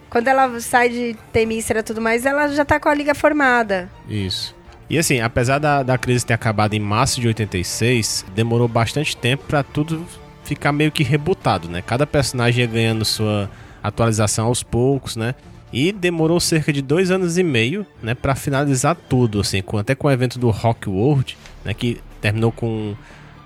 [0.09, 3.89] quando ela sai de Temícera e tudo mais, ela já tá com a liga formada.
[4.09, 4.55] Isso.
[4.91, 9.45] E assim, apesar da, da crise ter acabado em março de 86, demorou bastante tempo
[9.47, 10.05] pra tudo
[10.43, 11.81] ficar meio que rebutado, né?
[11.81, 13.49] Cada personagem ia ganhando sua
[13.81, 15.33] atualização aos poucos, né?
[15.71, 19.95] E demorou cerca de dois anos e meio, né, para finalizar tudo, assim, com, até
[19.95, 22.93] com o evento do Rock World, né, que terminou com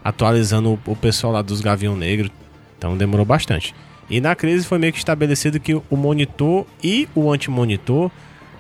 [0.03, 2.31] atualizando o, o pessoal lá dos Gavião Negro.
[2.75, 3.75] Então demorou bastante.
[4.09, 8.09] E na crise foi meio que estabelecido que o monitor e o anti-monitor,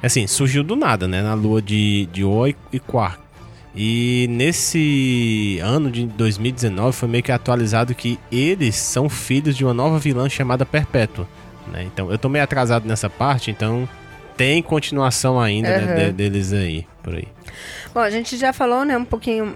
[0.01, 1.21] assim, surgiu do nada, né?
[1.21, 3.19] Na lua de, de Oi e Quark.
[3.77, 9.73] E nesse ano de 2019 foi meio que atualizado que eles são filhos de uma
[9.73, 11.27] nova vilã chamada Perpétua.
[11.71, 11.83] Né?
[11.83, 13.87] Então eu tô meio atrasado nessa parte, então
[14.37, 17.27] tem continuação ainda né, de- deles aí, por aí.
[17.93, 19.55] Bom, a gente já falou, né, um pouquinho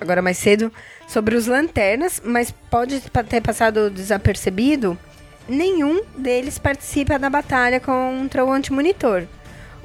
[0.00, 0.70] agora mais cedo
[1.06, 4.98] sobre os lanternas, mas pode ter passado desapercebido.
[5.48, 9.24] Nenhum deles participa da batalha contra o antimonitor.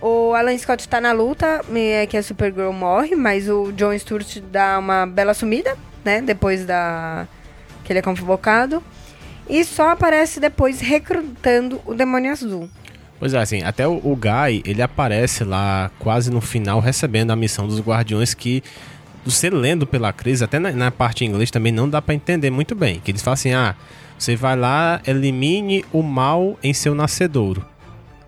[0.06, 4.40] O Alan Scott tá na luta, é que a Supergirl morre, mas o John Stewart
[4.52, 6.22] dá uma bela sumida, né?
[6.22, 7.26] Depois da
[7.86, 8.84] que ele é convocado.
[9.50, 12.70] E só aparece depois recrutando o Demônio Azul.
[13.18, 17.36] Pois é, assim, até o, o Guy, ele aparece lá quase no final recebendo a
[17.38, 18.62] missão dos Guardiões que
[19.26, 22.50] você lendo pela crise, até na, na parte em inglês também não dá pra entender
[22.50, 23.00] muito bem.
[23.00, 23.74] Que eles falam assim, ah,
[24.20, 27.72] você vai lá, elimine o mal em seu nascedouro.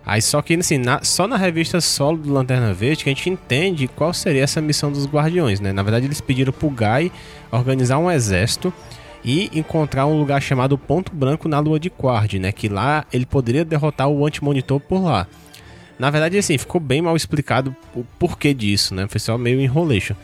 [0.06, 3.28] Aí só que assim, na- só na revista solo do Lanterna Verde que a gente
[3.28, 5.72] entende qual seria essa missão dos Guardiões, né?
[5.72, 7.10] Na verdade eles pediram pro Guy
[7.50, 8.72] organizar um exército
[9.24, 12.52] e encontrar um lugar chamado Ponto Branco na Lua de Quard, né?
[12.52, 15.26] Que lá ele poderia derrotar o Antimonitor por lá.
[15.98, 19.06] Na verdade, assim, ficou bem mal explicado o porquê disso, né?
[19.08, 20.14] Foi só meio enrolation.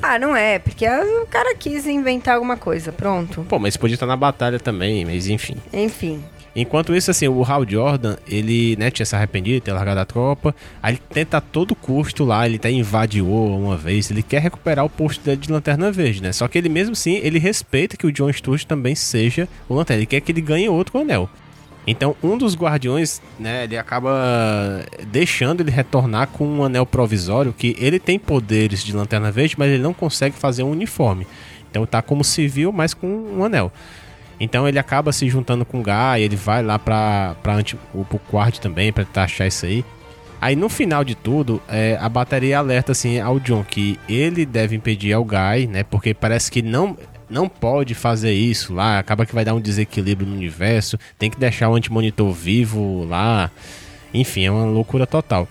[0.00, 3.44] Ah, não é, porque o cara quis inventar alguma coisa, pronto.
[3.48, 5.56] Pô, mas podia estar na batalha também, mas enfim.
[5.72, 6.22] Enfim.
[6.54, 10.54] Enquanto isso, assim, o Hal Jordan, ele, né, tinha se arrependido, ter largado a tropa.
[10.82, 14.84] Aí ele tenta a todo custo lá, ele até invadiu uma vez, ele quer recuperar
[14.84, 16.32] o posto dele de Lanterna Verde, né?
[16.32, 20.00] Só que ele mesmo assim, ele respeita que o John Stewart também seja o Lanterna,
[20.00, 21.30] ele quer que ele ganhe outro anel.
[21.86, 27.74] Então, um dos guardiões, né, ele acaba deixando ele retornar com um anel provisório que
[27.80, 31.26] ele tem poderes de Lanterna Verde, mas ele não consegue fazer um uniforme.
[31.70, 33.72] Então tá como civil, mas com um anel.
[34.40, 38.04] Então ele acaba se juntando com o Guy, ele vai lá pra, pra anti, o,
[38.04, 38.20] pro
[38.58, 39.84] também pra tentar achar isso aí.
[40.40, 44.74] Aí no final de tudo, é, a bateria alerta assim ao John que ele deve
[44.74, 45.84] impedir ao Guy, né?
[45.84, 46.96] Porque parece que não,
[47.28, 51.38] não pode fazer isso lá, acaba que vai dar um desequilíbrio no universo, tem que
[51.38, 53.50] deixar o antimonitor vivo lá.
[54.14, 55.46] Enfim, é uma loucura total.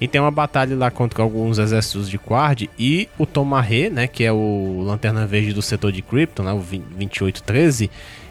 [0.00, 4.24] E tem uma batalha lá contra alguns exércitos de Quard e o Tomarre, né, que
[4.24, 7.90] é o Lanterna Verde do setor de Krypton, né, o 20 2813,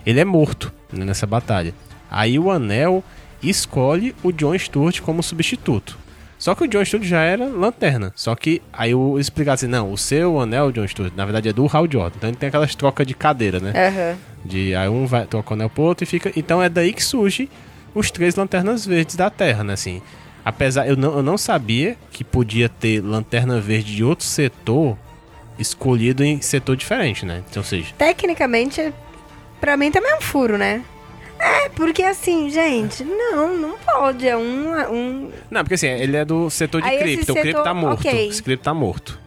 [0.10, 1.74] ele é morto né, nessa batalha.
[2.10, 3.04] Aí o Anel
[3.42, 5.98] escolhe o John Stewart como substituto.
[6.38, 8.14] Só que o John Stewart já era lanterna.
[8.16, 11.54] Só que aí o explicar assim, não, o seu anel, John Stewart, na verdade é
[11.54, 12.16] do Hal Jordan.
[12.16, 13.74] Então ele tem aquelas trocas de cadeira, né?
[13.76, 14.18] Aham.
[14.46, 16.32] De aí um vai troca o anel pro outro e fica.
[16.36, 17.50] Então é daí que surge
[17.94, 19.74] os três lanternas verdes da Terra, né?
[19.74, 20.02] Assim,
[20.46, 24.98] apesar eu não, eu não sabia que podia ter lanterna verde de outro setor
[25.58, 27.44] escolhido em setor diferente, né?
[27.50, 28.94] Então, ou seja, Tecnicamente,
[29.60, 30.84] pra mim também é um furo, né?
[31.40, 34.28] É, porque assim, gente, não, não pode.
[34.28, 34.74] É um.
[34.92, 35.32] um...
[35.50, 37.32] Não, porque assim, ele é do setor de Aí esse Krypton.
[37.32, 38.00] O setor- tá morto.
[38.08, 38.28] ok.
[38.28, 39.20] Esse Krypton tá morto.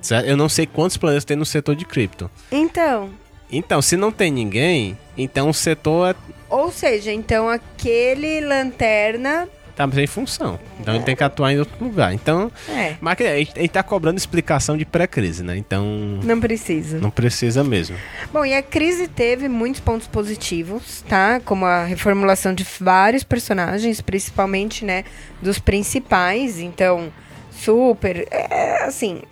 [0.00, 0.26] Certo?
[0.26, 2.28] Eu não sei quantos planetas tem no setor de Krypton.
[2.50, 3.10] Então.
[3.50, 6.14] Então, se não tem ninguém, então o setor é,
[6.50, 9.48] Ou seja, então aquele lanterna.
[9.74, 10.58] Tá sem função.
[10.80, 12.12] Então ele tem que atuar em outro lugar.
[12.14, 15.56] Então, É, mas gente, a gente tá cobrando explicação de pré-crise, né?
[15.56, 15.84] Então,
[16.22, 16.98] não precisa.
[16.98, 17.96] não precisa mesmo.
[18.32, 21.40] Bom, e a crise teve muitos pontos positivos, tá?
[21.44, 25.04] Como a reformulação de vários personagens, principalmente, né,
[25.40, 26.58] dos principais.
[26.60, 27.12] Então,
[27.50, 29.22] Super, é, assim,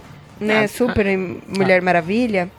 [0.41, 2.51] né, Ah, Super e Mulher Maravilha.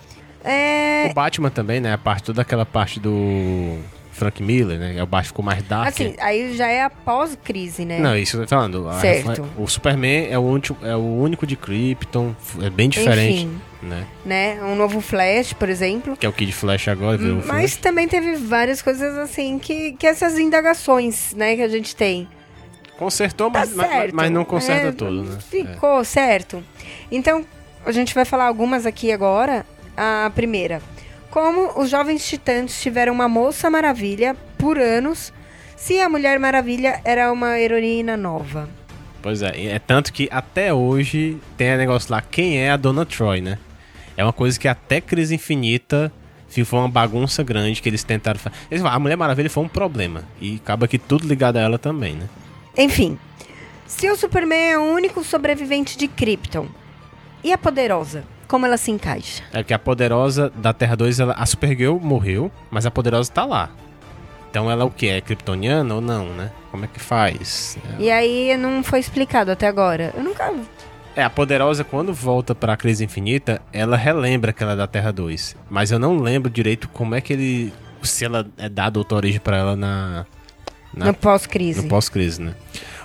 [0.44, 1.94] É, O Batman também, né?
[1.94, 3.78] A parte, toda aquela parte do
[4.22, 5.02] Frank Miller, né?
[5.04, 5.88] O Batman ficou mais dark.
[5.90, 8.00] assim, aí já é após crise, né?
[8.00, 8.88] Não, isso eu tô falando.
[8.88, 9.30] A Certo.
[9.30, 13.62] refa- O Superman é o, último, é o único de Krypton, é bem diferente, Enfim,
[13.82, 14.06] né?
[14.26, 14.60] né?
[14.64, 16.16] Um novo Flash, por exemplo.
[16.16, 19.94] Que é o Kid Flash agora, virou o Mas também teve várias coisas assim que,
[19.94, 22.28] que essas indagações, né, que a gente tem.
[22.98, 25.38] Consertou, tá mas, mas, mas não conserta É, tudo, né?
[25.50, 26.64] Ficou certo.
[27.12, 27.44] Então,
[27.84, 29.66] a gente vai falar algumas aqui agora.
[29.98, 30.82] A primeira.
[31.32, 35.32] Como os jovens titãs tiveram uma moça maravilha por anos,
[35.78, 38.70] se a Mulher Maravilha era uma heroína nova.
[39.22, 43.06] Pois é, é tanto que até hoje tem o negócio lá, quem é a Dona
[43.06, 43.58] Troy, né?
[44.18, 46.12] É uma coisa que até Crise Infinita
[46.66, 48.56] foi uma bagunça grande que eles tentaram fazer.
[48.70, 50.24] Eles falam, a Mulher Maravilha foi um problema.
[50.42, 52.28] E acaba que tudo ligado a ela também, né?
[52.78, 53.18] Enfim,
[53.88, 56.68] se o Superman é o único sobrevivente de Krypton,
[57.42, 58.26] e a Poderosa?
[58.52, 59.44] Como ela se encaixa?
[59.54, 63.46] É que a poderosa da Terra 2, ela, a Supergirl morreu, mas a poderosa tá
[63.46, 63.70] lá.
[64.50, 65.08] Então ela é o que?
[65.08, 66.52] É kryptoniana ou não, né?
[66.70, 67.78] Como é que faz?
[67.98, 70.14] E aí não foi explicado até agora.
[70.18, 70.54] Eu nunca.
[71.16, 75.14] É, a poderosa, quando volta pra Crise Infinita, ela relembra que ela é da Terra
[75.14, 75.56] 2.
[75.70, 77.74] Mas eu não lembro direito como é que ele.
[78.04, 80.26] Se ela é dada outra origem pra ela na.
[80.94, 81.84] na No pós-crise.
[81.84, 82.54] no pós-crise, né?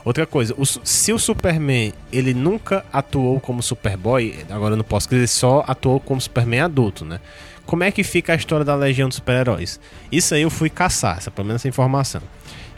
[0.06, 5.26] Outra coisa, o se o Superman ele nunca atuou como Superboy, agora no pós-crise ele
[5.26, 7.18] só atuou como Superman adulto, né?
[7.66, 9.80] Como é que fica a história da Legião dos Super-Heróis?
[10.12, 12.22] Isso aí eu fui caçar, essa, pelo menos essa informação.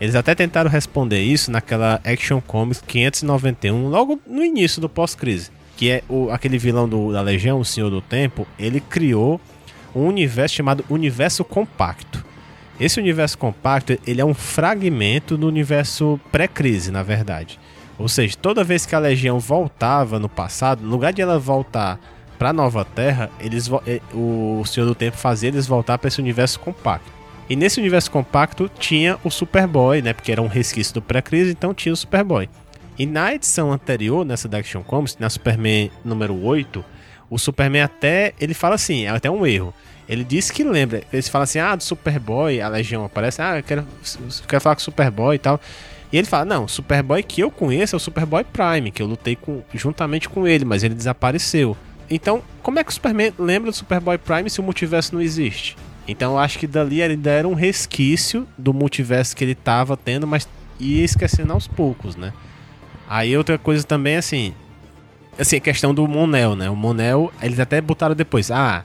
[0.01, 5.51] Eles até tentaram responder isso naquela Action Comics 591, logo no início do pós-crise.
[5.77, 9.39] Que é o, aquele vilão do- da Legião, o Senhor do Tempo, ele criou
[9.95, 12.25] um universo chamado Universo Compacto.
[12.81, 17.59] Esse universo compacto, ele é um fragmento do universo pré-crise, na verdade.
[17.99, 21.99] Ou seja, toda vez que a Legião voltava no passado, no lugar de ela voltar
[22.39, 26.61] para Nova Terra, eles eh, o Senhor do Tempo fazia eles voltar para esse universo
[26.61, 27.11] compacto.
[27.51, 31.75] E nesse universo compacto tinha o Superboy, né, porque era um resquício do pré-crise, então
[31.75, 32.49] tinha o Superboy.
[32.97, 36.85] E na edição anterior, nessa da Action Comics, na Superman número 8,
[37.31, 39.75] o Superman até, ele fala assim, é até um erro.
[40.09, 43.63] Ele diz que lembra, eles falam assim, ah, do Superboy, a Legião aparece, ah, eu
[43.63, 45.61] quero, eu quero falar com o Superboy e tal.
[46.11, 49.07] E ele fala, não, o Superboy que eu conheço é o Superboy Prime, que eu
[49.07, 51.77] lutei com, juntamente com ele, mas ele desapareceu.
[52.11, 55.77] Então, como é que o Superman lembra do Superboy Prime se o multiverso não existe?
[56.07, 59.95] Então eu acho que dali ele ainda era um resquício do multiverso que ele tava
[59.95, 60.49] tendo, mas
[60.81, 62.33] ia esquecendo aos poucos, né?
[63.07, 64.55] Aí outra coisa também, assim,
[65.39, 66.71] assim, a questão do Monel, né?
[66.71, 68.85] O Monel, eles até botaram depois, ah,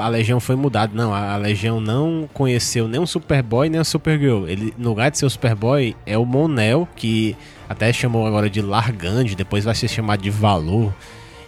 [0.00, 0.92] a Legião foi mudada.
[0.94, 4.46] Não, a, Legião não conheceu nem o Superboy nem a Supergirl.
[4.46, 7.36] Ele, no lugar de ser o Superboy, é o Monel, que
[7.68, 10.92] até chamou agora de Largand, depois vai ser chamado de Valor.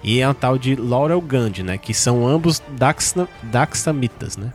[0.02, 1.76] E é um tal de Laurel Gandhi, né?
[1.76, 4.52] Que são ambos Daxna, Daxamitas, né?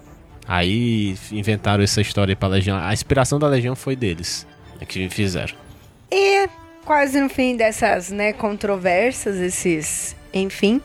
[0.47, 2.77] Aí inventaram essa história aí pra Legião.
[2.77, 4.45] A inspiração da Legião foi deles,
[4.79, 5.55] né, que fizeram.
[6.11, 6.47] E
[6.83, 10.81] quase no fim dessas, né, controvérsias, esses, enfim.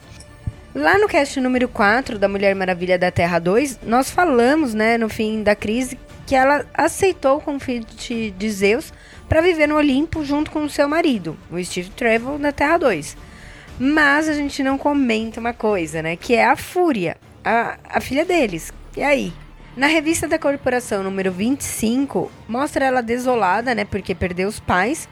[0.73, 5.09] Lá no cast número 4 da Mulher Maravilha da Terra 2, nós falamos, né, no
[5.09, 8.93] fim da crise, que ela aceitou o convite de Zeus
[9.29, 13.17] para viver no Olimpo junto com o seu marido, o Steve Trevor, da Terra 2.
[13.81, 18.25] Mas a gente não comenta uma coisa, né, que é a Fúria, a, a filha
[18.25, 18.73] deles.
[18.97, 19.33] E aí?
[19.77, 25.09] Na revista da corporação número 25, mostra ela desolada, né, porque perdeu os pais.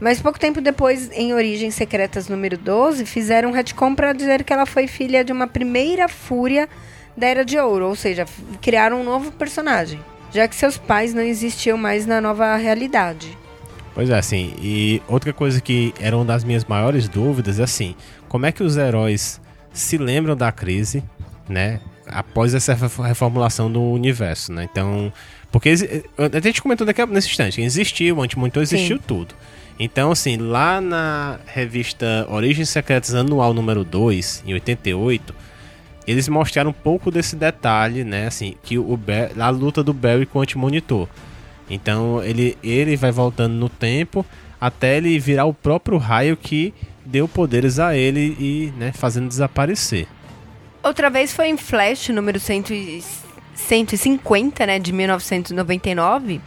[0.00, 4.52] Mas pouco tempo depois, em Origens Secretas número 12, fizeram um retcon para dizer que
[4.52, 6.68] ela foi filha de uma primeira fúria
[7.16, 8.26] da Era de Ouro, ou seja,
[8.60, 10.00] criaram um novo personagem,
[10.32, 13.36] já que seus pais não existiam mais na nova realidade.
[13.94, 17.94] Pois é, assim, e outra coisa que era uma das minhas maiores dúvidas é assim,
[18.28, 19.40] como é que os heróis
[19.72, 21.04] se lembram da crise,
[21.48, 21.78] né?
[22.06, 24.66] Após essa ref- reformulação do universo, né?
[24.70, 25.12] Então,
[25.50, 29.02] porque a gente comentou daqui nesse instante, que existiu, o antimonitor existiu Sim.
[29.06, 29.34] tudo.
[29.78, 35.34] Então, assim, lá na revista Origens Secretas Anual número 2, em 88,
[36.06, 38.26] eles mostraram um pouco desse detalhe, né?
[38.26, 38.98] Assim, que o
[39.38, 41.08] a luta do Barry com o antimonitor.
[41.70, 44.26] Então ele, ele vai voltando no tempo
[44.60, 46.72] até ele virar o próprio raio que
[47.04, 50.06] deu poderes a ele e né, fazendo desaparecer.
[50.82, 53.02] Outra vez foi em Flash, número 100 e-
[53.54, 56.40] 150, né, de 1999.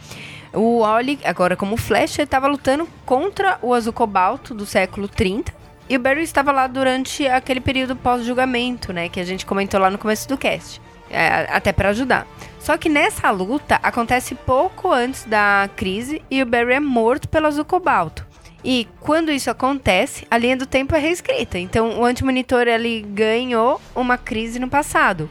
[0.56, 5.52] O Wally, agora como Flash, estava lutando contra o Azul Cobalto do século 30.
[5.88, 9.90] E o Barry estava lá durante aquele período pós-julgamento, né, que a gente comentou lá
[9.90, 10.80] no começo do cast.
[11.08, 12.26] É, até para ajudar.
[12.58, 17.46] Só que nessa luta acontece pouco antes da crise e o Barry é morto pelo
[17.46, 18.26] Azul Cobalto.
[18.64, 21.58] E quando isso acontece, a linha do tempo é reescrita.
[21.60, 25.30] Então o antimonitor ele ganhou uma crise no passado.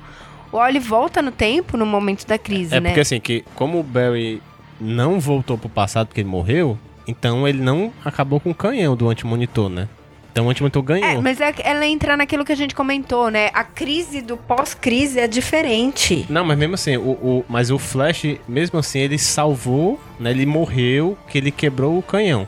[0.50, 2.90] O Wally volta no tempo no momento da crise, É né?
[2.92, 4.42] porque assim, que como o Barry
[4.80, 6.78] não voltou pro passado porque ele morreu,
[7.08, 9.88] então ele não acabou com o canhão do antimonitor, né?
[10.32, 11.10] Então o antimonitor ganhou.
[11.10, 13.50] É, mas é, ela entra naquilo que a gente comentou, né?
[13.54, 16.26] A crise do pós-crise é diferente.
[16.30, 20.32] Não, mas mesmo assim, o, o- mas o Flash, mesmo assim, ele salvou, né?
[20.32, 22.46] Ele morreu, que ele quebrou o canhão.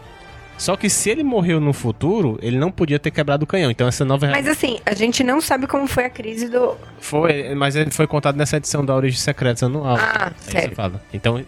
[0.58, 3.70] Só que se ele morreu no futuro, ele não podia ter quebrado o canhão.
[3.72, 6.76] Então essa nova Mas assim, a gente não sabe como foi a crise do.
[7.00, 9.96] Foi, mas ele foi contado nessa edição da Origem Secretos anual.
[9.98, 10.70] Ah, Aí sério.
[10.70, 11.02] você fala.
[11.14, 11.42] Então,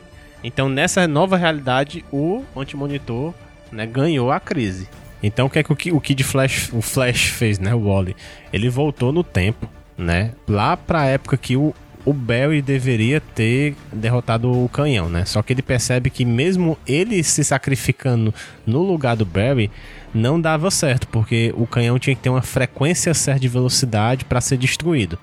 [0.43, 3.33] então nessa nova realidade, o antimonitor
[3.71, 4.87] né, ganhou a crise.
[5.21, 7.87] Então o que é que o Ki- o Kid Flash, o Flash fez, né, o
[7.89, 8.15] Wally?
[8.53, 11.73] Ele voltou no tempo, né, lá pra época que o,
[12.05, 15.25] o Barry deveria ter derrotado o canhão, né?
[15.25, 18.33] Só que ele percebe que mesmo ele se sacrificando
[18.65, 19.69] no lugar do Barry,
[20.13, 24.39] não dava certo, porque o canhão tinha que ter uma frequência certa de velocidade para
[24.39, 25.19] ser destruído.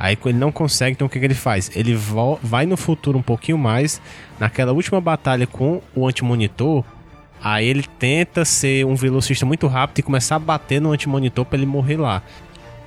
[0.00, 1.70] Aí ele não consegue, então o que, que ele faz?
[1.76, 1.94] Ele
[2.42, 4.00] vai no futuro um pouquinho mais,
[4.38, 6.82] naquela última batalha com o antimonitor,
[7.38, 11.58] aí ele tenta ser um velocista muito rápido e começar a bater no antimonitor para
[11.58, 12.22] ele morrer lá.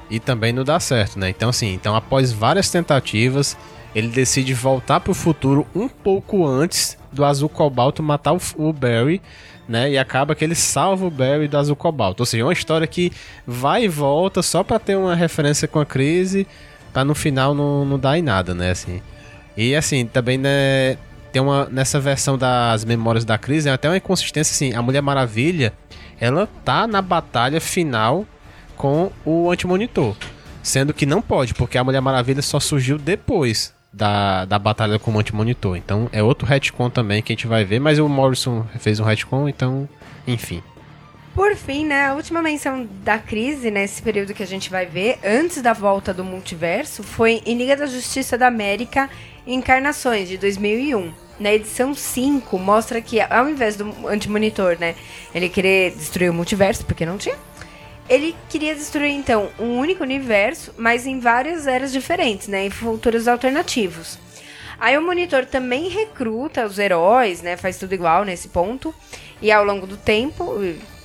[0.10, 1.30] E também não dá certo, né?
[1.30, 3.56] Então assim, então após várias tentativas,
[3.94, 9.22] ele decide voltar pro futuro um pouco antes do Azul Cobalto matar o, Barry,
[9.70, 9.92] né?
[9.92, 12.24] E acaba que ele salva o Barry do Azul Cobalto.
[12.24, 13.12] Ou seja, é uma história que
[13.46, 16.48] vai e volta só pra ter uma referência com a crise,
[16.94, 18.70] pra no final não, não dar em nada, né?
[18.70, 19.02] Assim.
[19.58, 20.98] E assim, também, né?
[21.32, 21.66] Tem uma.
[21.66, 24.78] Nessa versão das memórias da crise, tem até uma inconsistência assim.
[24.78, 25.74] A Mulher Maravilha,
[26.20, 28.26] ela tá na batalha final
[28.78, 30.16] com o antimonitor.
[30.62, 35.12] Sendo que não pode, porque a Mulher Maravilha só surgiu depois da, da batalha com
[35.12, 35.76] o antimonitor.
[35.76, 39.04] Então é outro retcon também que a gente vai ver, mas o Morrison fez um
[39.04, 39.88] retcon, então,
[40.26, 40.64] enfim.
[41.34, 45.18] Por fim, né, a última menção da crise, nesse período que a gente vai ver,
[45.24, 49.10] antes da volta do multiverso, foi em Liga da Justiça da América
[49.46, 51.12] Encarnações, de 2001.
[51.40, 54.94] Na edição 5, mostra que, ao invés do antimonitor, né,
[55.34, 57.36] ele querer destruir o multiverso, porque não tinha,
[58.08, 63.28] ele queria destruir, então, um único universo, mas em várias eras diferentes, né, em futuros
[63.28, 64.20] alternativos.
[64.80, 67.56] Aí o monitor também recruta os heróis, né?
[67.56, 68.94] Faz tudo igual nesse ponto.
[69.42, 70.60] E ao longo do tempo,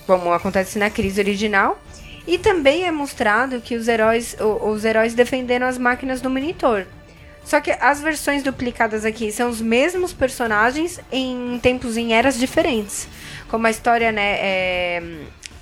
[0.09, 1.79] como acontece na crise original.
[2.27, 6.87] E também é mostrado que os heróis, os heróis defenderam as máquinas do monitor.
[7.45, 13.07] Só que as versões duplicadas aqui são os mesmos personagens em tempos em eras diferentes.
[13.49, 15.03] Como a história, né, é,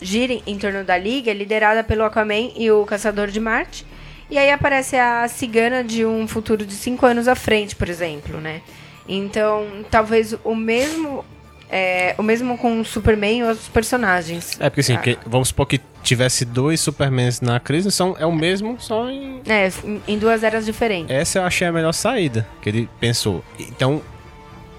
[0.01, 3.85] gira em torno da Liga, liderada pelo Aquaman e o Caçador de Marte.
[4.31, 8.40] E aí aparece a cigana de um futuro de cinco anos à frente, por exemplo,
[8.40, 8.62] né?
[9.09, 11.24] Então, talvez o mesmo.
[11.70, 14.56] É, o mesmo com o Superman e outros personagens.
[14.60, 14.98] É porque assim, Ah.
[14.98, 19.40] que- vamos supor que tivesse dois Supermans na crise, são, é o mesmo, só em.
[19.48, 19.68] É,
[20.06, 21.10] em- duas eras diferentes.
[21.14, 23.44] Essa eu achei a melhor saída que ele pensou.
[23.59, 24.01] Então,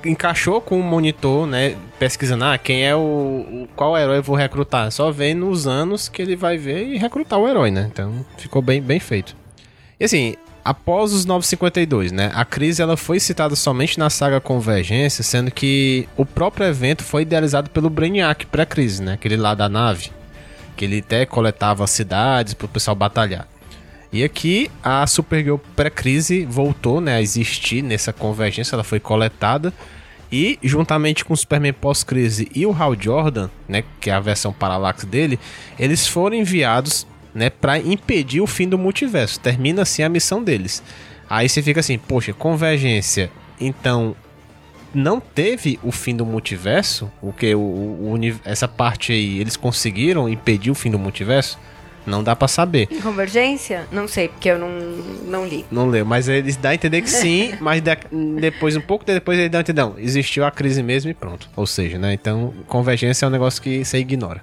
[0.06, 1.76] encaixou com o monitor, né?
[2.00, 3.00] Pesquisando, ah, quem é o.
[3.00, 4.92] o- qual herói eu vou recrutar?
[4.92, 7.88] Só vendo os anos que ele vai ver e recrutar o herói, né?
[7.92, 9.36] Então, ficou bem, bem feito.
[10.00, 10.36] E assim,
[10.68, 12.30] após os 952, né?
[12.34, 17.22] A crise ela foi citada somente na saga Convergência, sendo que o próprio evento foi
[17.22, 19.14] idealizado pelo Brainiac pré-crise, né?
[19.14, 20.12] Aquele lá da nave.
[20.76, 23.48] Que ele até coletava cidades pro pessoal batalhar.
[24.12, 29.74] E aqui a Supergirl pré-crise voltou né, a existir nessa convergência, ela foi coletada.
[30.30, 34.52] E juntamente com o Superman pós-crise e o Hal Jordan, né, que é a versão
[34.52, 35.40] parallax dele,
[35.80, 37.08] eles foram enviados
[37.38, 39.40] né, para impedir o fim do multiverso.
[39.40, 40.82] Termina assim a missão deles.
[41.30, 43.30] Aí você fica assim, poxa, convergência.
[43.62, 44.16] Então
[44.94, 47.12] não teve o fim do multiverso?
[47.22, 51.60] O que o, o essa parte aí eles conseguiram impedir o fim do multiverso?
[52.08, 52.88] Não dá pra saber.
[52.90, 53.86] Em Convergência?
[53.92, 54.70] Não sei, porque eu não,
[55.26, 55.66] não li.
[55.70, 57.98] Não leu, mas eles dão a entender que sim, mas da-
[58.40, 61.50] depois, um pouco depois, eles dão a entender, não, existiu a crise mesmo e pronto.
[61.54, 64.42] Ou seja, né, então convergência é um negócio que você ignora.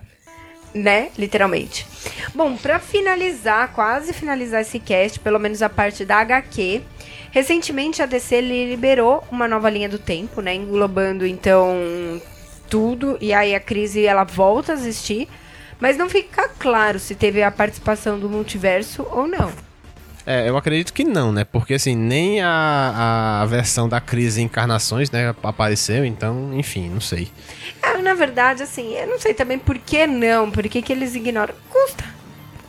[0.74, 1.10] Né?
[1.16, 1.86] Literalmente.
[2.34, 6.82] Bom, pra finalizar, quase finalizar esse cast, pelo menos a parte da HQ,
[7.30, 10.54] recentemente a DC li- liberou uma nova linha do tempo, né?
[10.54, 12.20] Englobando então
[12.68, 15.28] tudo e aí a crise ela volta a existir,
[15.78, 19.52] mas não fica claro se teve a participação do multiverso ou não.
[20.26, 25.10] É, eu acredito que não, né, porque assim, nem a, a versão da crise encarnações,
[25.10, 27.28] né, apareceu, então, enfim, não sei.
[27.82, 31.14] É, na verdade, assim, eu não sei também por que não, por que, que eles
[31.14, 31.54] ignoram.
[31.70, 32.04] Custa.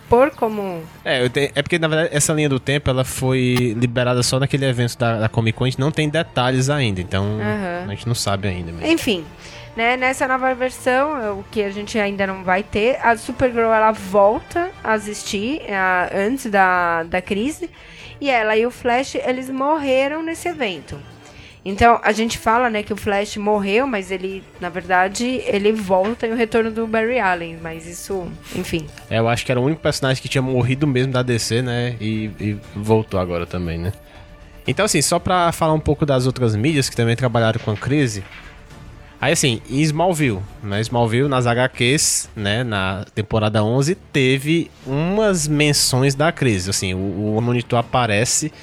[0.10, 0.84] Por como.
[1.04, 4.64] É, te- é porque na verdade essa linha do tempo ela foi liberada só naquele
[4.66, 7.86] evento da, da Comic Con, a gente não tem detalhes ainda, então Aham.
[7.88, 8.86] a gente não sabe ainda mesmo.
[8.88, 9.26] Enfim,
[9.76, 13.72] né, nessa nova versão, é o que a gente ainda não vai ter, a Supergirl
[13.72, 17.70] ela volta a existir a- antes da, da crise.
[18.22, 20.98] E ela e o Flash, eles morreram nesse evento.
[21.68, 26.26] Então, a gente fala, né, que o Flash morreu, mas ele, na verdade, ele volta
[26.28, 27.58] em o retorno do Barry Allen.
[27.62, 28.26] Mas isso,
[28.56, 28.86] enfim.
[29.10, 31.96] É, eu acho que era o único personagem que tinha morrido mesmo da DC, né?
[32.00, 33.92] E, e voltou agora também, né?
[34.68, 37.76] Então, assim, só pra falar um pouco das outras mídias que também trabalharam com a
[37.76, 38.24] crise.
[39.26, 40.80] Aí assim, em Smallville, né?
[40.82, 47.42] Smallville nas HQs, né, na temporada 11 teve umas menções da crise, assim, o, o
[47.42, 48.54] monitor aparece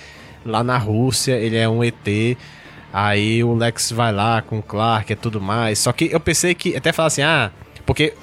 [0.46, 2.38] lá na Rússia, ele é um ET,
[2.92, 5.80] aí o Lex vai lá com o Clark e tudo mais.
[5.80, 7.50] Só que eu pensei que até falar assim, ah,
[7.84, 8.14] porque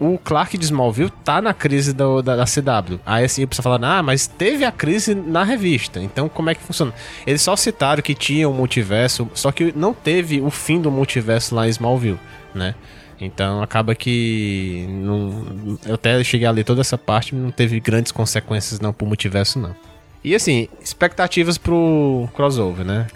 [0.00, 3.00] o Clark de Smallville tá na crise do, da, da CW.
[3.04, 6.00] Aí assim, a pessoa fala, ah, mas teve a crise na revista.
[6.00, 6.92] Então como é que funciona?
[7.26, 11.54] Eles só citaram que tinha um multiverso, só que não teve o fim do multiverso
[11.54, 12.20] lá em Smallville,
[12.54, 12.74] né?
[13.20, 14.86] Então acaba que.
[14.88, 19.06] Não, eu até cheguei a ler toda essa parte, não teve grandes consequências não pro
[19.06, 19.74] multiverso, não.
[20.22, 23.06] E assim, expectativas pro crossover, né?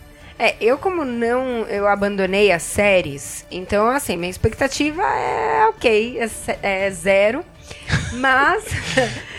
[0.43, 6.86] É, eu como não, eu abandonei as séries, então assim, minha expectativa é ok, é,
[6.86, 7.44] é zero,
[8.19, 8.64] mas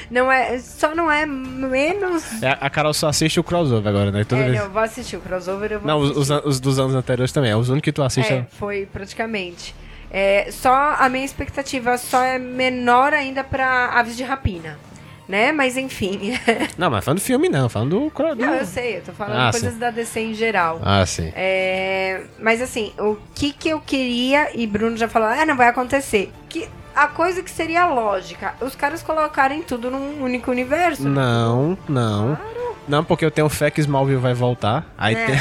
[0.10, 2.42] não é, só não é menos...
[2.42, 4.24] É, a Carol só assiste o crossover agora, né?
[4.24, 4.58] Toda é, vez...
[4.58, 7.52] não, eu vou assistir o crossover, eu vou Não, os, os, dos anos anteriores também,
[7.52, 8.32] é os únicos que tu assiste.
[8.32, 9.76] É, foi praticamente.
[10.10, 14.80] É, só a minha expectativa só é menor ainda para Aves de Rapina
[15.28, 15.52] né?
[15.52, 16.38] Mas enfim.
[16.78, 18.36] não, mas falando do filme não, falando do...
[18.36, 19.80] Não, eu sei, eu tô falando ah, coisas sim.
[19.80, 20.80] da DC em geral.
[20.84, 21.32] Ah, sim.
[21.36, 25.68] É, mas assim, o que que eu queria, e Bruno já falou, ah, não vai
[25.68, 26.32] acontecer.
[26.50, 31.08] Que a coisa que seria lógica, os caras colocarem tudo num único universo.
[31.08, 32.36] Não, não.
[32.36, 32.64] Claro.
[32.88, 34.86] Não, porque eu tenho fé que Smallville vai voltar.
[34.98, 35.36] Aí é, tem...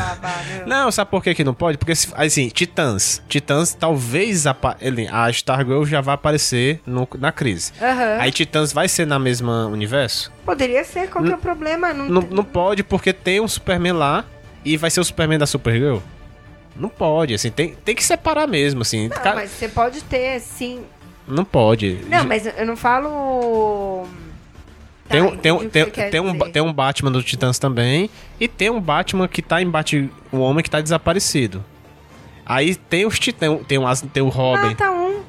[0.66, 1.76] não, sabe por que, que não pode?
[1.76, 3.22] Porque, assim, Titãs.
[3.28, 7.72] Titãs, talvez a, ele, a Stargirl já vai aparecer no, na crise.
[7.80, 8.20] Uhum.
[8.20, 10.32] Aí Titãs vai ser na mesma universo?
[10.44, 11.92] Poderia ser, qual que é o problema?
[11.92, 14.24] Não, não, não pode, porque tem um Superman lá
[14.64, 15.98] e vai ser o Superman da Supergirl.
[16.76, 19.08] Não pode, assim, tem, tem que separar mesmo, assim.
[19.08, 20.84] Não, mas você pode ter, sim.
[21.26, 21.98] Não pode.
[22.08, 24.06] Não, mas eu não falo
[25.10, 28.08] tem, um, tem, um, tem, tem, um, tem um Batman do Titãs também.
[28.38, 30.08] E tem um Batman que tá em Bat...
[30.30, 31.64] O homem que tá desaparecido.
[32.46, 33.60] Aí tem os titãs.
[33.66, 34.68] Tem, um, tem o Robin.
[34.68, 35.22] Mata um.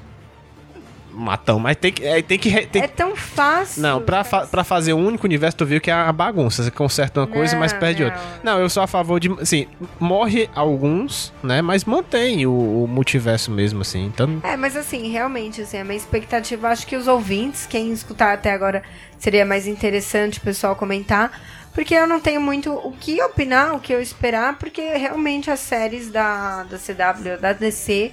[1.13, 2.05] Matão, mas tem que.
[2.05, 2.83] É, tem que tem...
[2.83, 3.81] é tão fácil.
[3.81, 6.63] Não, pra, fa pra fazer um único universo, tu viu que é a bagunça.
[6.63, 8.19] Você conserta uma coisa, mas perde outra.
[8.43, 9.29] Não, eu sou a favor de.
[9.39, 9.67] Assim,
[9.99, 11.61] morre alguns, né?
[11.61, 14.05] Mas mantém o, o, multiverso mesmo, assim.
[14.05, 14.39] Então...
[14.43, 18.51] É, mas assim, realmente, assim, a minha expectativa, acho que os ouvintes, quem escutar até
[18.51, 18.83] agora,
[19.17, 21.31] seria mais interessante o pessoal comentar.
[21.73, 25.59] Porque eu não tenho muito o que opinar, o que eu esperar, porque realmente as
[25.61, 28.11] séries da, da CW, da DC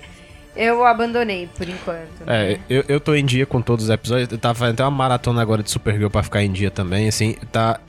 [0.56, 2.26] eu abandonei por enquanto.
[2.26, 2.52] Né?
[2.52, 4.30] É, eu, eu tô em dia com todos os episódios.
[4.30, 7.36] Eu tava fazendo uma maratona agora de Supergirl pra ficar em dia também, assim.
[7.52, 7.80] Tá.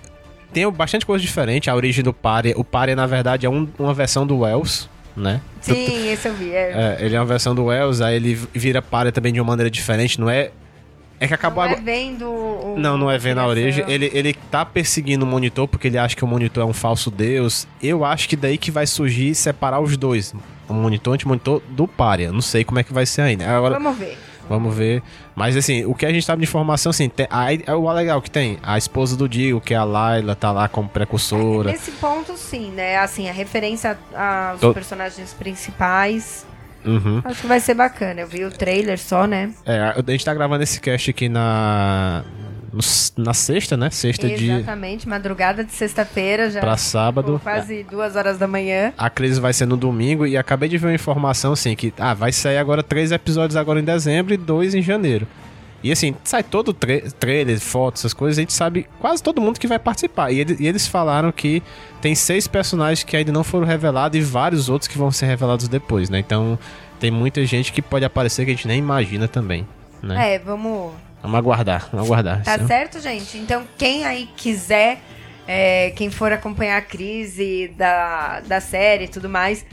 [0.53, 1.69] Tem bastante coisa diferente.
[1.69, 2.53] A origem do Pare.
[2.55, 5.41] O Pare, na verdade, é um, uma versão do Wells, né?
[5.61, 6.51] Sim, esse eu vi.
[6.51, 6.97] É.
[6.99, 7.05] é.
[7.05, 10.19] ele é uma versão do Wells, aí ele vira Pare também de uma maneira diferente.
[10.19, 10.51] Não é
[11.19, 12.75] é que acabou não é vendo o...
[12.77, 13.83] Não, não é vendo a origem.
[13.89, 17.11] Ele, ele tá perseguindo o monitor porque ele acha que o monitor é um falso
[17.11, 17.67] deus.
[17.83, 20.33] Eu acho que daí que vai surgir separar os dois.
[20.69, 22.31] O monitor anti-monitor do párea.
[22.31, 23.49] Não sei como é que vai ser ainda.
[23.49, 24.17] Agora, Vamos ver.
[24.49, 25.03] Vamos ver.
[25.35, 28.31] Mas assim, o que a gente sabe de informação, assim, tem, a, o legal que
[28.31, 31.69] tem, a esposa do Dio, que é a Layla, tá lá como precursora.
[31.69, 32.97] É, nesse ponto, sim, né?
[32.97, 33.97] Assim, a referência
[34.51, 34.73] aos Tô...
[34.73, 36.47] personagens principais.
[36.83, 37.21] Uhum.
[37.23, 38.21] Acho que vai ser bacana.
[38.21, 39.51] Eu vi o trailer só, né?
[39.65, 42.23] É, a gente tá gravando esse cast aqui na.
[43.17, 43.89] Na sexta, né?
[43.89, 44.51] Sexta Exatamente, de.
[44.51, 46.59] Exatamente, madrugada de sexta-feira já.
[46.59, 47.39] Pra sábado.
[47.43, 48.93] Quase duas horas da manhã.
[48.97, 51.93] A crise vai ser no domingo e acabei de ver uma informação assim que.
[51.97, 55.27] Ah, vai sair agora três episódios agora em dezembro e dois em janeiro.
[55.81, 59.59] E assim, sai todo tra trailer, fotos, essas coisas, a gente sabe quase todo mundo
[59.59, 60.31] que vai participar.
[60.31, 61.63] E, ele, e, eles falaram que
[62.01, 65.67] tem seis personagens que ainda não foram revelados e vários outros que vão ser revelados
[65.67, 66.19] depois, né?
[66.19, 66.59] Então
[66.99, 69.65] tem muita gente que pode aparecer que a gente nem imagina também,
[70.03, 70.35] né?
[70.35, 70.91] É, vamos.
[71.21, 72.43] Vamos aguardar, vamos aguardar.
[72.43, 73.37] Tá certo, gente?
[73.37, 74.99] Então, quem aí quiser,
[75.47, 79.65] é, quem for acompanhar a crise da, da série e tudo mais,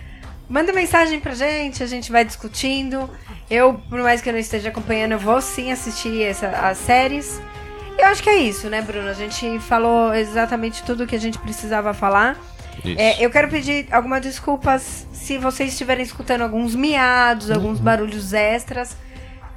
[0.49, 3.09] manda mensagem pra gente, a gente vai discutindo.
[3.49, 7.41] Eu, por mais que eu não esteja acompanhando, eu vou sim assistir essa, as séries.
[7.97, 9.09] Eu acho que é isso, né, Bruno?
[9.09, 12.37] A gente falou exatamente tudo o que a gente precisava falar.
[12.85, 17.85] É, eu quero pedir algumas desculpas se vocês estiverem escutando alguns miados, alguns uhum.
[17.85, 18.97] barulhos extras.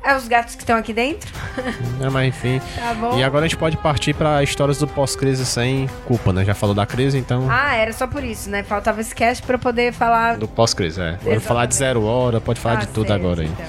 [0.04, 1.30] É os gatos que estão aqui dentro.
[2.02, 2.62] É, mas enfim.
[2.78, 3.18] Tá bom.
[3.18, 6.46] E agora a gente pode partir para histórias do pós-crise sem culpa, né?
[6.46, 7.46] Já falou da crise, então.
[7.50, 8.64] Ah, era só por isso, né?
[8.64, 10.38] Faltava esse cast para poder falar.
[10.38, 11.18] Do pós-crise, é.
[11.22, 13.48] Pode falar de zero hora, pode falar ah, de tudo certo, agora aí.
[13.48, 13.66] Então.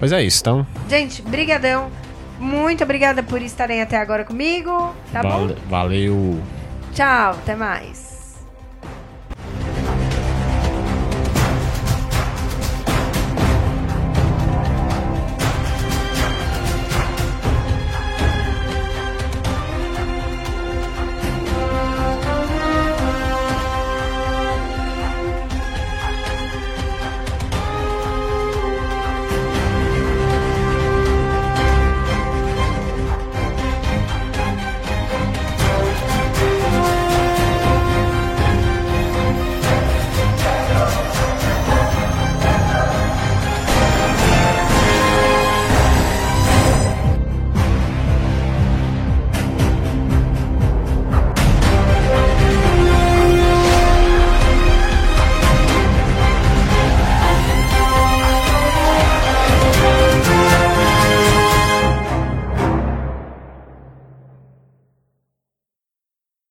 [0.00, 0.66] Mas é isso, então.
[0.88, 1.88] Gente, brigadão.
[2.38, 4.92] Muito obrigada por estarem até agora comigo.
[5.12, 5.60] Tá Vale, bom?
[5.68, 6.42] Valeu.
[6.94, 8.07] Tchau, até mais.